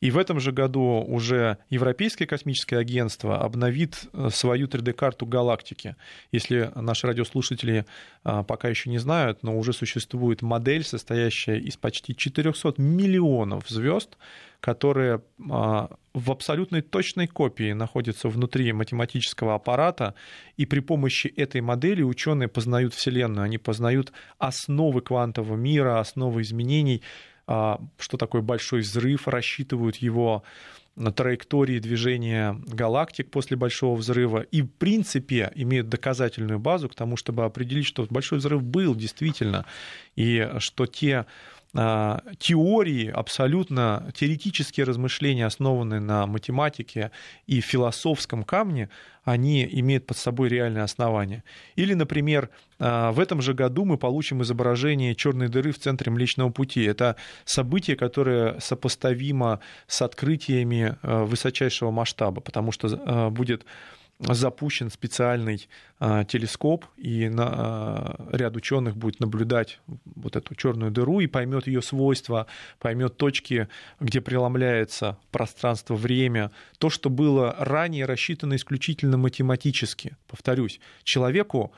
И 0.00 0.10
в 0.10 0.18
этом 0.18 0.38
же 0.38 0.52
году 0.52 1.04
уже 1.06 1.58
Европейское 1.70 2.28
космическое 2.28 2.78
агентство 2.78 3.40
обновит 3.40 4.06
э, 4.12 4.28
свою 4.32 4.68
3D-карту 4.68 5.26
галактики. 5.26 5.96
Если 6.30 6.70
наши 6.76 7.06
радиослушатели 7.06 7.84
а, 8.22 8.42
пока 8.42 8.68
еще 8.68 8.90
не 8.90 8.98
знают, 8.98 9.42
но 9.42 9.58
уже 9.58 9.72
существует 9.72 10.42
модель, 10.42 10.84
состоящая 10.84 11.58
из 11.58 11.76
почти 11.76 12.14
400 12.14 12.74
миллионов 12.76 13.68
звезд, 13.68 14.18
которые 14.60 15.22
а, 15.50 15.90
в 16.14 16.30
абсолютной 16.30 16.82
точной 16.82 17.26
копии 17.26 17.72
находятся 17.72 18.28
внутри 18.28 18.72
математического 18.72 19.54
аппарата, 19.54 20.14
и 20.56 20.66
при 20.66 20.80
помощи 20.80 21.26
этой 21.28 21.60
модели 21.60 22.02
ученые 22.02 22.48
познают 22.48 22.94
Вселенную, 22.94 23.44
они 23.44 23.58
познают 23.58 24.12
основы 24.38 25.00
квантового 25.00 25.56
мира, 25.56 26.00
основы 26.00 26.42
изменений, 26.42 27.02
что 27.48 28.16
такое 28.18 28.42
большой 28.42 28.80
взрыв, 28.80 29.26
рассчитывают 29.26 29.96
его 29.96 30.42
на 30.96 31.12
траектории 31.12 31.78
движения 31.78 32.60
галактик 32.66 33.30
после 33.30 33.56
большого 33.56 33.96
взрыва. 33.96 34.40
И, 34.40 34.62
в 34.62 34.68
принципе, 34.68 35.50
имеют 35.54 35.88
доказательную 35.88 36.58
базу 36.58 36.88
к 36.88 36.94
тому, 36.94 37.16
чтобы 37.16 37.44
определить, 37.44 37.86
что 37.86 38.06
большой 38.10 38.38
взрыв 38.38 38.62
был 38.62 38.94
действительно, 38.94 39.64
и 40.16 40.50
что 40.58 40.86
те 40.86 41.14
а, 41.14 41.26
теории, 41.74 43.08
абсолютно 43.08 44.10
теоретические 44.14 44.84
размышления, 44.84 45.44
основанные 45.44 46.00
на 46.00 46.26
математике 46.26 47.10
и 47.46 47.60
философском 47.60 48.42
камне, 48.42 48.88
они 49.24 49.68
имеют 49.70 50.06
под 50.06 50.16
собой 50.16 50.48
реальное 50.48 50.84
основание. 50.84 51.44
Или, 51.76 51.94
например, 51.94 52.48
а, 52.78 53.12
в 53.12 53.20
этом 53.20 53.42
же 53.42 53.52
году 53.52 53.84
мы 53.84 53.98
получим 53.98 54.42
изображение 54.42 55.14
черной 55.14 55.48
дыры 55.48 55.72
в 55.72 55.78
центре 55.78 56.10
Млечного 56.10 56.50
Пути. 56.50 56.82
Это 56.84 57.16
событие, 57.44 57.96
которое 57.96 58.58
сопоставимо 58.60 59.60
с 59.86 60.00
открытиями 60.00 60.96
а, 61.02 61.24
высочайшего 61.24 61.90
масштаба, 61.90 62.40
потому 62.40 62.72
что 62.72 63.30
будет 63.30 63.66
запущен 64.20 64.90
специальный 64.90 65.68
а, 66.00 66.24
телескоп, 66.24 66.86
и 66.96 67.28
на, 67.28 67.46
а, 67.46 68.28
ряд 68.32 68.56
ученых 68.56 68.96
будет 68.96 69.20
наблюдать 69.20 69.80
вот 70.04 70.36
эту 70.36 70.54
черную 70.54 70.90
дыру 70.90 71.20
и 71.20 71.26
поймет 71.26 71.66
ее 71.66 71.82
свойства, 71.82 72.46
поймет 72.80 73.16
точки, 73.16 73.68
где 74.00 74.20
преломляется 74.20 75.18
пространство-время, 75.30 76.50
то, 76.78 76.90
что 76.90 77.10
было 77.10 77.54
ранее 77.58 78.06
рассчитано 78.06 78.56
исключительно 78.56 79.16
математически. 79.16 80.16
Повторюсь, 80.26 80.80
человеку 81.04 81.72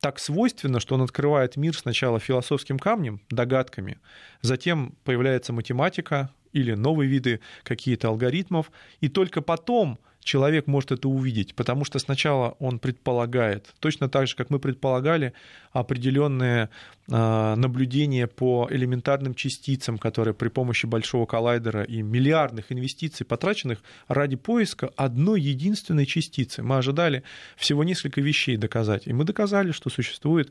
так 0.00 0.18
свойственно, 0.18 0.80
что 0.80 0.96
он 0.96 1.02
открывает 1.02 1.56
мир 1.56 1.76
сначала 1.76 2.18
философским 2.18 2.78
камнем, 2.78 3.20
догадками, 3.30 3.98
затем 4.42 4.96
появляется 5.04 5.52
математика 5.52 6.30
или 6.52 6.72
новые 6.72 7.08
виды 7.08 7.40
какие-то 7.62 8.08
алгоритмов, 8.08 8.70
и 9.00 9.08
только 9.08 9.40
потом 9.42 9.98
человек 10.24 10.66
может 10.66 10.90
это 10.90 11.08
увидеть, 11.08 11.54
потому 11.54 11.84
что 11.84 11.98
сначала 11.98 12.56
он 12.58 12.78
предполагает, 12.78 13.72
точно 13.78 14.08
так 14.08 14.26
же, 14.26 14.34
как 14.34 14.50
мы 14.50 14.58
предполагали, 14.58 15.34
определенные 15.72 16.70
а, 17.10 17.54
наблюдения 17.56 18.26
по 18.26 18.66
элементарным 18.70 19.34
частицам, 19.34 19.98
которые 19.98 20.34
при 20.34 20.48
помощи 20.48 20.86
большого 20.86 21.26
коллайдера 21.26 21.82
и 21.84 22.02
миллиардных 22.02 22.72
инвестиций, 22.72 23.26
потраченных 23.26 23.82
ради 24.08 24.36
поиска 24.36 24.90
одной 24.96 25.40
единственной 25.40 26.06
частицы. 26.06 26.62
Мы 26.62 26.78
ожидали 26.78 27.22
всего 27.56 27.84
несколько 27.84 28.20
вещей 28.20 28.56
доказать, 28.56 29.06
и 29.06 29.12
мы 29.12 29.24
доказали, 29.24 29.72
что 29.72 29.90
существует 29.90 30.50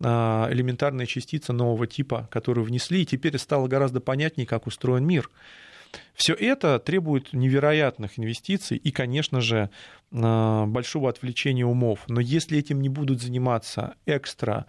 а, 0.00 0.48
элементарная 0.52 1.06
частица 1.06 1.52
нового 1.52 1.86
типа, 1.86 2.28
которую 2.30 2.66
внесли, 2.66 3.02
и 3.02 3.06
теперь 3.06 3.38
стало 3.38 3.66
гораздо 3.66 4.00
понятнее, 4.00 4.46
как 4.46 4.66
устроен 4.66 5.06
мир. 5.06 5.30
Все 6.14 6.32
это 6.34 6.78
требует 6.78 7.32
невероятных 7.32 8.18
инвестиций 8.18 8.76
и, 8.76 8.90
конечно 8.90 9.40
же, 9.40 9.70
а, 10.12 10.66
большого 10.66 11.10
отвлечения 11.10 11.66
умов. 11.66 12.00
Но 12.08 12.20
если 12.20 12.58
этим 12.58 12.80
не 12.80 12.88
будут 12.88 13.20
заниматься 13.20 13.94
экстра 14.06 14.66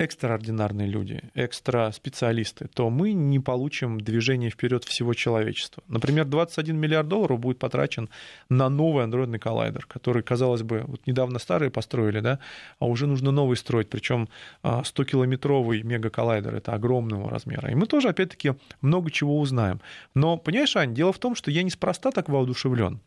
экстраординарные 0.00 0.88
люди, 0.88 1.20
экстра 1.34 1.90
специалисты, 1.92 2.68
то 2.72 2.88
мы 2.88 3.12
не 3.12 3.38
получим 3.38 4.00
движение 4.00 4.48
вперед 4.48 4.84
всего 4.84 5.12
человечества. 5.12 5.82
Например, 5.88 6.24
21 6.24 6.76
миллиард 6.76 7.06
долларов 7.06 7.38
будет 7.38 7.58
потрачен 7.58 8.08
на 8.48 8.70
новый 8.70 9.04
андроидный 9.04 9.38
коллайдер, 9.38 9.84
который, 9.84 10.22
казалось 10.22 10.62
бы, 10.62 10.84
вот 10.86 11.06
недавно 11.06 11.38
старые 11.38 11.70
построили, 11.70 12.20
да, 12.20 12.38
а 12.78 12.86
уже 12.86 13.06
нужно 13.06 13.30
новый 13.30 13.58
строить, 13.58 13.90
причем 13.90 14.30
100-километровый 14.62 15.82
мегаколлайдер, 15.82 16.54
это 16.54 16.72
огромного 16.72 17.28
размера. 17.28 17.70
И 17.70 17.74
мы 17.74 17.86
тоже, 17.86 18.08
опять-таки, 18.08 18.54
много 18.80 19.10
чего 19.10 19.38
узнаем. 19.38 19.82
Но, 20.14 20.38
понимаешь, 20.38 20.74
Ань, 20.76 20.94
дело 20.94 21.12
в 21.12 21.18
том, 21.18 21.34
что 21.34 21.50
я 21.50 21.62
неспроста 21.62 22.10
так 22.10 22.30
воодушевлен. 22.30 23.00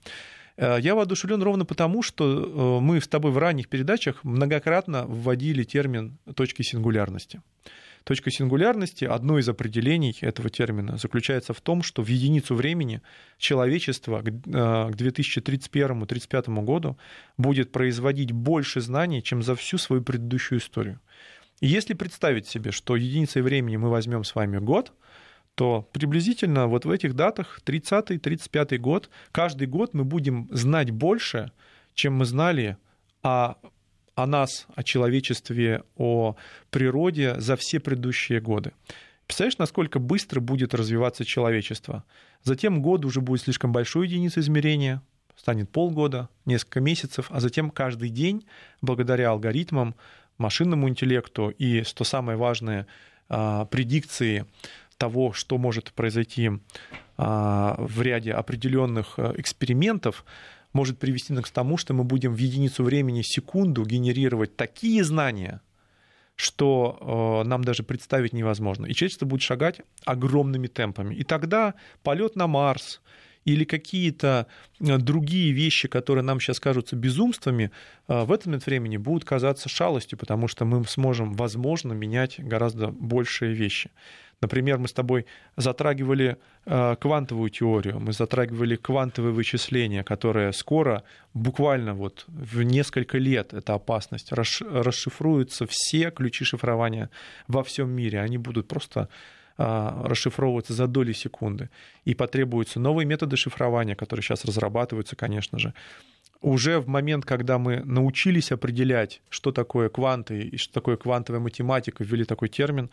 Э, 0.57 0.77
я 0.79 0.95
воодушевлен 0.95 1.41
ровно 1.41 1.65
потому, 1.65 2.03
что 2.03 2.25
э, 2.25 2.79
мы 2.81 3.01
с 3.01 3.07
тобой 3.07 3.31
в 3.31 3.37
ранних 3.37 3.69
передачах 3.69 4.23
многократно 4.23 5.05
вводили 5.05 5.63
термин 5.63 6.17
точки 6.35 6.61
сингулярности. 6.61 7.41
Точка 8.03 8.31
сингулярности, 8.31 9.05
одно 9.05 9.39
из 9.39 9.47
определений 9.47 10.17
этого 10.19 10.49
термина, 10.49 10.97
заключается 10.97 11.53
в 11.53 11.61
том, 11.61 11.83
что 11.83 12.03
в 12.03 12.07
единицу 12.07 12.53
времени 12.53 13.01
человечество 13.37 14.21
к 14.21 14.27
2031-2035 14.27 16.43
э, 16.45 16.61
году 16.63 16.97
будет 17.37 17.71
производить 17.71 18.33
больше 18.33 18.81
знаний, 18.81 19.23
чем 19.23 19.41
за 19.41 19.55
всю 19.55 19.77
свою 19.77 20.01
предыдущую 20.01 20.59
историю. 20.59 20.99
И 21.61 21.67
если 21.67 21.93
представить 21.93 22.45
себе, 22.45 22.71
что 22.71 22.97
единицей 22.97 23.41
времени 23.41 23.77
мы 23.77 23.89
возьмем 23.89 24.25
с 24.25 24.35
вами 24.35 24.57
год, 24.57 24.91
то 25.55 25.87
приблизительно 25.91 26.67
вот 26.67 26.85
в 26.85 26.89
этих 26.89 27.15
датах, 27.15 27.59
30-35 27.65 28.77
год, 28.77 29.09
каждый 29.31 29.67
год 29.67 29.93
мы 29.93 30.03
будем 30.03 30.47
знать 30.51 30.91
больше, 30.91 31.51
чем 31.93 32.15
мы 32.15 32.25
знали 32.25 32.77
о, 33.21 33.55
о 34.15 34.25
нас, 34.25 34.65
о 34.75 34.83
человечестве, 34.83 35.83
о 35.95 36.35
природе 36.71 37.39
за 37.39 37.55
все 37.55 37.79
предыдущие 37.79 38.41
годы. 38.41 38.71
Представляешь, 39.27 39.57
насколько 39.57 39.99
быстро 39.99 40.41
будет 40.41 40.73
развиваться 40.73 41.23
человечество? 41.23 42.03
Затем 42.43 42.81
год 42.81 43.05
уже 43.05 43.21
будет 43.21 43.41
слишком 43.41 43.71
большой 43.71 44.07
единицей 44.07 44.41
измерения, 44.41 45.01
станет 45.35 45.69
полгода, 45.69 46.29
несколько 46.45 46.81
месяцев, 46.81 47.27
а 47.29 47.39
затем 47.39 47.69
каждый 47.69 48.09
день, 48.09 48.45
благодаря 48.81 49.29
алгоритмам, 49.29 49.95
машинному 50.37 50.89
интеллекту 50.89 51.49
и, 51.49 51.83
что 51.83 52.03
самое 52.03 52.37
важное, 52.37 52.87
а, 53.29 53.65
предикции 53.65 54.45
того, 55.03 55.33
что 55.33 55.57
может 55.57 55.91
произойти 55.91 56.49
а, 57.17 57.75
в 57.77 58.01
ряде 58.01 58.31
определенных 58.31 59.15
э, 59.17 59.33
экспериментов, 59.37 60.23
может 60.71 60.97
привести 60.97 61.35
к 61.35 61.49
тому, 61.49 61.77
что 61.77 61.93
мы 61.93 62.05
будем 62.05 62.33
в 62.33 62.37
единицу 62.37 62.83
времени 62.85 63.21
секунду 63.21 63.85
генерировать 63.85 64.55
такие 64.55 65.03
знания, 65.03 65.59
что 66.35 67.43
э, 67.43 67.47
нам 67.47 67.65
даже 67.65 67.83
представить 67.83 68.31
невозможно. 68.31 68.85
И 68.85 68.93
человечество 68.93 69.25
будет 69.25 69.41
шагать 69.41 69.81
огромными 70.05 70.67
темпами. 70.67 71.15
И 71.15 71.23
тогда 71.23 71.73
полет 72.01 72.37
на 72.37 72.47
Марс 72.47 73.01
или 73.43 73.65
какие-то 73.65 74.47
э, 74.79 74.97
другие 74.99 75.51
вещи, 75.51 75.89
которые 75.89 76.23
нам 76.23 76.39
сейчас 76.39 76.61
кажутся 76.61 76.95
безумствами, 76.95 77.71
в 78.07 78.31
этот 78.31 78.45
момент 78.45 78.65
времени 78.65 78.95
будут 78.95 79.25
казаться 79.25 79.67
шалостью, 79.67 80.17
потому 80.17 80.47
что 80.47 80.63
мы 80.63 80.85
сможем, 80.85 81.33
возможно, 81.33 81.91
менять 81.91 82.39
гораздо 82.39 82.87
большие 82.87 83.53
вещи. 83.53 83.91
Например, 84.43 84.77
мы 84.77 84.87
с 84.87 84.93
тобой 84.93 85.25
затрагивали 85.55 86.37
э, 86.65 86.95
квантовую 86.99 87.49
теорию, 87.49 87.99
мы 87.99 88.11
затрагивали 88.11 88.75
квантовые 88.75 89.31
вычисления, 89.31 90.03
которые 90.03 90.51
скоро, 90.51 91.03
буквально 91.33 91.93
вот 91.93 92.25
в 92.27 92.61
несколько 92.63 93.17
лет, 93.17 93.53
эта 93.53 93.73
опасность, 93.73 94.33
расшифруются 94.33 95.65
все 95.65 96.11
ключи 96.11 96.43
шифрования 96.45 97.09
во 97.47 97.63
всем 97.63 97.89
мире. 97.89 98.19
Они 98.19 98.37
будут 98.37 98.67
просто 98.67 99.07
э, 99.57 100.01
расшифровываться 100.03 100.73
за 100.73 100.87
доли 100.87 101.13
секунды. 101.13 101.69
И 102.03 102.13
потребуются 102.13 102.79
новые 102.79 103.05
методы 103.05 103.37
шифрования, 103.37 103.95
которые 103.95 104.23
сейчас 104.23 104.45
разрабатываются, 104.45 105.15
конечно 105.15 105.57
же 105.57 105.73
уже 106.43 106.79
в 106.79 106.87
момент, 106.87 107.25
когда 107.25 107.57
мы 107.57 107.81
научились 107.85 108.51
определять, 108.51 109.21
что 109.29 109.51
такое 109.51 109.89
кванты 109.89 110.41
и 110.41 110.57
что 110.57 110.73
такое 110.73 110.97
квантовая 110.97 111.39
математика, 111.39 112.03
ввели 112.03 112.25
такой 112.25 112.49
термин, 112.49 112.89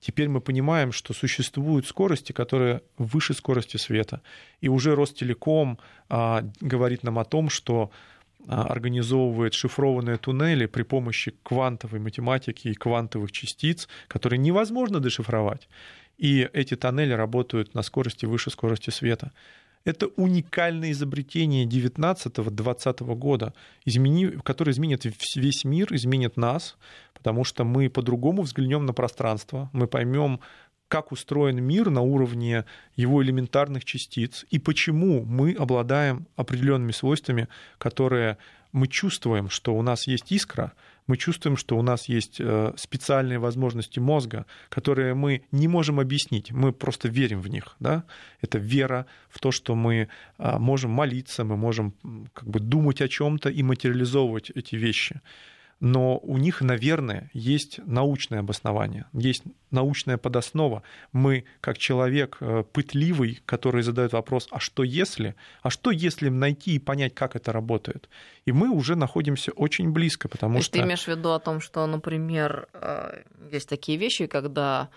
теперь 0.00 0.28
мы 0.28 0.40
понимаем, 0.40 0.92
что 0.92 1.12
существуют 1.12 1.86
скорости, 1.86 2.32
которые 2.32 2.80
выше 2.98 3.34
скорости 3.34 3.76
света. 3.76 4.22
И 4.60 4.68
уже 4.68 4.94
Ростелеком 4.94 5.78
а, 6.08 6.44
говорит 6.60 7.02
нам 7.02 7.18
о 7.18 7.24
том, 7.24 7.50
что 7.50 7.90
а, 8.46 8.66
организовывает 8.68 9.54
шифрованные 9.54 10.16
туннели 10.16 10.66
при 10.66 10.84
помощи 10.84 11.34
квантовой 11.42 11.98
математики 11.98 12.68
и 12.68 12.74
квантовых 12.74 13.32
частиц, 13.32 13.88
которые 14.06 14.38
невозможно 14.38 15.00
дешифровать. 15.00 15.68
И 16.18 16.48
эти 16.52 16.76
тоннели 16.76 17.14
работают 17.14 17.74
на 17.74 17.82
скорости 17.82 18.26
выше 18.26 18.50
скорости 18.50 18.90
света. 18.90 19.32
Это 19.84 20.06
уникальное 20.16 20.92
изобретение 20.92 21.66
19-20 21.66 23.14
года, 23.14 23.52
измени... 23.84 24.26
которое 24.44 24.72
изменит 24.72 25.04
весь 25.34 25.64
мир, 25.64 25.92
изменит 25.94 26.36
нас, 26.36 26.76
потому 27.14 27.44
что 27.44 27.64
мы 27.64 27.90
по-другому 27.90 28.42
взглянем 28.42 28.86
на 28.86 28.92
пространство, 28.92 29.70
мы 29.72 29.86
поймем, 29.86 30.40
как 30.88 31.10
устроен 31.10 31.62
мир 31.64 31.88
на 31.88 32.02
уровне 32.02 32.66
его 32.96 33.22
элементарных 33.22 33.82
частиц 33.82 34.44
и 34.50 34.58
почему 34.58 35.24
мы 35.24 35.52
обладаем 35.54 36.26
определенными 36.36 36.92
свойствами, 36.92 37.48
которые 37.78 38.36
мы 38.72 38.88
чувствуем, 38.88 39.50
что 39.50 39.74
у 39.74 39.82
нас 39.82 40.06
есть 40.06 40.32
искра, 40.32 40.72
мы 41.06 41.16
чувствуем, 41.16 41.56
что 41.56 41.76
у 41.76 41.82
нас 41.82 42.08
есть 42.08 42.40
э, 42.40 42.72
специальные 42.76 43.38
возможности 43.38 43.98
мозга, 43.98 44.46
которые 44.68 45.14
мы 45.14 45.42
не 45.52 45.68
можем 45.68 46.00
объяснить, 46.00 46.52
мы 46.52 46.72
просто 46.72 47.08
верим 47.08 47.40
в 47.40 47.48
них. 47.48 47.76
Да? 47.80 48.04
Это 48.40 48.58
вера 48.58 49.06
в 49.28 49.38
то, 49.40 49.50
что 49.50 49.74
мы 49.74 50.08
а, 50.38 50.58
можем 50.58 50.90
молиться, 50.90 51.44
мы 51.44 51.56
можем 51.56 51.94
как 52.32 52.48
бы 52.48 52.60
думать 52.60 53.02
о 53.02 53.08
чем-то 53.08 53.50
и 53.50 53.62
материализовывать 53.62 54.50
эти 54.50 54.76
вещи 54.76 55.20
но 55.82 56.18
у 56.18 56.38
них, 56.38 56.60
наверное, 56.60 57.28
есть 57.32 57.80
научное 57.86 58.38
обоснование, 58.38 59.06
есть 59.12 59.42
научная 59.72 60.16
подоснова. 60.16 60.84
Мы, 61.12 61.44
как 61.60 61.76
человек 61.76 62.36
э, 62.38 62.62
пытливый, 62.72 63.40
который 63.46 63.82
задает 63.82 64.12
вопрос, 64.12 64.46
а 64.52 64.60
что 64.60 64.84
если? 64.84 65.34
А 65.60 65.70
что 65.70 65.90
если 65.90 66.28
найти 66.28 66.76
и 66.76 66.78
понять, 66.78 67.16
как 67.16 67.34
это 67.34 67.50
работает? 67.50 68.08
И 68.44 68.52
мы 68.52 68.70
уже 68.70 68.94
находимся 68.94 69.50
очень 69.50 69.90
близко, 69.90 70.28
потому 70.28 70.58
То 70.58 70.62
что... 70.62 70.72
Ты 70.74 70.84
имеешь 70.84 71.02
в 71.02 71.08
виду 71.08 71.32
о 71.32 71.40
том, 71.40 71.60
что, 71.60 71.84
например, 71.84 72.68
э, 72.74 73.24
есть 73.50 73.68
такие 73.68 73.98
вещи, 73.98 74.28
когда 74.28 74.88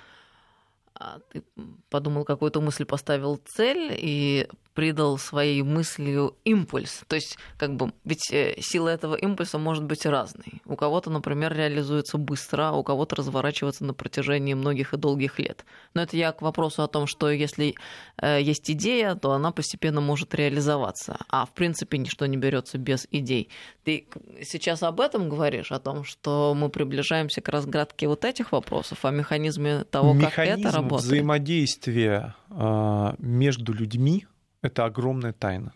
а, 0.94 1.18
ты 1.32 1.42
подумал 1.90 2.26
какую-то 2.26 2.62
мысль, 2.62 2.86
поставил 2.86 3.42
цель 3.44 3.92
и 3.92 4.48
придал 4.76 5.18
своей 5.18 5.62
мыслью 5.64 6.36
импульс. 6.44 7.04
То 7.08 7.16
есть, 7.16 7.38
как 7.58 7.76
бы, 7.76 7.94
ведь 8.04 8.32
э, 8.32 8.56
сила 8.60 8.90
этого 8.90 9.16
импульса 9.16 9.58
может 9.58 9.86
быть 9.86 10.06
разной. 10.06 10.62
У 10.66 10.76
кого-то, 10.76 11.10
например, 11.10 11.56
реализуется 11.56 12.18
быстро, 12.18 12.70
а 12.70 12.72
у 12.74 12.84
кого-то 12.84 13.16
разворачивается 13.16 13.86
на 13.86 13.94
протяжении 13.94 14.54
многих 14.54 14.94
и 14.94 14.98
долгих 14.98 15.40
лет. 15.40 15.66
Но 15.94 16.02
это 16.02 16.18
я 16.18 16.34
к 16.34 16.42
вопросу 16.42 16.84
о 16.84 16.88
том, 16.88 17.08
что 17.08 17.32
если 17.32 17.76
э, 18.22 18.42
есть 18.42 18.70
идея, 18.70 19.16
то 19.16 19.32
она 19.32 19.52
постепенно 19.52 20.02
может 20.02 20.36
реализоваться. 20.36 21.18
А 21.30 21.46
в 21.46 21.54
принципе 21.54 21.98
ничто 21.98 22.26
не 22.26 22.38
берется 22.38 22.78
без 22.78 23.08
идей. 23.12 23.50
Ты 23.86 24.08
сейчас 24.44 24.84
об 24.84 25.00
этом 25.00 25.30
говоришь, 25.30 25.72
о 25.72 25.80
том, 25.80 26.04
что 26.04 26.54
мы 26.54 26.70
приближаемся 26.70 27.42
к 27.42 27.48
разгадке 27.48 28.08
вот 28.08 28.26
этих 28.26 28.52
вопросов, 28.52 29.06
о 29.06 29.12
механизме 29.12 29.86
того, 29.86 30.14
Механизм 30.14 30.36
как 30.36 30.48
это 30.60 30.72
работает. 30.72 31.06
взаимодействия 31.06 32.36
а, 32.50 33.16
между 33.20 33.74
людьми 33.74 34.26
это 34.66 34.86
огромная 34.86 35.34
тайна. 35.34 35.74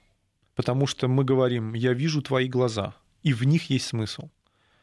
Потому 0.55 0.87
что 0.87 1.07
мы 1.07 1.23
говорим, 1.23 1.73
я 1.73 1.93
вижу 1.93 2.21
твои 2.21 2.47
глаза, 2.47 2.93
и 3.23 3.33
в 3.33 3.43
них 3.43 3.69
есть 3.69 3.85
смысл. 3.87 4.29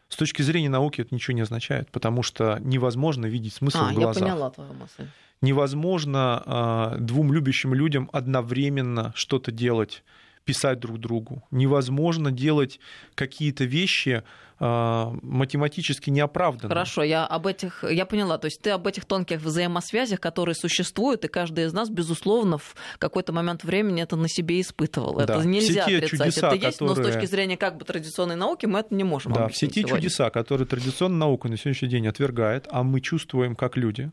С 0.08 0.16
точки 0.16 0.42
зрения 0.42 0.68
науки 0.68 1.00
это 1.00 1.14
ничего 1.14 1.34
не 1.34 1.42
означает, 1.42 1.90
потому 1.90 2.22
что 2.22 2.58
невозможно 2.60 3.26
видеть 3.26 3.54
смысл 3.54 3.78
а, 3.80 3.90
в 3.90 3.94
глазах. 3.94 4.22
Я 4.22 4.28
поняла 4.28 4.50
твою 4.50 4.72
мысль. 4.72 5.06
Невозможно 5.42 6.94
э, 6.96 7.00
двум 7.00 7.32
любящим 7.32 7.74
людям 7.74 8.08
одновременно 8.12 9.12
что-то 9.14 9.52
делать 9.52 10.02
писать 10.46 10.78
друг 10.78 10.98
другу. 10.98 11.42
Невозможно 11.50 12.30
делать 12.30 12.80
какие-то 13.14 13.64
вещи 13.64 14.22
э, 14.58 15.10
математически 15.22 16.08
неоправданно. 16.08 16.68
Хорошо, 16.68 17.02
я 17.02 17.26
об 17.26 17.46
этих, 17.48 17.84
я 17.84 18.06
поняла. 18.06 18.38
То 18.38 18.46
есть 18.46 18.62
ты 18.62 18.70
об 18.70 18.86
этих 18.86 19.04
тонких 19.04 19.42
взаимосвязях, 19.42 20.20
которые 20.20 20.54
существуют, 20.54 21.24
и 21.24 21.28
каждый 21.28 21.64
из 21.64 21.72
нас, 21.72 21.90
безусловно, 21.90 22.58
в 22.58 22.76
какой-то 22.98 23.32
момент 23.32 23.64
времени 23.64 24.02
это 24.02 24.16
на 24.16 24.28
себе 24.28 24.60
испытывал. 24.60 25.16
Да. 25.16 25.24
Это 25.24 25.46
нельзя 25.46 25.84
все 25.84 25.98
отрицать. 25.98 26.34
Чудеса, 26.34 26.46
это 26.46 26.66
есть, 26.66 26.78
которые... 26.78 26.96
но 26.96 27.10
с 27.10 27.12
точки 27.12 27.26
зрения 27.26 27.56
как 27.56 27.76
бы 27.76 27.84
традиционной 27.84 28.36
науки 28.36 28.66
мы 28.66 28.78
это 28.78 28.94
не 28.94 29.04
можем 29.04 29.32
Да, 29.32 29.48
все 29.48 29.66
те 29.66 29.80
сегодня. 29.80 29.96
чудеса, 29.96 30.30
которые 30.30 30.66
традиционная 30.66 31.18
наука 31.18 31.48
на 31.48 31.56
сегодняшний 31.56 31.88
день 31.88 32.06
отвергает, 32.06 32.68
а 32.70 32.84
мы 32.84 33.00
чувствуем 33.00 33.56
как 33.56 33.76
люди, 33.76 34.12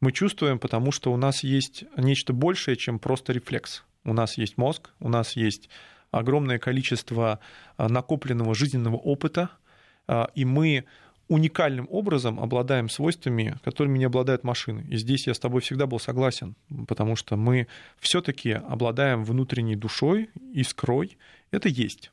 мы 0.00 0.12
чувствуем, 0.12 0.58
потому 0.58 0.92
что 0.92 1.10
у 1.10 1.16
нас 1.16 1.42
есть 1.42 1.84
нечто 1.96 2.34
большее, 2.34 2.76
чем 2.76 2.98
просто 2.98 3.32
рефлекс. 3.32 3.82
У 4.04 4.12
нас 4.12 4.38
есть 4.38 4.58
мозг, 4.58 4.90
у 5.00 5.08
нас 5.08 5.36
есть 5.36 5.68
огромное 6.10 6.58
количество 6.58 7.40
а, 7.76 7.88
накопленного 7.88 8.54
жизненного 8.54 8.96
опыта, 8.96 9.50
а, 10.06 10.28
и 10.34 10.44
мы 10.44 10.84
уникальным 11.28 11.88
образом 11.90 12.38
обладаем 12.38 12.88
свойствами, 12.88 13.58
которыми 13.64 13.98
не 13.98 14.04
обладают 14.04 14.44
машины. 14.44 14.86
И 14.90 14.96
здесь 14.96 15.26
я 15.26 15.34
с 15.34 15.38
тобой 15.38 15.62
всегда 15.62 15.86
был 15.86 15.98
согласен, 15.98 16.54
потому 16.86 17.16
что 17.16 17.36
мы 17.36 17.66
все-таки 17.98 18.52
обладаем 18.52 19.24
внутренней 19.24 19.76
душой, 19.76 20.28
искрой. 20.52 21.16
Это 21.50 21.68
есть. 21.68 22.12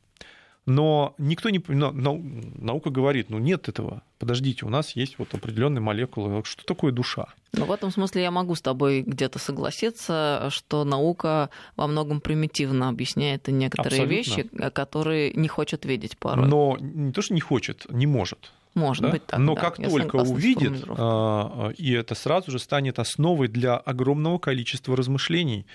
Но 0.64 1.14
никто 1.18 1.50
не... 1.50 1.62
Но, 1.66 1.90
но, 1.90 2.20
наука 2.56 2.90
говорит, 2.90 3.30
ну 3.30 3.38
нет 3.38 3.68
этого. 3.68 4.02
Подождите, 4.18 4.64
у 4.64 4.68
нас 4.68 4.94
есть 4.94 5.18
вот 5.18 5.34
определенные 5.34 5.80
молекулы. 5.80 6.42
Что 6.44 6.64
такое 6.64 6.92
душа? 6.92 7.26
Ну, 7.52 7.64
в 7.64 7.72
этом 7.72 7.90
смысле 7.90 8.22
я 8.22 8.30
могу 8.30 8.54
с 8.54 8.62
тобой 8.62 9.02
где-то 9.02 9.40
согласиться, 9.40 10.48
что 10.50 10.84
наука 10.84 11.50
во 11.76 11.88
многом 11.88 12.20
примитивно 12.20 12.88
объясняет 12.88 13.48
некоторые 13.48 14.02
Абсолютно. 14.02 14.14
вещи, 14.14 14.70
которые 14.70 15.32
не 15.32 15.48
хочет 15.48 15.84
видеть 15.84 16.16
порой. 16.16 16.46
Но 16.46 16.76
не 16.80 17.12
то, 17.12 17.22
что 17.22 17.34
не 17.34 17.40
хочет, 17.40 17.86
не 17.90 18.06
может. 18.06 18.52
Может 18.74 19.02
да? 19.02 19.10
быть 19.10 19.26
так. 19.26 19.38
Но 19.40 19.54
да, 19.54 19.60
как 19.60 19.78
я 19.78 19.90
только 19.90 20.16
увидит, 20.16 20.80
формулировкой. 20.80 20.96
а, 20.98 21.68
и 21.76 21.92
это 21.92 22.14
сразу 22.14 22.50
же 22.50 22.58
станет 22.58 22.98
основой 22.98 23.48
для 23.48 23.76
огромного 23.76 24.38
количества 24.38 24.96
размышлений. 24.96 25.66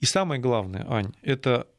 И 0.00 0.06
самое 0.06 0.40
главное, 0.40 0.86
Ань, 0.88 1.12
это 1.22 1.66
э, 1.70 1.75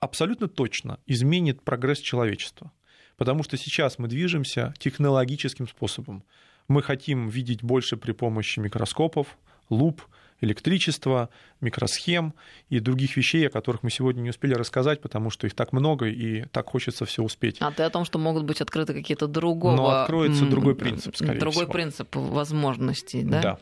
абсолютно 0.00 0.48
точно 0.48 0.98
изменит 1.06 1.62
прогресс 1.62 1.98
человечества. 1.98 2.72
Потому 3.16 3.42
что 3.42 3.56
сейчас 3.56 3.98
мы 3.98 4.08
движемся 4.08 4.74
технологическим 4.78 5.68
способом. 5.68 6.24
Мы 6.68 6.82
хотим 6.82 7.28
видеть 7.28 7.62
больше 7.62 7.96
при 7.96 8.12
помощи 8.12 8.58
микроскопов, 8.58 9.38
луп, 9.68 10.02
электричества, 10.42 11.30
микросхем 11.60 12.34
и 12.68 12.80
других 12.80 13.16
вещей, 13.16 13.46
о 13.46 13.50
которых 13.50 13.82
мы 13.82 13.90
сегодня 13.90 14.20
не 14.20 14.30
успели 14.30 14.54
рассказать, 14.54 15.00
потому 15.00 15.30
что 15.30 15.46
их 15.46 15.54
так 15.54 15.72
много 15.72 16.06
и 16.08 16.44
так 16.52 16.68
хочется 16.68 17.04
все 17.04 17.22
успеть. 17.22 17.56
А 17.60 17.70
ты 17.70 17.82
о 17.84 17.90
том, 17.90 18.04
что 18.04 18.18
могут 18.18 18.44
быть 18.44 18.60
открыты 18.60 18.92
какие-то 18.92 19.26
другого... 19.26 19.76
Но 19.76 19.88
откроется 19.88 20.44
другой 20.46 20.74
принцип, 20.74 21.16
скорее 21.16 21.38
Другой 21.38 21.64
всего. 21.64 21.72
принцип 21.72 22.14
возможностей, 22.14 23.22
да? 23.22 23.40
Да. 23.40 23.58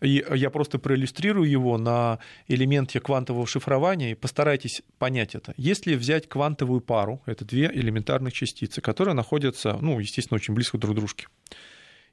И 0.00 0.24
я 0.34 0.50
просто 0.50 0.78
проиллюстрирую 0.78 1.48
его 1.48 1.78
на 1.78 2.18
элементе 2.48 3.00
квантового 3.00 3.46
шифрования 3.46 4.12
и 4.12 4.14
постарайтесь 4.14 4.82
понять 4.98 5.34
это. 5.34 5.54
Если 5.56 5.94
взять 5.94 6.28
квантовую 6.28 6.80
пару, 6.80 7.22
это 7.26 7.44
две 7.44 7.70
элементарных 7.72 8.32
частицы, 8.32 8.80
которые 8.80 9.14
находятся, 9.14 9.78
ну, 9.80 9.98
естественно, 10.00 10.36
очень 10.36 10.54
близко 10.54 10.78
друг 10.78 10.94
к 10.94 10.98
дружке, 10.98 11.26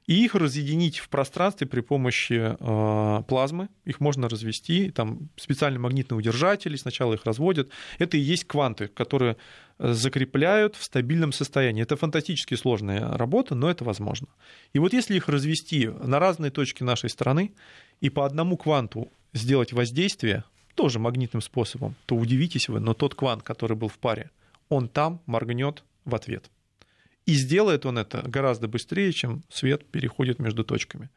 и 0.06 0.24
их 0.24 0.34
разъединить 0.34 0.98
в 0.98 1.08
пространстве 1.08 1.66
при 1.66 1.80
помощи 1.80 2.56
э, 2.58 3.22
плазмы, 3.24 3.68
их 3.84 4.00
можно 4.00 4.28
развести, 4.28 4.90
там 4.90 5.28
специальные 5.36 5.80
магнитные 5.80 6.18
удержатели, 6.18 6.76
сначала 6.76 7.14
их 7.14 7.24
разводят. 7.24 7.70
Это 7.98 8.16
и 8.16 8.20
есть 8.20 8.44
кванты, 8.44 8.88
которые 8.88 9.36
э, 9.78 9.92
закрепляют 9.92 10.76
в 10.76 10.82
стабильном 10.82 11.32
состоянии. 11.32 11.82
Это 11.82 11.96
фантастически 11.96 12.54
сложная 12.54 13.16
работа, 13.16 13.54
но 13.54 13.70
это 13.70 13.84
возможно. 13.84 14.28
И 14.72 14.78
вот 14.78 14.92
если 14.92 15.16
их 15.16 15.28
развести 15.28 15.88
на 15.88 16.18
разные 16.18 16.50
точки 16.50 16.82
нашей 16.82 17.10
страны 17.10 17.52
и 18.00 18.10
по 18.10 18.26
одному 18.26 18.56
кванту 18.56 19.12
сделать 19.32 19.72
воздействие, 19.72 20.44
тоже 20.74 20.98
магнитным 20.98 21.42
способом, 21.42 21.94
то 22.06 22.16
удивитесь 22.16 22.68
вы, 22.68 22.80
но 22.80 22.94
тот 22.94 23.14
квант, 23.14 23.42
который 23.42 23.76
был 23.76 23.88
в 23.88 23.98
паре, 23.98 24.30
он 24.68 24.88
там 24.88 25.20
моргнет 25.26 25.84
в 26.04 26.14
ответ. 26.14 26.50
И 27.26 27.34
сделает 27.34 27.86
он 27.86 27.98
это 27.98 28.22
гораздо 28.26 28.68
быстрее, 28.68 29.12
чем 29.12 29.42
свет 29.48 29.84
переходит 29.90 30.38
между 30.38 30.64
точками. 30.64 31.10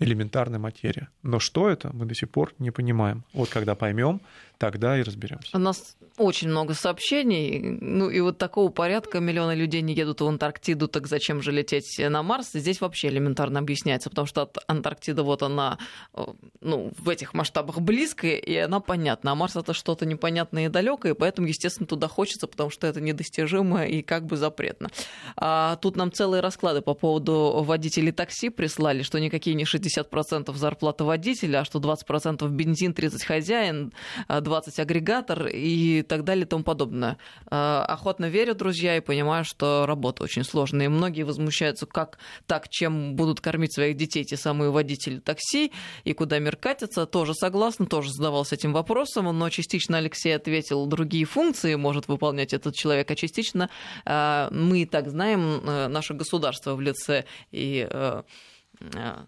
Элементарная 0.00 0.58
материя. 0.58 1.08
Но 1.22 1.38
что 1.38 1.68
это, 1.68 1.90
мы 1.92 2.06
до 2.06 2.14
сих 2.14 2.28
пор 2.30 2.52
не 2.58 2.70
понимаем. 2.70 3.24
Вот 3.32 3.48
когда 3.48 3.74
поймем, 3.74 4.20
тогда 4.58 4.98
и 4.98 5.02
разберемся. 5.02 5.50
У 5.56 5.58
нас 5.58 5.96
очень 6.16 6.48
много 6.48 6.74
сообщений, 6.74 7.60
ну 7.80 8.08
и 8.08 8.20
вот 8.20 8.38
такого 8.38 8.70
порядка 8.70 9.20
миллионы 9.20 9.52
людей 9.52 9.82
не 9.82 9.94
едут 9.94 10.20
в 10.20 10.26
Антарктиду, 10.26 10.88
так 10.88 11.06
зачем 11.06 11.42
же 11.42 11.50
лететь 11.50 11.98
на 11.98 12.22
Марс? 12.22 12.50
Здесь 12.54 12.80
вообще 12.80 13.08
элементарно 13.08 13.58
объясняется, 13.58 14.10
потому 14.10 14.26
что 14.26 14.50
Антарктида 14.66 15.22
вот 15.22 15.42
она 15.42 15.78
э, 16.14 16.24
ну, 16.60 16.92
в 16.96 17.08
этих 17.08 17.34
масштабах 17.34 17.80
близкая, 17.80 18.36
и 18.36 18.56
она 18.56 18.80
понятна. 18.80 19.32
А 19.32 19.34
Марс 19.34 19.56
это 19.56 19.74
что-то 19.74 20.06
непонятное 20.06 20.66
и 20.66 20.68
далекое, 20.68 21.14
поэтому, 21.14 21.48
естественно, 21.48 21.86
туда 21.86 22.08
хочется, 22.08 22.46
потому 22.46 22.70
что 22.70 22.86
это 22.86 23.00
недостижимо 23.00 23.86
и 23.86 24.02
как 24.02 24.24
бы 24.24 24.36
запретно. 24.36 24.88
А 25.36 25.76
тут 25.76 25.96
нам 25.96 26.12
целые 26.12 26.40
расклады 26.40 26.80
по 26.80 26.94
поводу 26.94 27.62
водителей 27.64 28.12
такси 28.12 28.50
прислали, 28.50 29.02
что 29.02 29.18
никакие 29.18 29.54
не 29.54 29.64
60% 29.64 29.83
зарплаты 29.90 31.04
водителя, 31.04 31.60
а 31.60 31.64
что 31.64 31.78
20% 31.78 32.48
бензин, 32.48 32.94
30 32.94 33.24
хозяин, 33.24 33.92
20 34.28 34.78
агрегатор 34.80 35.46
и 35.46 36.02
так 36.02 36.24
далее 36.24 36.44
и 36.44 36.48
тому 36.48 36.64
подобное. 36.64 37.18
Э, 37.50 37.84
Охотно 37.86 38.26
верю, 38.26 38.54
друзья, 38.54 38.96
и 38.96 39.00
понимаю, 39.00 39.44
что 39.44 39.84
работа 39.86 40.24
очень 40.24 40.44
сложная. 40.44 40.86
И 40.86 40.88
многие 40.88 41.22
возмущаются, 41.22 41.86
как 41.86 42.18
так, 42.46 42.68
чем 42.68 43.14
будут 43.14 43.40
кормить 43.40 43.74
своих 43.74 43.96
детей 43.96 44.24
те 44.24 44.36
самые 44.36 44.70
водители 44.70 45.18
такси, 45.18 45.72
и 46.04 46.12
куда 46.12 46.38
мир 46.38 46.56
катится. 46.56 47.06
Тоже 47.06 47.34
согласна, 47.34 47.86
тоже 47.86 48.10
задавался 48.12 48.54
этим 48.54 48.72
вопросом, 48.72 49.26
но 49.36 49.50
частично 49.50 49.98
Алексей 49.98 50.34
ответил, 50.34 50.86
другие 50.86 51.24
функции 51.24 51.74
может 51.74 52.08
выполнять 52.08 52.52
этот 52.52 52.74
человек, 52.74 53.10
а 53.10 53.14
частично 53.14 53.70
э, 54.04 54.48
мы 54.50 54.82
и 54.82 54.86
так 54.86 55.08
знаем, 55.08 55.60
э, 55.64 55.88
наше 55.88 56.14
государство 56.14 56.74
в 56.74 56.80
лице 56.80 57.24
и 57.52 57.86
э, 57.90 58.22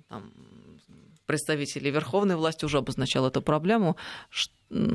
там, 0.09 0.33
представителей 1.27 1.91
верховной 1.91 2.37
власти 2.37 2.65
уже 2.65 2.79
обозначал 2.79 3.27
эту 3.27 3.43
проблему, 3.43 3.97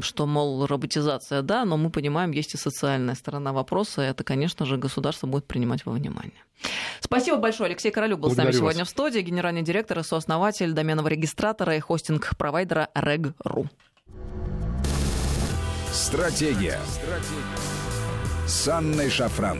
что, 0.01 0.25
мол, 0.25 0.65
роботизация, 0.65 1.41
да, 1.41 1.65
но 1.65 1.77
мы 1.77 1.89
понимаем, 1.89 2.31
есть 2.31 2.53
и 2.53 2.57
социальная 2.57 3.15
сторона 3.15 3.53
вопроса, 3.53 4.01
и 4.01 4.05
это, 4.05 4.23
конечно 4.23 4.65
же, 4.65 4.77
государство 4.77 5.27
будет 5.27 5.45
принимать 5.45 5.85
во 5.85 5.93
внимание. 5.93 6.43
Спасибо 6.99 7.37
большое. 7.37 7.69
Алексей 7.69 7.91
Королюк 7.91 8.19
был 8.19 8.29
с 8.29 8.37
нами 8.37 8.47
Благодарю 8.47 8.59
сегодня 8.59 8.81
вас. 8.81 8.87
в 8.89 8.91
студии, 8.91 9.19
генеральный 9.19 9.61
директор 9.61 9.99
и 9.99 10.03
сооснователь 10.03 10.73
доменного 10.73 11.07
регистратора 11.07 11.75
и 11.75 11.79
хостинг-провайдера 11.79 12.89
Reg.ru. 12.95 13.67
Стратегия. 15.91 16.79
Стратегия. 16.87 18.47
С 18.47 18.67
Анной 18.67 19.09
Шафран. 19.09 19.59